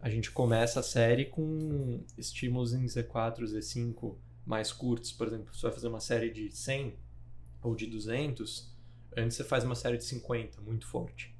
a 0.00 0.08
gente 0.10 0.30
começa 0.30 0.80
a 0.80 0.82
série 0.82 1.26
com 1.26 2.02
estímulos 2.16 2.72
em 2.74 2.84
Z4, 2.84 3.42
Z5 3.42 4.14
mais 4.44 4.72
curtos. 4.72 5.12
Por 5.12 5.26
exemplo, 5.26 5.54
você 5.54 5.62
vai 5.62 5.72
fazer 5.72 5.88
uma 5.88 6.00
série 6.00 6.30
de 6.30 6.50
100 6.50 6.94
ou 7.62 7.74
de 7.74 7.86
200, 7.86 8.74
antes 9.16 9.36
você 9.36 9.44
faz 9.44 9.64
uma 9.64 9.74
série 9.74 9.98
de 9.98 10.04
50, 10.04 10.60
muito 10.62 10.86
forte. 10.86 11.34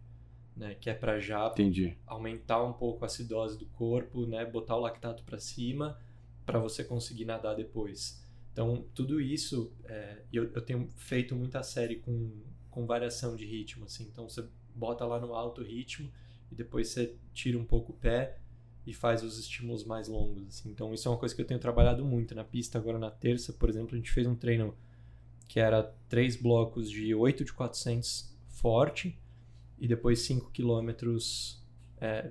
Né, 0.57 0.75
que 0.75 0.91
é 0.91 0.95
para 0.95 1.19
já 1.21 1.47
Entendi. 1.47 1.97
aumentar 2.07 2.63
um 2.63 2.73
pouco 2.73 3.05
a 3.05 3.07
acidose 3.07 3.57
do 3.57 3.65
corpo, 3.67 4.27
né, 4.27 4.45
botar 4.45 4.77
o 4.77 4.81
lactato 4.81 5.23
para 5.23 5.39
cima 5.39 5.97
para 6.45 6.59
você 6.59 6.83
conseguir 6.83 7.25
nadar 7.25 7.55
depois. 7.55 8.21
Então, 8.53 8.85
tudo 8.95 9.21
isso, 9.21 9.73
é, 9.85 10.19
eu, 10.33 10.51
eu 10.53 10.61
tenho 10.61 10.89
feito 10.97 11.35
muita 11.37 11.63
série 11.63 11.97
com, 11.97 12.31
com 12.71 12.85
variação 12.87 13.37
de 13.37 13.47
ritmo, 13.47 13.85
assim. 13.85 14.09
Então, 14.13 14.29
você 14.29 14.45
bota 14.75 15.05
lá 15.05 15.21
no 15.21 15.33
alto 15.35 15.63
ritmo 15.63 16.11
e 16.51 16.55
depois 16.55 16.89
você 16.89 17.15
tira 17.33 17.57
um 17.57 17.65
pouco 17.65 17.93
o 17.93 17.95
pé 17.95 18.39
e 18.87 18.93
faz 18.93 19.23
os 19.23 19.39
estímulos 19.39 19.85
mais 19.85 20.09
longos, 20.09 20.49
assim. 20.49 20.71
Então, 20.71 20.93
isso 20.93 21.07
é 21.07 21.11
uma 21.11 21.19
coisa 21.19 21.35
que 21.35 21.41
eu 21.41 21.47
tenho 21.47 21.61
trabalhado 21.61 22.05
muito 22.05 22.35
na 22.35 22.43
pista. 22.43 22.79
Agora, 22.79 22.99
na 22.99 23.11
terça, 23.11 23.53
por 23.53 23.69
exemplo, 23.69 23.95
a 23.95 23.97
gente 23.97 24.11
fez 24.11 24.27
um 24.27 24.35
treino 24.35 24.75
que 25.47 25.61
era 25.61 25.83
três 26.09 26.37
blocos 26.37 26.91
de 26.91 27.15
8 27.15 27.45
de 27.45 27.53
400 27.53 28.35
forte 28.49 29.17
e 29.81 29.89
depois 29.89 30.21
5 30.21 30.51
quilômetros 30.51 31.65
é, 32.01 32.31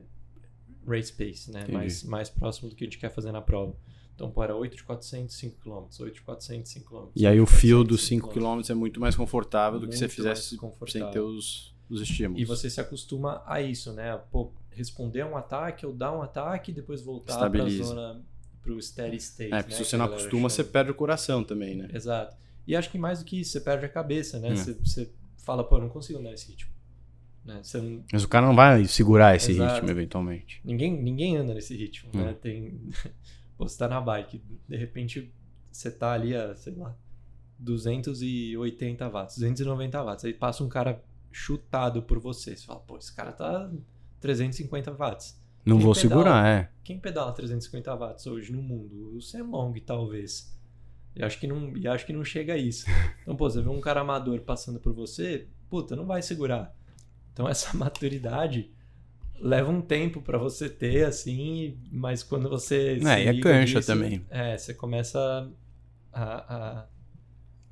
race 0.87 1.11
pace, 1.11 1.51
né? 1.51 1.61
Entendi. 1.61 1.73
Mais, 1.73 2.03
mais 2.03 2.29
próximo 2.29 2.69
do 2.69 2.75
que 2.75 2.83
a 2.83 2.87
gente 2.87 2.97
quer 2.97 3.09
fazer 3.09 3.31
na 3.31 3.41
prova. 3.41 3.75
Então, 4.15 4.29
pô, 4.29 4.43
era 4.43 4.55
8 4.55 4.75
de 4.75 4.83
400, 4.83 5.33
5 5.33 5.61
km, 5.61 5.85
8 6.01 6.13
de 6.13 6.21
400, 6.21 6.71
5 6.71 6.89
km. 6.89 7.11
E 7.15 7.25
aí 7.25 7.39
o 7.39 7.45
fio 7.45 7.83
dos 7.83 8.05
5 8.05 8.29
km 8.29 8.61
é 8.69 8.73
muito 8.73 8.99
mais 8.99 9.15
confortável 9.15 9.79
do 9.79 9.87
que 9.87 9.95
se 9.95 10.07
fizesse 10.09 10.57
sem 10.87 11.11
ter 11.11 11.21
os, 11.21 11.73
os 11.89 12.01
estímulos. 12.01 12.41
E 12.41 12.45
você 12.45 12.69
se 12.69 12.81
acostuma 12.81 13.41
a 13.45 13.61
isso, 13.61 13.93
né? 13.93 14.17
Pô, 14.29 14.51
responder 14.71 15.21
a 15.21 15.27
um 15.27 15.37
ataque, 15.37 15.85
ou 15.85 15.93
dar 15.93 16.11
um 16.11 16.21
ataque 16.21 16.71
e 16.71 16.73
depois 16.73 17.01
voltar 17.01 17.49
para 17.49 17.63
a 17.63 17.69
zona, 17.69 18.21
para 18.61 18.73
o 18.73 18.81
steady 18.81 19.17
state. 19.17 19.53
É, 19.53 19.55
né? 19.55 19.61
porque 19.63 19.75
se 19.75 19.83
que 19.83 19.89
você 19.89 19.97
não 19.97 20.05
acostuma, 20.05 20.49
você 20.49 20.63
perde 20.65 20.91
o 20.91 20.93
coração 20.95 21.43
também, 21.43 21.75
né? 21.75 21.89
Exato. 21.93 22.35
E 22.67 22.75
acho 22.75 22.91
que 22.91 22.97
mais 22.97 23.19
do 23.19 23.25
que 23.25 23.39
isso, 23.39 23.51
você 23.51 23.61
perde 23.61 23.85
a 23.85 23.89
cabeça, 23.89 24.37
né? 24.37 24.49
É. 24.49 24.55
Você, 24.55 24.73
você 24.73 25.13
fala, 25.37 25.63
pô, 25.63 25.77
eu 25.77 25.81
não 25.81 25.89
consigo 25.89 26.19
andar 26.19 26.31
nesse 26.31 26.49
ritmo. 26.51 26.71
Né? 27.45 27.61
Não, 27.73 28.03
Mas 28.11 28.23
o 28.23 28.27
cara 28.27 28.45
não 28.45 28.55
vai 28.55 28.85
segurar 28.85 29.35
esse 29.35 29.51
Exato. 29.51 29.75
ritmo 29.75 29.89
eventualmente. 29.89 30.61
Ninguém, 30.63 31.01
ninguém 31.01 31.37
anda 31.37 31.53
nesse 31.53 31.75
ritmo, 31.75 32.11
Hum. 32.13 32.25
né? 32.25 32.33
Tem... 32.33 32.79
Você 33.57 33.77
tá 33.77 33.87
na 33.89 33.99
bike, 33.99 34.41
de 34.69 34.77
repente 34.77 35.33
você 35.69 35.91
tá 35.91 36.13
ali 36.13 36.33
a, 36.33 36.55
sei 36.55 36.73
lá, 36.75 36.95
280 37.59 39.09
watts, 39.09 39.37
290 39.37 40.01
watts. 40.03 40.25
Aí 40.25 40.33
passa 40.33 40.63
um 40.63 40.69
cara 40.69 41.03
chutado 41.31 42.01
por 42.03 42.19
você. 42.19 42.55
Você 42.55 42.65
fala, 42.65 42.79
pô, 42.79 42.97
esse 42.97 43.13
cara 43.13 43.31
tá 43.31 43.69
350 44.19 44.91
watts. 44.93 45.39
Não 45.65 45.77
Quem 45.77 45.85
vou 45.85 45.93
pedala- 45.93 46.09
segurar, 46.09 46.47
é. 46.47 46.69
Quem 46.83 46.99
pedala 46.99 47.31
350 47.33 47.93
watts 47.95 48.25
hoje 48.27 48.51
no 48.51 48.61
mundo? 48.61 49.15
O 49.15 49.21
Sam 49.21 49.43
Long, 49.49 49.73
talvez. 49.85 50.57
E 51.15 51.23
acho 51.23 51.39
que 51.39 51.47
não, 51.47 51.75
e 51.75 51.87
acho 51.87 52.05
que 52.05 52.13
não 52.13 52.23
chega 52.23 52.53
a 52.53 52.57
isso. 52.57 52.85
Então, 53.21 53.35
pô, 53.35 53.49
você 53.49 53.61
vê 53.61 53.69
um 53.69 53.81
cara 53.81 54.01
amador 54.01 54.39
passando 54.41 54.79
por 54.79 54.93
você, 54.93 55.47
puta, 55.69 55.95
não 55.95 56.05
vai 56.05 56.21
segurar. 56.21 56.73
Então, 57.39 57.47
essa 57.47 57.75
maturidade 57.77 58.69
leva 59.39 59.71
um 59.71 59.79
tempo 59.79 60.21
pra 60.21 60.37
você 60.37 60.67
ter, 60.69 61.05
assim, 61.05 61.77
mas 61.89 62.21
quando 62.21 62.49
você. 62.49 62.99
É, 63.05 63.23
e 63.23 63.27
é 63.27 63.31
liga 63.31 63.49
cancha 63.49 63.77
nisso, 63.77 63.87
também. 63.87 64.25
É, 64.29 64.57
você 64.57 64.73
começa 64.73 65.49
a, 66.11 66.23
a, 66.23 66.85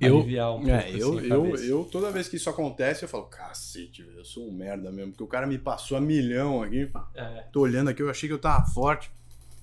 Eu, 0.00 0.16
aliviar 0.16 0.54
um 0.54 0.62
pouco. 0.62 0.70
é, 0.70 0.90
eu, 0.94 1.18
assim, 1.18 1.26
a 1.30 1.34
eu, 1.34 1.56
eu, 1.56 1.84
toda 1.84 2.10
vez 2.10 2.26
que 2.26 2.36
isso 2.36 2.48
acontece, 2.48 3.04
eu 3.04 3.08
falo, 3.08 3.24
cacete, 3.24 4.08
eu 4.16 4.24
sou 4.24 4.48
um 4.48 4.52
merda 4.52 4.90
mesmo, 4.90 5.12
porque 5.12 5.24
o 5.24 5.26
cara 5.26 5.46
me 5.46 5.58
passou 5.58 5.98
a 5.98 6.00
milhão 6.00 6.62
aqui. 6.62 6.90
É, 7.14 7.44
Tô 7.52 7.60
olhando 7.60 7.90
aqui, 7.90 8.00
eu 8.00 8.08
achei 8.08 8.26
que 8.26 8.32
eu 8.32 8.38
tava 8.38 8.64
forte. 8.70 9.10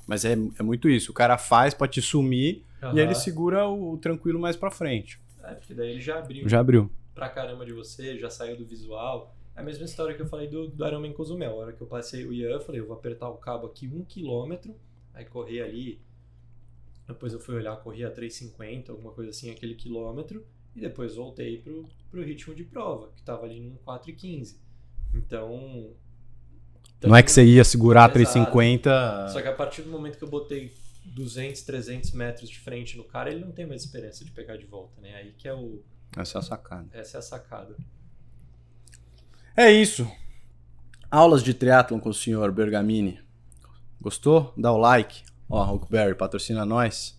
Mas 0.05 0.23
é, 0.23 0.33
é 0.33 0.61
muito 0.61 0.87
isso. 0.87 1.09
O 1.09 1.15
cara 1.15 1.35
faz 1.35 1.73
pra 1.73 1.87
te 1.87 1.99
sumir 1.99 2.63
e 2.79 2.85
aí 2.85 2.99
ele 2.99 3.15
segura 3.15 3.67
o 3.67 3.97
tranquilo 3.97 4.39
mais 4.39 4.55
pra 4.55 4.69
frente. 4.69 5.19
É, 5.43 5.55
porque 5.55 5.73
daí 5.73 5.89
ele 5.89 6.01
já 6.01 6.19
abriu 6.19 6.47
Já 6.47 6.59
abriu. 6.59 6.91
pra 7.15 7.27
caramba 7.27 7.65
de 7.65 7.73
você, 7.73 8.19
já 8.19 8.29
saiu 8.29 8.55
do 8.55 8.63
visual. 8.63 9.34
É 9.55 9.61
a 9.61 9.63
mesma 9.63 9.85
história 9.85 10.13
que 10.13 10.21
eu 10.21 10.27
falei 10.27 10.47
do, 10.47 10.67
do 10.67 10.85
Ironman 10.85 11.13
Cozumel. 11.13 11.51
A 11.51 11.55
hora 11.55 11.73
que 11.73 11.81
eu 11.81 11.87
passei 11.87 12.25
o 12.25 12.33
Ian, 12.33 12.49
eu 12.49 12.59
falei, 12.59 12.81
eu 12.81 12.87
vou 12.87 12.95
apertar 12.95 13.29
o 13.29 13.37
cabo 13.37 13.67
aqui 13.67 13.87
um 13.87 14.03
quilômetro, 14.03 14.75
aí 15.13 15.23
correr 15.25 15.61
ali. 15.61 16.01
Depois 17.07 17.31
eu 17.31 17.39
fui 17.39 17.55
olhar, 17.55 17.75
corri 17.77 18.03
a 18.03 18.11
3,50, 18.11 18.89
alguma 18.89 19.11
coisa 19.11 19.29
assim, 19.29 19.49
aquele 19.51 19.75
quilômetro. 19.75 20.45
E 20.75 20.81
depois 20.81 21.15
voltei 21.15 21.59
pro, 21.59 21.87
pro 22.11 22.21
ritmo 22.21 22.53
de 22.53 22.65
prova, 22.65 23.09
que 23.15 23.23
tava 23.23 23.45
ali 23.45 23.61
num 23.61 23.77
4,15. 23.77 24.57
Então... 25.13 25.93
Não 27.01 27.15
é 27.15 27.23
que 27.23 27.31
você 27.31 27.45
ia 27.45 27.63
segurar 27.63 28.05
Exato. 28.05 28.13
350. 28.13 29.29
Só 29.29 29.41
que 29.41 29.47
a 29.47 29.53
partir 29.53 29.83
do 29.83 29.89
momento 29.89 30.17
que 30.17 30.23
eu 30.23 30.29
botei 30.29 30.73
200, 31.05 31.61
300 31.61 32.11
metros 32.11 32.49
de 32.49 32.59
frente 32.59 32.97
no 32.97 33.03
cara, 33.03 33.31
ele 33.31 33.45
não 33.45 33.51
tem 33.51 33.65
mais 33.65 33.83
esperança 33.83 34.25
de 34.25 34.31
pegar 34.31 34.57
de 34.57 34.65
volta, 34.65 34.99
né? 34.99 35.15
Aí 35.15 35.31
que 35.33 35.47
é 35.47 35.53
o... 35.53 35.81
Essa 36.17 36.37
é 36.37 36.39
a 36.39 36.41
sacada. 36.41 36.87
Essa 36.91 37.17
é 37.17 37.19
a 37.19 37.21
sacada. 37.21 37.77
É 39.55 39.71
isso. 39.71 40.09
Aulas 41.09 41.41
de 41.41 41.53
triatlon 41.53 41.99
com 41.99 42.09
o 42.09 42.13
senhor 42.13 42.51
Bergamini. 42.51 43.19
Gostou? 44.01 44.53
Dá 44.57 44.71
o 44.71 44.77
like. 44.77 45.23
Ó, 45.49 45.73
Huckberry, 45.73 46.15
patrocina 46.15 46.65
nós. 46.65 47.17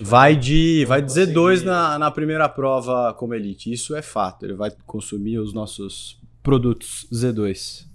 Vai 0.00 0.36
de, 0.36 0.84
vai 0.86 1.02
de 1.02 1.08
conseguir. 1.08 1.32
Z2 1.34 1.62
na, 1.62 1.98
na 1.98 2.10
primeira 2.10 2.48
prova 2.48 3.12
como 3.14 3.34
elite. 3.34 3.72
Isso 3.72 3.94
é 3.94 4.02
fato. 4.02 4.46
Ele 4.46 4.54
vai 4.54 4.70
consumir 4.86 5.38
os 5.38 5.52
nossos 5.52 6.20
produtos 6.42 7.06
Z2. 7.12 7.82
Já 7.82 7.86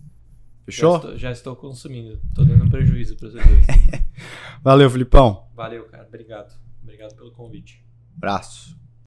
Fechou? 0.65 0.95
estou, 0.97 1.17
já 1.17 1.31
estou 1.31 1.55
consumindo. 1.55 2.19
Tô 2.33 2.43
dando 2.43 2.65
um 2.65 2.69
prejuízo 2.69 3.15
para 3.15 3.29
vocês 3.29 3.45
dois. 3.45 3.65
Valeu, 4.61 4.89
Filipão. 4.89 5.47
Valeu, 5.55 5.85
cara. 5.85 6.05
Obrigado. 6.07 6.53
Obrigado 6.83 7.15
pelo 7.15 7.31
convite. 7.31 7.83
Abraço. 8.17 8.75